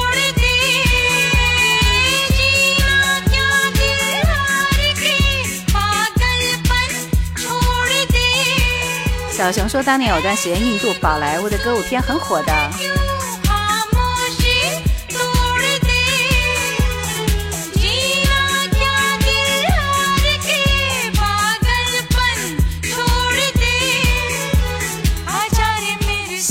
[9.33, 12.53] 小熊说，当年有段时间印度宝莱坞的歌舞片很火的。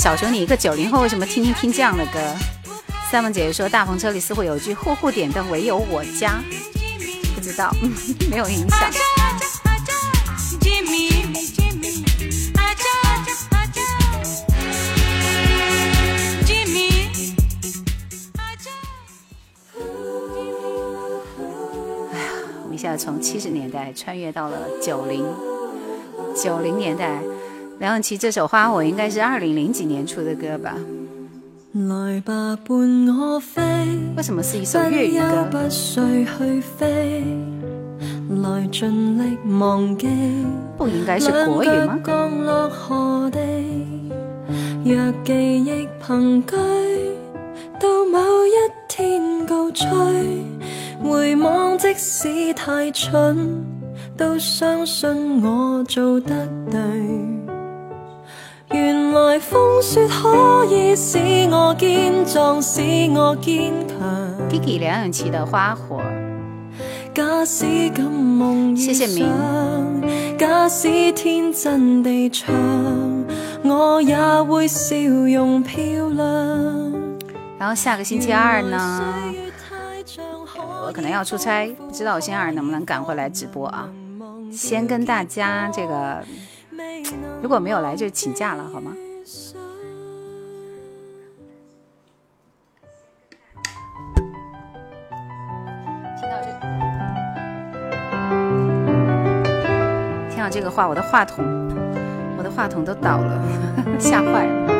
[0.08, 2.18] 小熊，你一个九零后，为什么听听听这样的歌？
[3.10, 6.42] 三文姐姐说，大篷车里似乎有句“户户点灯，唯有我家”，
[7.36, 7.70] 不知道，
[8.30, 8.78] 没有影响。
[8.80, 8.96] 哎呀，
[22.62, 25.22] 我们一下从七十年代穿越到了九零
[26.34, 27.20] 九零年代。
[27.78, 30.74] 梁咏琪这首《花火》应该是二零零几年出的歌吧？
[31.72, 33.62] 来吧，伴我飞。
[34.16, 35.46] 为什么是一首粤语歌？
[38.42, 40.08] 来尽力忘记。
[40.76, 42.00] 不应该是国语吗？
[42.04, 43.38] 降落何地？
[44.84, 46.56] 若记忆凭据，
[47.78, 48.50] 到某一
[48.88, 49.86] 天告吹。
[51.00, 53.64] 回望即使太蠢，
[54.16, 57.37] 都相信我做得对。
[58.70, 61.18] 原来风雪可以使
[61.50, 62.82] 我坚壮，使
[63.14, 63.98] 我坚强。
[64.50, 66.02] Kiki 梁咏琪的花火。
[67.14, 69.26] 假使敢梦谢谢明。
[70.36, 72.54] 假使天真地唱，
[73.64, 75.78] 我也会笑容漂
[76.10, 76.92] 亮。
[77.58, 79.34] 然后下个星期二呢，
[80.86, 83.88] 我可能要出差，不知道我星期二能不能赶回来直播啊？
[84.52, 86.22] 先跟大家这个。
[87.42, 88.94] 如果没有来就请假了好吗？
[100.30, 101.44] 听到这个话我的话筒
[102.36, 103.42] 我的话筒都倒了
[103.98, 104.77] 吓坏了。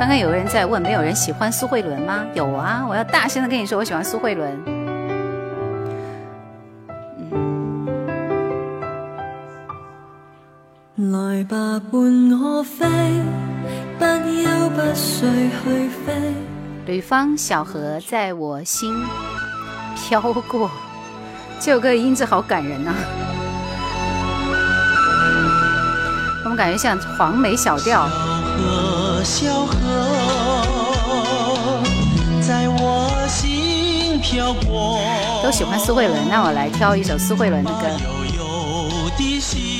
[0.00, 2.24] 刚刚有个人在问，没有人喜欢苏慧伦吗？
[2.32, 4.58] 有啊，我要大声的跟你说，我喜欢苏慧伦。
[10.96, 12.86] 来吧，伴我飞，
[13.98, 16.34] 不休不睡去飞。
[16.86, 19.04] 吕方，小河在我心
[19.96, 20.18] 飘
[20.48, 20.70] 过，
[21.60, 22.94] 这首歌的音质好感人呐、
[26.44, 28.08] 我们感觉像黄梅小调。
[34.20, 35.00] 飘过，
[35.42, 37.86] 都喜欢苏慧伦，那我来挑一首苏慧伦的歌。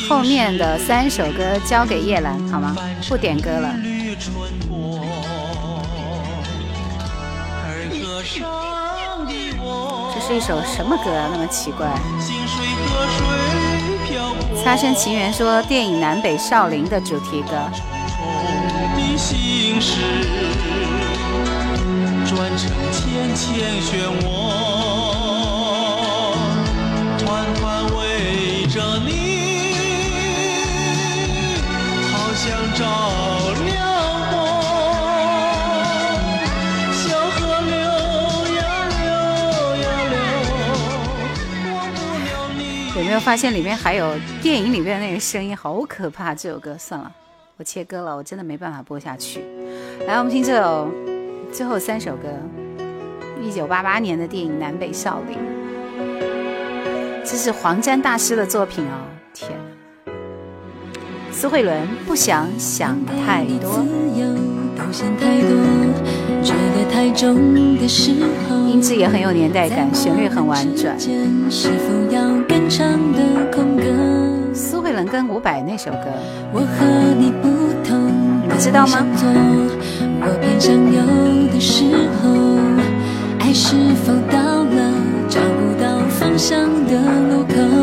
[0.09, 2.77] 后面的三首歌交给叶兰好吗？
[3.09, 3.75] 不点歌了。
[10.13, 11.29] 这是一首什么歌啊？
[11.33, 11.87] 那么奇怪。
[14.63, 17.57] 擦身情缘说电影《南北少林》的主题歌。
[22.61, 24.29] 成浅浅漩涡，
[27.19, 27.25] 团
[27.55, 29.09] 团围着你，
[32.13, 32.85] 好像照
[33.65, 33.67] 亮
[34.31, 34.37] 我。
[36.93, 37.01] 小
[37.31, 37.73] 河流
[38.59, 38.61] 呀
[39.01, 39.01] 流
[39.81, 40.15] 呀流，
[41.73, 42.29] 忘不了
[42.59, 42.61] 你。
[42.95, 46.35] 有没有发现里面还有电影里面的那个声音，好可怕！
[46.35, 47.11] 这首歌算了，
[47.57, 49.43] 我切歌了，我真的没办法播下去。
[50.07, 50.91] 来，我们听这首
[51.53, 52.29] 最后三首歌，
[53.43, 55.37] 一九八八年的电影《南北少林》，
[57.25, 59.03] 这是黄沾大师的作品哦。
[59.35, 59.51] 天
[60.07, 60.13] 哪，
[61.33, 63.85] 苏慧伦不想想太多，
[64.77, 65.51] 都想太多，
[66.41, 68.13] 觉得太重的时
[68.49, 70.97] 候，音质也很有年代感，旋律很婉转。
[74.55, 76.07] 苏慧伦跟伍佰那首歌，
[76.53, 76.87] 我和
[77.19, 77.49] 你不
[77.83, 79.05] 同，你们知道吗？
[80.23, 81.01] 我偏想有
[81.53, 81.85] 的时
[82.21, 82.29] 候，
[83.39, 83.75] 爱是
[84.05, 84.95] 否到了
[85.29, 86.93] 找不到方向的
[87.31, 87.80] 路口？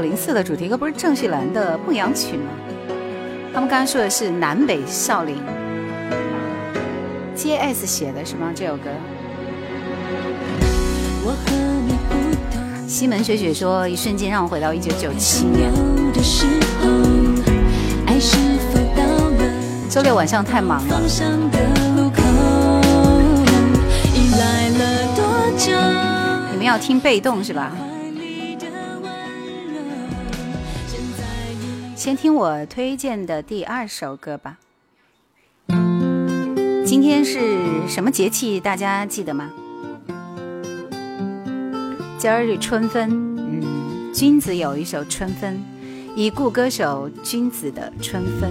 [0.00, 2.46] 少林寺的主题歌不是郑绪岚的《牧羊曲》吗？
[3.52, 5.36] 他们刚刚说的是南北少林
[7.36, 8.50] ，J.S 写的是吗？
[8.54, 8.88] 这首歌。
[11.22, 11.52] 我和
[11.86, 12.14] 你不
[12.50, 12.88] 同。
[12.88, 15.70] 西门雪雪说，一瞬间让我回到一九九七年。
[19.90, 20.98] 周六晚上太忙了，
[26.50, 27.70] 你们要听被动是吧？
[32.00, 34.56] 先听我推荐的第二首歌吧。
[36.86, 38.58] 今天是什么节气？
[38.58, 39.50] 大家记得吗？
[42.16, 45.56] 今儿日春分，嗯，君子有一首《春分》，
[46.16, 48.50] 已故歌手君子的《春分》。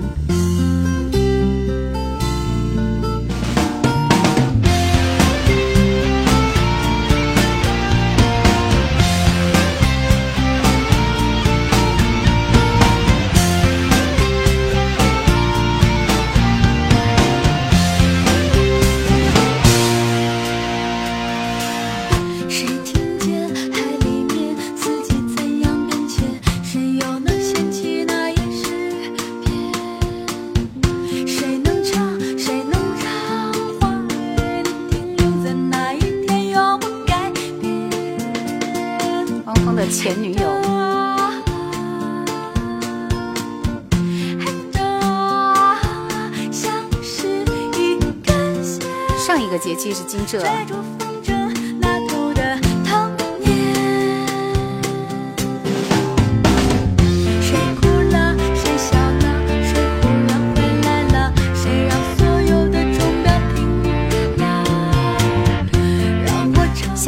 [50.30, 50.38] 下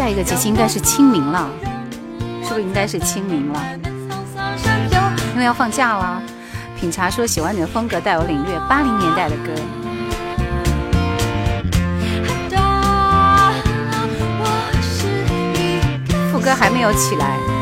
[0.10, 1.48] 一个节气应该是清明了，
[2.42, 3.62] 是不是应该是清明了？
[5.34, 6.20] 因为要放假了。
[6.76, 9.81] 品茶说喜欢你的风格，带我领略八零年代的歌。
[16.42, 17.61] 哥还没有起来。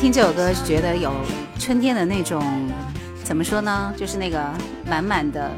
[0.00, 1.12] 听这首歌觉得有
[1.58, 2.40] 春天的那种，
[3.24, 3.92] 怎么说呢？
[3.96, 4.40] 就是那个
[4.86, 5.50] 满满的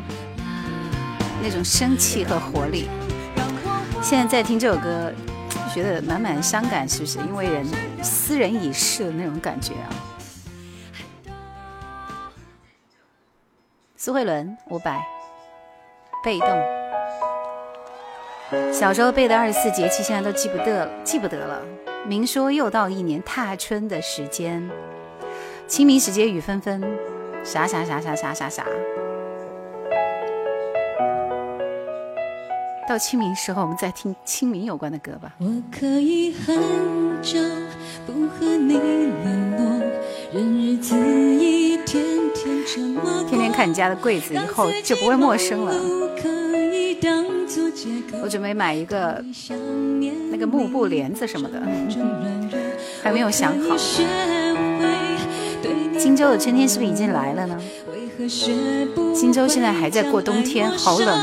[1.42, 2.88] 那种生气和活力。
[4.02, 5.12] 现在在听这首歌，
[5.74, 7.18] 觉得满满伤感，是不是？
[7.18, 7.66] 因为人
[8.02, 9.92] 斯人已逝的那种感觉啊。
[13.94, 14.98] 苏慧伦，伍佰，
[16.24, 16.48] 被动。
[18.72, 21.60] 小时候背的二十四节气，现在都记不得了，记不得了。
[22.06, 24.68] 明说又到一年踏春的时间，
[25.66, 26.82] 清明时节雨纷纷，
[27.44, 28.66] 啥啥啥啥啥啥啥。
[32.88, 35.34] 到清明时候，我们再听清明有关的歌吧。
[35.38, 36.56] 我可以很
[37.22, 37.38] 久
[38.06, 39.80] 不和你联络，
[40.32, 42.04] 任日子一天
[42.34, 45.74] 天沉默天天看你家的柜子，以后就不会陌生了。
[48.22, 49.24] 我准备买一个
[50.30, 51.60] 那个幕布帘子什么的，
[53.02, 53.76] 还没有想好。
[55.98, 57.60] 荆州的春天是不是已经来了呢？
[59.14, 61.18] 荆州现在还在过冬天，好冷。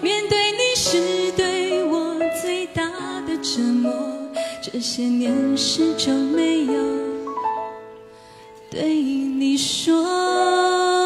[0.00, 2.82] 面对你是对我最大
[3.26, 3.92] 的折磨，
[4.62, 6.74] 这些年始终没有
[8.70, 11.05] 对你说。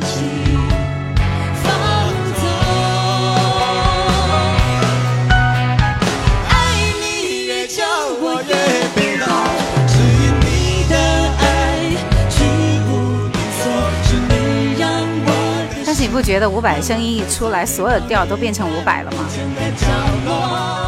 [15.85, 19.25] 但是你不觉得伍佰声音一出来，所有调都变成伍佰了吗？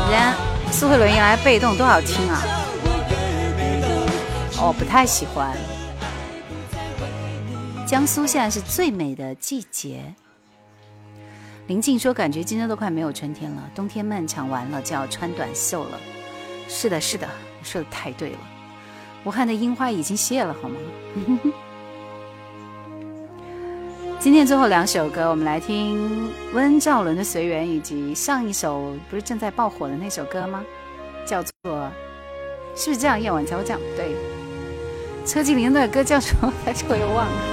[0.10, 0.34] 人。
[0.72, 2.42] 苏慧伦原来被动多好听啊！
[4.58, 5.56] 哦，不太喜欢。
[7.86, 10.02] 江苏现在是最美的季节。
[11.68, 16.00] 林静说：“感觉今天都快没有春天了，冬天漫长完了就要穿短袖了。”
[16.68, 17.28] 是的，是的，
[17.64, 18.38] 说的太对了。
[19.26, 20.76] 武汉的樱花已经谢了，好吗？
[24.20, 30.64] 今天最后两首歌，我们来听温兆伦的《随缘》，以及上一首不是正在爆火的那首歌吗？
[31.26, 31.92] 叫做
[32.76, 33.20] 是不是这样？
[33.20, 33.80] 夜晚才会这样？
[33.98, 34.16] 对，
[35.26, 36.52] 车继麟的歌叫什么？
[36.66, 37.53] 来着我又忘了。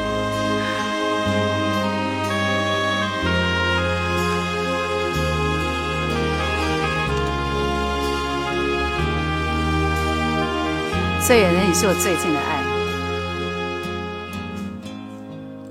[11.31, 12.59] 最远的你是我最近的爱。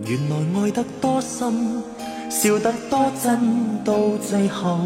[0.06, 1.84] 原来爱得多深，
[2.30, 3.94] 笑得多真，到
[4.26, 4.80] 最后，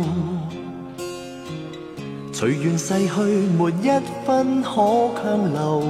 [2.32, 3.22] 随缘逝去，
[3.56, 3.92] 没一
[4.26, 5.84] 分可强留。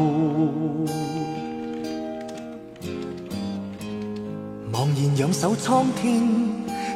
[4.70, 6.28] 茫然仰首苍天，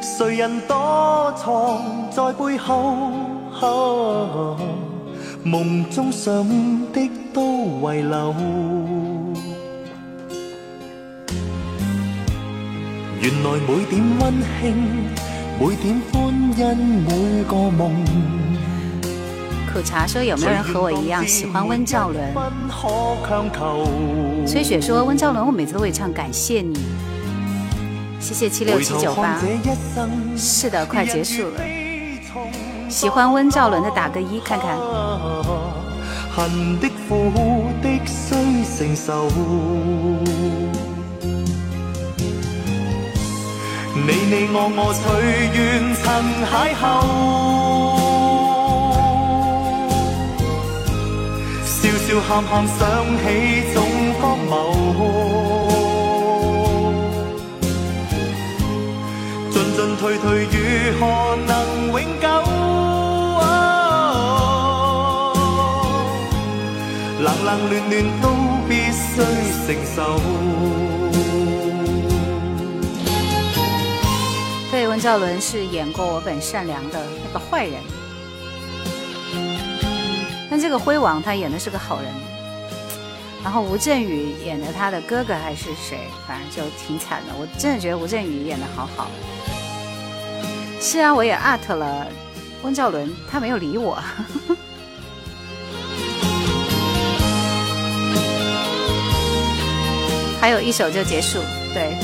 [0.02, 3.12] 谁人躲藏在背后？
[5.50, 6.46] 梦中想
[6.92, 8.34] 的都遗留。
[13.22, 14.76] 原来每点温馨，
[15.58, 16.20] 每点欢
[16.54, 17.80] 欣，每个梦。
[19.72, 22.22] 苦茶说：“有没有人和我一样喜欢温兆伦？”
[24.46, 26.78] 崔雪说：“温兆伦，我每次都会唱感谢你。”
[28.20, 29.40] 谢谢七六七九八。
[30.36, 31.62] 是的，快结束了。
[32.90, 34.76] 喜欢温兆伦的打个一看看。
[36.38, 37.10] 恨的苦
[37.82, 38.30] 的需
[38.78, 39.26] 承受。
[43.92, 44.96] 你你我我隨
[45.56, 45.58] 緣
[45.98, 46.06] 曾
[46.46, 46.80] 邂逅，
[51.66, 51.74] 笑
[52.06, 52.78] 笑喊喊想
[53.18, 53.26] 起
[53.74, 53.76] 總
[54.20, 54.54] 荒謬，
[59.50, 60.54] 進進退退如
[61.00, 61.02] 何
[61.48, 61.50] 能
[61.90, 62.77] 永久？
[67.28, 68.30] 冷冷暖暖都
[68.66, 69.22] 必須
[69.66, 70.18] 承受。
[74.70, 77.74] 对，温兆伦是演过《我本善良》的那个坏人，
[80.50, 82.10] 但这个辉煌他演的是个好人。
[83.44, 87.34] 然后吴镇宇演的他的哥哥还是谁，反正就挺惨的。
[87.38, 89.10] 我真的觉得吴镇宇演的好好。
[90.80, 92.06] 是啊，我也 at 了
[92.62, 94.02] 温兆伦，他没有理我。
[100.40, 101.38] 还有一首就结束，
[101.74, 101.96] 对，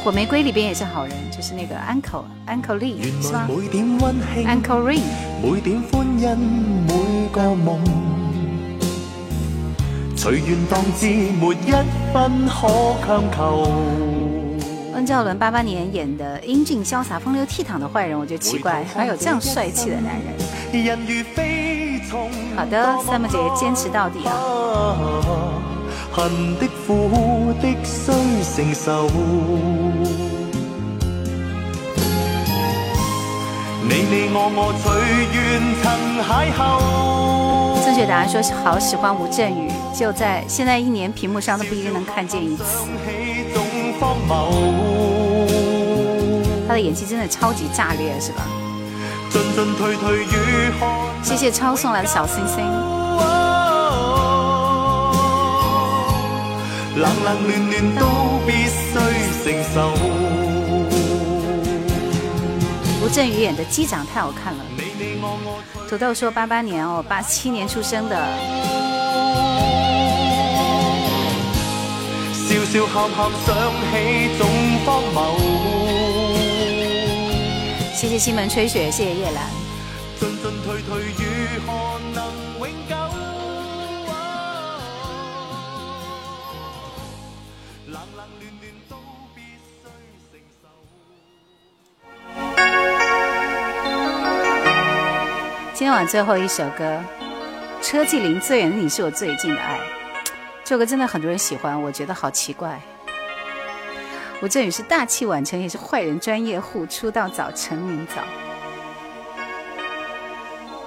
[0.04, 1.14] 《火玫瑰》里边也是好人。
[1.30, 5.02] 就是那个 Uncle Uncle Lee 是吧？Uncle Ring。
[5.42, 6.38] 每點歡欣，
[6.86, 6.92] 每
[7.32, 7.78] 個夢，
[10.16, 11.72] 隨緣當至，沒一
[12.12, 13.68] 分可強求。
[14.94, 20.32] 温兆伦八八年演的英俊潇灑、風流倜傥的壞人，我覺得奇怪，還有這樣帥氣的男人。
[22.56, 25.43] 好的，三木姐堅持到底啊！
[26.14, 26.30] 恨
[26.60, 28.12] 的苦的需
[28.54, 29.08] 承受。
[33.82, 34.86] 你你我我隨
[35.34, 35.84] 緣曾
[36.22, 37.84] 邂逅。
[37.84, 42.62] 正确答案说是好喜欢吴镇宇，就在现在一年屏幕上都不一定能看见一次。
[46.68, 48.46] 他的演技真的超级炸裂，是吧？
[51.24, 53.03] 谢谢超送来的小星星。
[56.96, 58.02] 冷冷暖暖都
[58.46, 58.92] 必須
[59.42, 59.44] 承
[59.74, 59.74] 受。
[63.02, 64.64] 吴镇宇演的机长太好看了。
[65.88, 68.16] 土豆说八八年哦，八七年出生的。
[72.32, 73.54] 笑笑喊喊想
[73.90, 74.48] 起总
[74.84, 75.16] 荒謬。
[77.92, 79.63] 谢谢西门吹雪，谢谢叶兰。
[95.84, 96.98] 今晚最后一首歌，
[97.82, 99.78] 车继林《最远的你是我最近的爱》，
[100.64, 102.80] 这首歌真的很多人喜欢，我觉得好奇怪。
[104.40, 108.22] 吴镇宇是大器晚成，也是坏人专业户，出道早，成名早。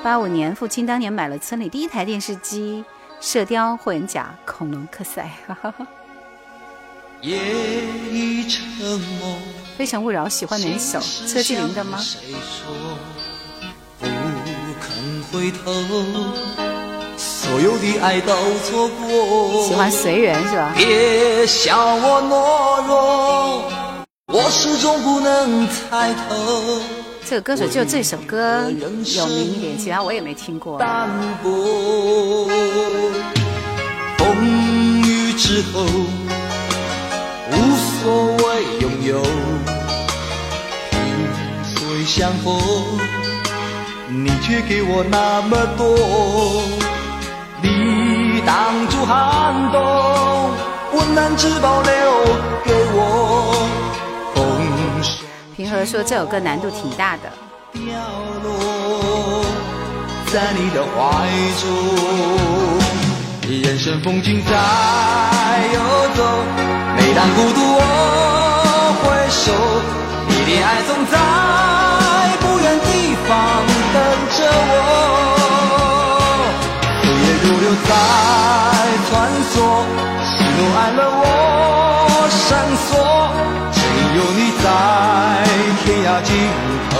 [0.01, 2.83] 八五年，父亲当年买了村里第一台电视机，
[3.21, 5.29] 射雕、霍元甲、恐龙克赛。
[7.21, 7.37] 夜
[8.11, 9.37] 已沉默。
[9.77, 10.99] 非诚勿扰，喜欢哪一首？
[10.99, 11.99] 车继林的吗？
[15.31, 15.71] 回头，
[17.17, 18.33] 所有的爱都
[18.63, 19.67] 错过。
[19.67, 20.73] 喜欢随缘是吧？
[20.75, 23.63] 别笑我懦弱，
[24.27, 26.81] 我始终不能抬头。
[27.29, 30.79] 这个歌手就这首歌有名一点，其他我也没听过。
[30.79, 31.09] 淡
[31.43, 32.47] 薄，
[34.17, 35.83] 风雨之后
[37.51, 37.53] 无
[38.01, 39.21] 所谓拥有，
[40.91, 40.97] 萍
[41.75, 43.26] 水相逢。
[44.09, 45.85] 你却给我那么多，
[47.61, 49.83] 你挡住寒冬，
[50.93, 51.91] 温暖只保留
[52.63, 53.67] 给我。
[55.57, 57.23] 平和说这首歌难度挺大的。
[57.73, 57.81] 掉
[58.43, 59.43] 落
[60.31, 61.27] 在你的怀
[61.59, 61.67] 中，
[63.61, 64.55] 人生风景在
[65.73, 65.79] 游
[66.15, 66.23] 走，
[66.95, 67.81] 每当孤独我
[69.03, 69.51] 回首，
[70.29, 71.17] 你的爱总在
[74.37, 74.77] 着我，
[77.01, 77.89] 岁月如流在
[79.09, 79.09] 穿
[79.49, 79.53] 梭，
[80.23, 81.25] 喜怒哀乐我
[82.29, 82.45] 闪
[82.85, 82.87] 烁，
[83.73, 83.75] 只
[84.15, 84.65] 有你在
[85.83, 86.29] 天涯尽
[86.91, 86.93] 头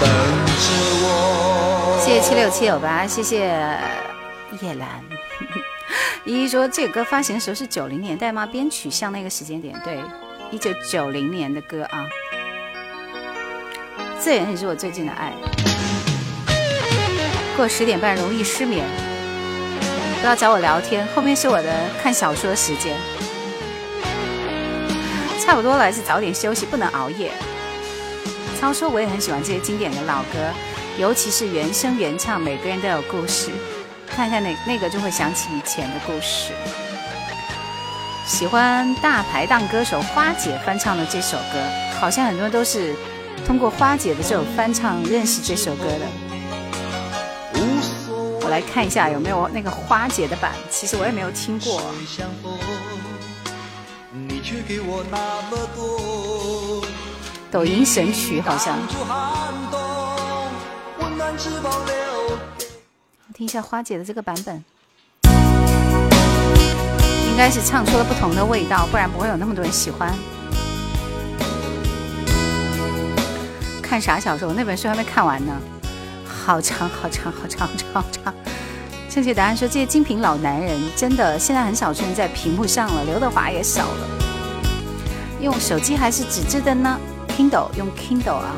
[0.00, 0.02] 等
[0.64, 0.66] 着
[1.04, 1.06] 我。
[2.02, 3.36] 谢谢七六七九八，谢谢
[4.62, 4.88] 叶兰。
[6.24, 8.46] 依依说这个歌发行的时候是九零年代吗？
[8.46, 10.00] 编曲像那个时间点，对，
[10.50, 12.08] 一九九零年的歌啊。
[14.24, 15.34] 这也是我最近的爱。
[17.58, 18.84] 过十点半容易失眠，
[20.20, 21.04] 不要找我聊天。
[21.08, 22.96] 后面是我的看小说时间，
[25.44, 27.32] 差不多了，还是早点休息，不能熬夜。
[28.60, 30.38] 超说我也很喜欢这些经典的老歌，
[31.00, 33.50] 尤其是原声原唱，每个人都有故事。
[34.06, 36.52] 看看那那个，就会想起以前的故事。
[38.24, 41.58] 喜欢大排档歌手花姐翻唱的这首歌，
[41.98, 42.94] 好像很多都是
[43.44, 46.27] 通过花姐的这首翻唱认识这首歌的。
[48.42, 51.82] 我来看一下有没有那个花姐的版，其实我也没有听过。
[57.50, 58.78] 抖音神曲好像。
[63.34, 64.64] 听一下花姐的这个版本。
[67.30, 70.12] 应该是唱出了不同的味道，不然不会有那么多人喜欢。
[73.80, 74.52] 看啥小说？
[74.52, 75.52] 那本书还没看完呢，
[76.48, 77.92] 好长好长好长好长。
[77.92, 78.34] 好长
[79.10, 84.08] 正确答案说这些精品老男人真的现在很少出现在屏幕上了，刘德华也少了。
[85.42, 86.98] 用手机还是纸质的呢
[87.36, 88.56] ？Kindle 用 Kindle 啊。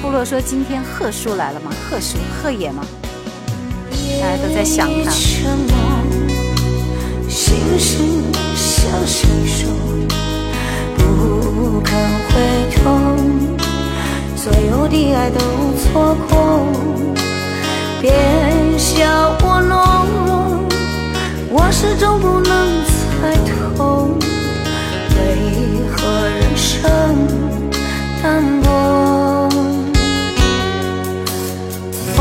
[0.00, 1.72] 部落说今天贺叔来了吗？
[1.90, 2.86] 贺叔贺爷吗？
[4.20, 5.10] 大家都在想他。
[7.28, 8.04] 心事
[8.54, 9.68] 向谁说，
[10.96, 11.98] 不肯
[12.28, 13.13] 回头，
[14.44, 15.40] 所有的爱都
[15.78, 16.66] 错过。
[18.02, 18.12] 别
[18.76, 20.60] 笑我懦弱，
[21.48, 22.52] 我始终不能
[22.84, 24.18] 猜透，
[25.16, 25.16] 为
[25.96, 26.70] 何人生
[28.22, 29.48] 淡薄。
[32.14, 32.20] 风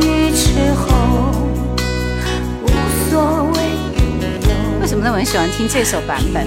[0.00, 0.94] 雨之后，
[2.62, 2.66] 无
[3.10, 3.10] 所
[3.56, 3.58] 谓。
[4.86, 6.46] 怎么那么喜欢听这首版本？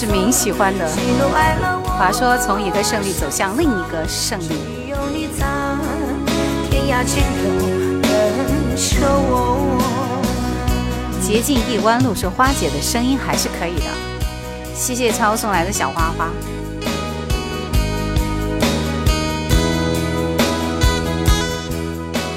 [0.00, 0.88] 是明喜欢的。
[1.84, 4.54] 话说，从一个胜利走向另一个胜利。
[11.20, 13.84] 捷径一弯路，说花姐的声音还是可以的。
[14.74, 16.30] 谢谢超送来的小花花。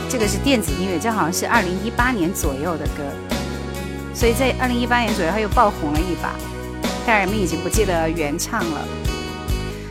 [0.10, 3.04] 这个是电子音乐，这好像是二零一八年左右的歌，
[4.14, 6.30] 所以在二零一八年左右，他又爆红了一把。
[7.06, 8.88] 但人们已经不记得原唱了，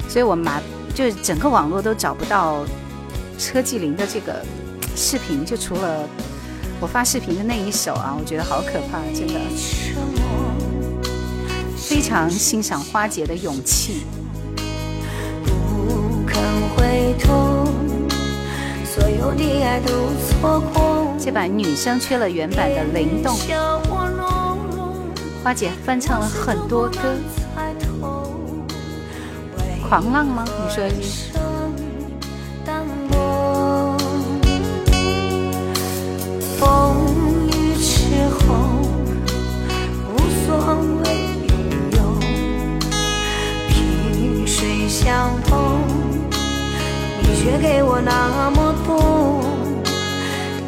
[0.08, 0.60] 所以我们马
[0.94, 2.64] 就是整个网络都找不到
[3.38, 4.44] 车继林的这个
[4.96, 6.08] 视频，就除了
[6.80, 9.40] 我发视频的那一首啊，我觉得好可怕，真的。
[11.76, 14.04] 非常欣赏花姐的勇气。
[21.18, 23.36] 这版女生缺了原版的灵动。
[25.42, 26.98] 花姐翻唱了很多歌，
[29.88, 30.44] 狂浪吗？
[30.46, 31.32] 你说的是？
[36.60, 36.96] 风
[37.48, 37.90] 雨之
[38.30, 38.54] 后
[40.08, 40.16] 无
[40.46, 40.46] 所
[41.02, 41.04] 谓
[41.50, 41.98] 拥有，
[43.68, 45.82] 萍水相逢，
[47.20, 49.42] 你却给我那么多，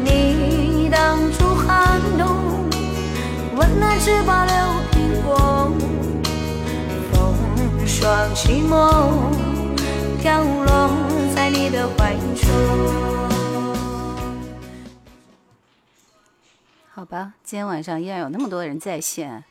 [0.02, 2.33] 你挡住寒冬。
[3.56, 4.54] 温暖只保留
[4.90, 5.70] 苹果，
[7.12, 9.30] 风霜寂寞，
[10.20, 10.90] 飘落
[11.36, 12.50] 在你的怀中。
[16.90, 19.44] 好吧，今天晚上依然有那么多人在线，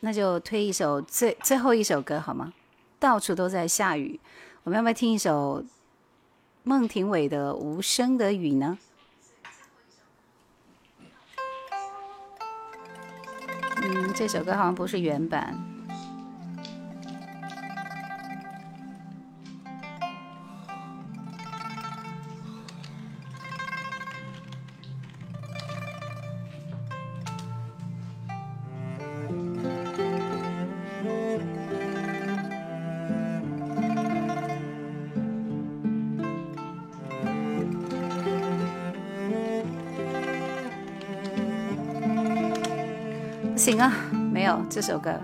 [0.00, 2.52] 那就推一首最最后一首歌好吗？
[2.98, 4.18] 到处都在下雨，
[4.64, 5.64] 我们要不要听一首
[6.64, 8.78] 孟庭苇的《无声的雨》呢？
[13.82, 15.69] 嗯，这首歌好像不是原版。
[44.70, 45.20] 这首歌，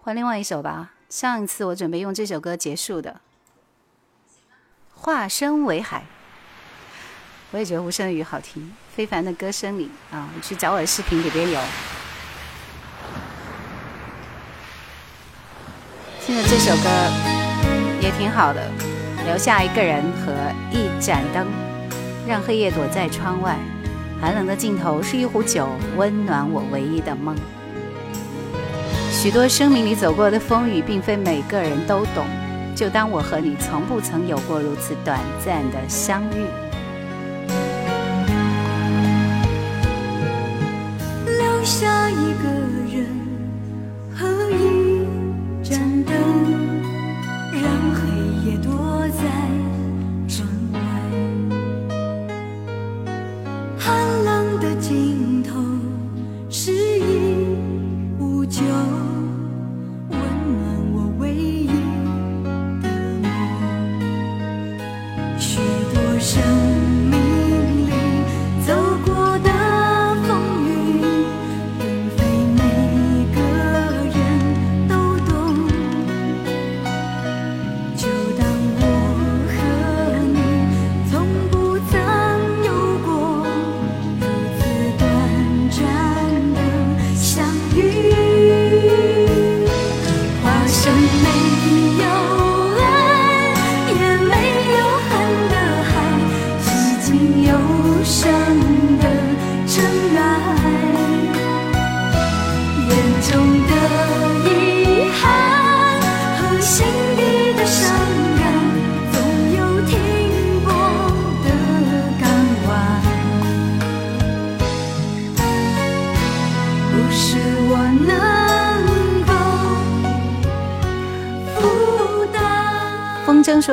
[0.00, 0.92] 换另外一首吧。
[1.08, 3.10] 上一次我准备用这首歌结束的，
[4.94, 5.98] 《化身为海》。
[7.50, 11.60] 我也觉得《无声的雨》好听，非凡的歌声里啊，你去找我的视频里边有。
[16.24, 16.88] 听着这首歌
[18.00, 18.70] 也挺好的，
[19.26, 20.32] 留下一个人和
[20.70, 21.46] 一盏灯，
[22.26, 23.58] 让黑夜躲在窗外，
[24.22, 27.34] 寒冷的尽头是一壶酒，温暖我唯一的梦。
[29.10, 32.24] 许多生命里走过的风雨，并非每个人都懂，
[32.72, 36.46] 就当我和你从不曾有过如此短暂的相遇。
[41.26, 42.48] 留下一个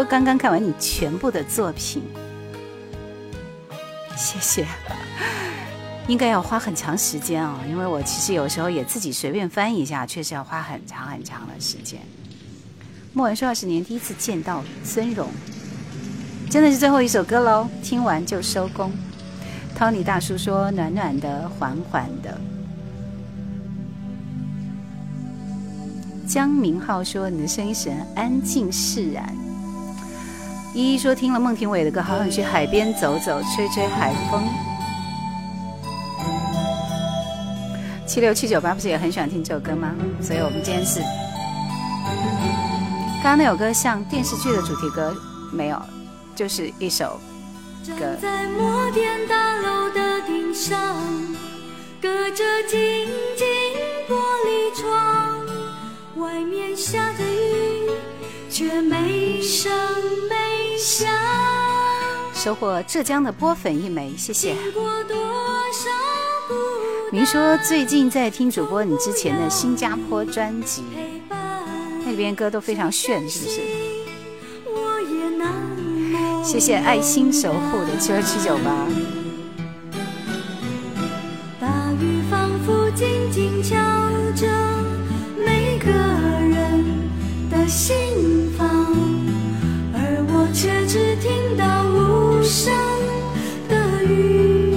[0.09, 2.01] 刚刚看完你全部的作品，
[4.17, 4.65] 谢谢。
[6.07, 11.99] 应该要花很长时间哦、因为我其实有时候也自己随便翻一下，确实要花很长很长的时间。”
[13.13, 15.27] 莫文说：“二十年第一次见到孙荣，
[16.49, 18.91] 真的是最后一首歌喽，听完就收工。
[19.77, 22.35] ”Tony 大叔说：“暖暖的，缓缓的。”
[26.27, 29.31] 江明浩说：“你的声音使人安静释然。”
[30.73, 34.43] 依依说：“听了孟庭苇的歌，好想去海边走走，吹吹海风。”
[38.05, 39.93] 七六七九八不是也很喜欢听这首歌吗？
[40.21, 40.99] 所以我们今天是，
[43.21, 45.15] 刚刚那首歌像电视剧的主题歌，
[45.51, 45.81] 没有，
[46.35, 47.19] 就是一首
[47.99, 48.15] 歌。
[48.21, 50.77] 在摩天大楼的顶上，
[52.01, 52.79] 隔着晶
[53.35, 53.47] 晶
[54.07, 54.15] 玻
[54.45, 55.45] 璃窗，
[56.17, 57.89] 外面下着雨，
[58.49, 59.71] 却没声
[60.29, 60.58] 没。
[62.33, 64.55] 收获浙江的波粉一枚，谢谢。
[67.11, 70.83] 您说最近在听主播你之前的新加坡专辑，
[72.05, 73.61] 那边歌都非常炫，是不是？
[76.43, 78.87] 谢谢爱心守护的七二七九八。
[81.59, 83.75] 大雨仿佛静静敲
[84.35, 84.47] 着
[85.45, 87.09] 每个人
[87.51, 88.38] 的心，
[90.53, 92.73] 却只听到无声
[93.67, 94.73] 的雨。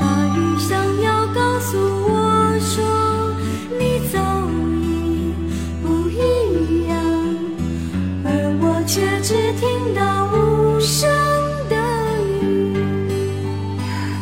[0.00, 2.82] 大雨想要告诉我说，
[3.78, 4.18] 你早
[4.80, 5.32] 已
[5.82, 6.96] 不一样，
[8.24, 8.26] 而
[8.60, 11.08] 我却只听到无声
[11.68, 11.76] 的
[12.42, 12.76] 雨。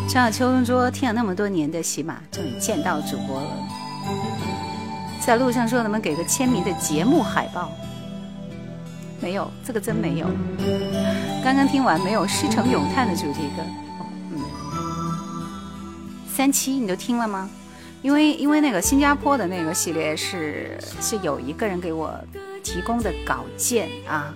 [0.09, 3.49] 张小秋说：“听了那么多年的喜马，终于见到主播了。
[5.21, 7.71] 在路上说能不能给个签名的节目海报？
[9.21, 10.27] 没有，这个真没有。
[11.45, 13.63] 刚刚听完没有《诗城咏叹》的主题歌。
[14.33, 14.41] 嗯，
[16.29, 17.49] 三七你都听了吗？
[18.03, 22.13] 因为因为那个新加坡的那个系列是是有一个人给我
[22.63, 24.35] 提供的稿件啊。”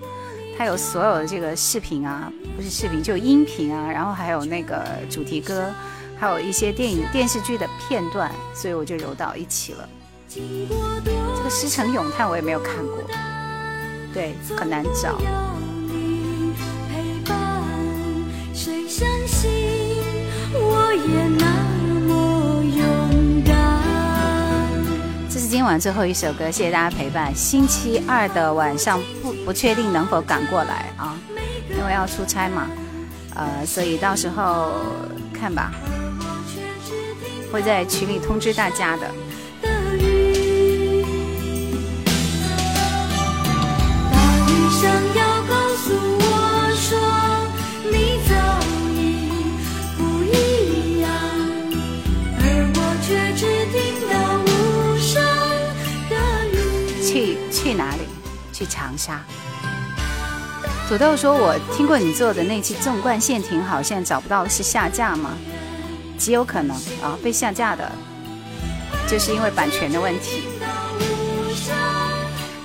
[0.57, 5.69] 他有所有的这个视频啊，不是视频，就音频啊，然后还有那个主题歌，
[6.17, 9.89] 还有一些电影、电视剧的片段，所以我就揉到一起了。
[10.29, 13.03] 这个《诗城咏叹》我也没有看过，
[14.15, 15.19] 对，很难找。
[25.29, 27.35] 这是今晚最后一首歌，谢谢大家陪伴。
[27.35, 31.19] 星期二的晚上不不确定能否赶过来啊，
[31.77, 32.69] 因为要出差嘛，
[33.35, 34.75] 呃，所以到时候
[35.33, 35.73] 看吧，
[37.51, 38.97] 会在群里通知大家。
[38.97, 39.11] 的
[45.77, 46.25] 诉我
[46.77, 46.99] 说，
[47.91, 48.33] 你早
[48.95, 48.99] 已
[49.97, 51.11] 不一样，
[52.39, 52.43] 而
[52.75, 53.43] 我却只
[53.73, 53.75] 听
[54.09, 54.13] 到
[54.45, 54.47] 无
[54.99, 55.13] 声
[57.77, 58.03] 哪里？
[58.53, 59.21] 去长沙。
[60.89, 65.31] 土豆说：“我听过你做的那期纵贯线挺好，现在找不到是下架吗？
[66.19, 67.91] 极有可能啊，被下架的，
[69.09, 70.45] 就是因为版权的问题。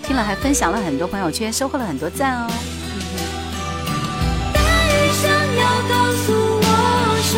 [0.04, 2.52] 听了还分享了很多朋友圈，收获了很多赞哦。”
[5.60, 6.66] 要告诉我
[7.22, 7.32] 说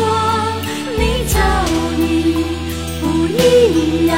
[0.96, 1.34] 你早
[1.96, 2.00] 你
[3.00, 4.10] 不一样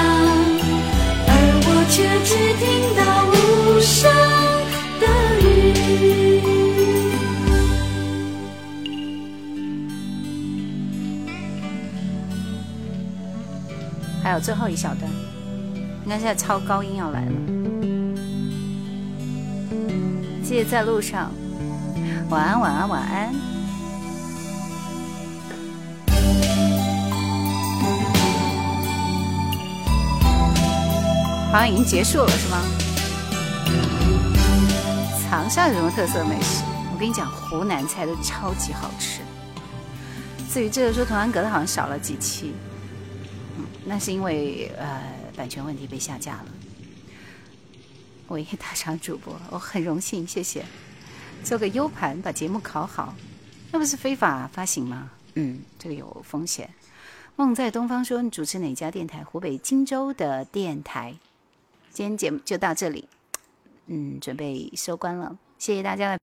[1.27, 1.31] 而
[1.67, 2.63] 我却只听
[2.95, 3.01] 到
[3.31, 3.33] 无
[3.81, 3.93] 声
[5.01, 5.03] 的
[5.41, 5.43] 雨
[14.23, 15.11] 还有最后一小段
[16.05, 17.33] 应该现在超高音要来了。
[20.43, 21.33] 谢谢在路上。
[22.29, 23.54] 晚安晚安晚安。
[31.55, 32.61] 好像已经结束了，是吗？
[35.23, 36.65] 长沙有什么特色美食？
[36.93, 39.21] 我跟你讲，湖南菜都超级好吃。
[40.51, 42.53] 至于这个说同安阁的，好像少了几期，
[43.57, 45.01] 嗯，那是因为呃
[45.37, 46.47] 版权问题被下架了。
[48.27, 50.65] 我一大厂主播，我很荣幸，谢谢。
[51.45, 53.15] 做个 U 盘，把节目考好，
[53.71, 55.09] 那不是非法发行吗？
[55.35, 56.69] 嗯，这个有风险。
[57.37, 59.23] 梦在东方说，你主持哪家电台？
[59.23, 61.15] 湖北荆州的电台。
[61.95, 63.09] 今天节目就到这里，
[63.87, 66.13] 嗯，准备收官了，谢谢大家的。